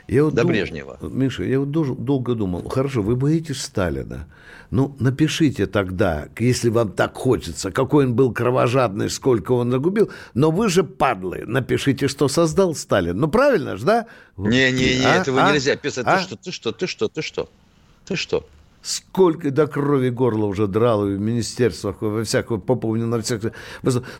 Я 0.07 0.25
вот 0.25 0.33
До 0.33 0.41
дум- 0.41 0.51
Брежнева. 0.51 0.97
Миша, 1.01 1.43
я 1.43 1.59
вот 1.59 1.71
дол- 1.71 1.95
долго 1.95 2.35
думал, 2.35 2.67
хорошо, 2.67 3.01
вы 3.01 3.15
боитесь 3.15 3.61
Сталина. 3.61 4.27
Ну, 4.71 4.95
напишите 4.99 5.67
тогда, 5.67 6.27
если 6.39 6.69
вам 6.69 6.91
так 6.93 7.15
хочется, 7.15 7.71
какой 7.71 8.05
он 8.05 8.15
был 8.15 8.31
кровожадный, 8.33 9.09
сколько 9.09 9.51
он 9.51 9.69
загубил. 9.71 10.09
Но 10.33 10.49
вы 10.49 10.69
же 10.69 10.83
падлы, 10.83 11.43
напишите, 11.45 12.07
что 12.07 12.27
создал 12.27 12.73
Сталин. 12.73 13.17
Ну, 13.17 13.27
правильно 13.27 13.77
же, 13.77 13.85
да? 13.85 14.05
Не-не-не, 14.37 15.05
А? 15.05 15.15
этого 15.21 15.41
А? 15.43 15.51
нельзя 15.51 15.75
писать. 15.75 16.05
А? 16.07 16.17
Ты 16.17 16.23
что, 16.23 16.35
ты 16.37 16.51
что, 16.51 16.71
ты 16.71 16.87
что, 16.87 17.07
ты 17.09 17.21
что? 17.21 17.49
Ты 18.05 18.15
что? 18.15 18.47
Сколько 18.81 19.51
до 19.51 19.67
крови 19.67 20.09
горла 20.09 20.45
уже 20.45 20.65
драл 20.67 21.07
и 21.07 21.13
в 21.15 21.19
министерствах, 21.19 21.97
во 22.01 22.23
всякого, 22.23 22.57
попомню, 22.57 23.05
на 23.05 23.21
всяких... 23.21 23.51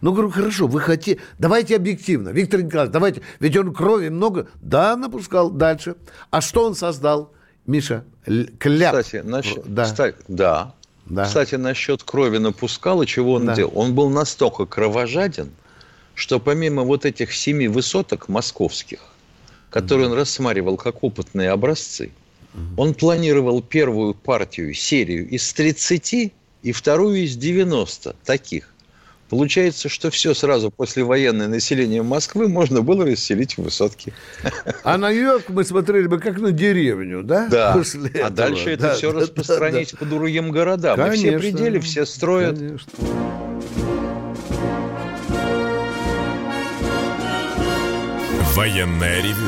Ну, 0.02 0.12
говорю, 0.12 0.30
хорошо, 0.30 0.68
вы 0.68 0.80
хотите... 0.82 1.20
Давайте 1.40 1.76
объективно. 1.76 2.30
Виктор 2.30 2.62
Николаевич, 2.62 2.94
давайте. 2.94 3.22
Ведь 3.40 3.58
он 3.58 3.74
крови 3.74 4.10
много. 4.10 4.48
Да, 4.62 4.96
напускал. 4.96 5.50
Дальше. 5.50 5.96
А 6.30 6.42
что 6.42 6.66
он 6.68 6.76
создал? 6.76 7.34
Миша, 7.66 8.06
кляп. 8.60 8.96
Кстати, 8.96 9.24
насчет, 9.26 9.64
Да. 9.66 9.86
кстати, 9.86 10.18
да. 10.28 10.76
Да. 11.08 11.26
Кстати, 11.26 11.56
насчет 11.56 12.04
крови 12.04 12.38
напускал, 12.38 13.02
и 13.02 13.08
чего 13.08 13.34
он 13.34 13.48
Да. 13.48 13.56
делал? 13.56 13.72
Он 13.76 13.96
был 13.96 14.10
настолько 14.10 14.66
кровожаден, 14.68 15.50
что 16.14 16.40
помимо 16.40 16.84
вот 16.84 17.06
этих 17.06 17.34
семи 17.34 17.68
высоток 17.68 18.30
московских, 18.30 19.00
которые 19.72 20.08
он 20.10 20.14
рассматривал 20.14 20.78
как 20.78 21.04
опытные 21.04 21.50
образцы, 21.50 22.12
он 22.78 22.94
планировал 22.94 23.62
первую 23.62 24.14
партию, 24.14 24.74
серию 24.74 25.28
из 25.30 25.52
30 25.54 26.34
и 26.64 26.72
вторую 26.72 27.24
из 27.24 27.36
90 27.36 28.16
таких. 28.26 28.72
Получается, 29.30 29.88
что 29.88 30.10
все 30.10 30.34
сразу 30.34 30.72
после 30.72 31.06
военное 31.06 31.48
население 31.48 32.04
Москвы 32.04 32.50
можно 32.50 32.82
было 32.82 33.06
расселить 33.06 33.58
в 33.58 33.64
высотки. 33.64 34.14
А 34.84 34.98
на 34.98 35.10
Нью-Йорк 35.14 35.46
мы 35.48 35.64
смотрели 35.64 36.08
бы 36.08 36.20
как 36.20 36.38
на 36.38 36.52
деревню, 36.52 37.24
да? 37.24 37.48
Да. 37.48 37.72
После 37.72 38.10
а 38.16 38.18
этого. 38.18 38.30
дальше 38.32 38.72
это 38.72 38.82
Да, 38.84 38.96
все 38.96 39.14
да, 39.14 39.22
распространить 39.22 39.94
да, 39.94 39.98
по 40.00 40.06
другим 40.06 40.52
городам. 40.52 41.00
и 41.00 41.16
все 41.16 41.32
Конечно. 41.32 41.40
пределы 41.40 41.80
все 41.80 42.06
строят. 42.06 42.60
Конечно. 42.60 42.92
Военное 48.54 49.22
ревю 49.22 49.48